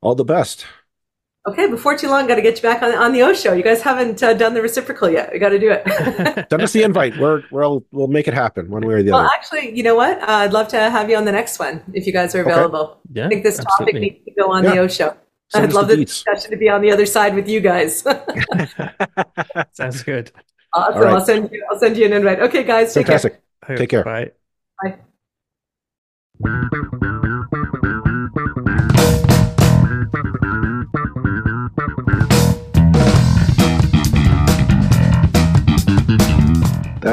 all 0.01 0.15
the 0.15 0.25
best 0.25 0.67
Okay, 1.47 1.67
before 1.67 1.95
too 1.95 2.09
long, 2.09 2.27
got 2.27 2.37
to 2.37 2.43
get 2.43 2.57
you 2.57 2.63
back 2.63 2.83
on, 2.83 2.95
on 2.95 3.13
the 3.13 3.21
O 3.23 3.35
show. 3.35 3.53
You 3.53 3.63
guys 3.63 3.83
haven't 3.83 4.23
uh, 4.23 4.33
done 4.33 4.55
the 4.55 4.63
reciprocal 4.63 5.11
yet. 5.11 5.31
We 5.31 5.39
got 5.39 5.51
to 5.51 5.59
do 5.59 5.71
it. 5.71 5.85
Send 6.51 6.63
us 6.63 6.73
the 6.73 6.83
invite. 6.83 7.19
We're, 7.19 7.43
we'll 7.51 7.85
we'll 7.93 8.07
make 8.07 8.27
it 8.29 8.33
happen 8.33 8.71
one 8.71 8.87
way 8.87 8.95
or 8.95 9.03
the 9.03 9.11
well, 9.11 9.21
other. 9.21 9.29
Well, 9.29 9.35
actually, 9.35 9.77
you 9.77 9.83
know 9.83 9.95
what? 9.95 10.23
Uh, 10.23 10.27
I'd 10.27 10.55
love 10.55 10.69
to 10.69 10.79
have 10.79 11.11
you 11.11 11.17
on 11.17 11.27
the 11.27 11.33
next 11.33 11.59
one 11.59 11.83
if 11.93 12.07
you 12.07 12.15
guys 12.15 12.35
are 12.35 12.41
available. 12.41 12.99
Okay. 13.11 13.21
Yeah, 13.21 13.27
I 13.27 13.29
think 13.29 13.43
this 13.43 13.59
absolutely. 13.59 13.93
topic 13.93 14.01
needs 14.01 14.25
to 14.25 14.31
go 14.41 14.51
on 14.51 14.65
yeah. 14.65 14.71
the 14.71 14.79
O 14.79 14.89
show. 14.89 15.17
Send 15.51 15.67
I'd 15.67 15.73
love 15.75 15.89
the, 15.89 15.97
the 15.97 16.07
discussion 16.07 16.51
to 16.51 16.57
be 16.57 16.71
on 16.71 16.81
the 16.81 16.91
other 16.91 17.05
side 17.05 17.35
with 17.35 17.47
you 17.47 17.61
guys. 17.61 18.03
Sounds 19.73 20.03
good. 20.03 20.33
Awesome. 20.73 21.03
Right. 21.03 21.13
I'll 21.13 21.21
send 21.21 21.51
you. 21.53 21.63
I'll 21.71 21.79
send 21.79 21.99
you 21.99 22.07
an 22.07 22.15
invite. 22.15 22.41
Okay, 22.41 22.65
guys. 22.65 22.95
Take 22.95 23.07
Fantastic. 23.07 23.43
Care. 23.67 23.77
Take 23.77 23.91
care. 23.91 24.05
Bye. 24.05 24.31
Bye. 26.43 27.21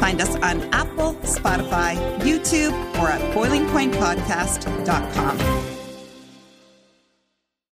Find 0.00 0.20
us 0.22 0.34
on 0.36 0.62
Apple, 0.72 1.14
Spotify, 1.22 1.96
YouTube, 2.20 2.72
or 2.98 3.08
at 3.08 3.20
boilingpointpodcast.com. 3.34 5.69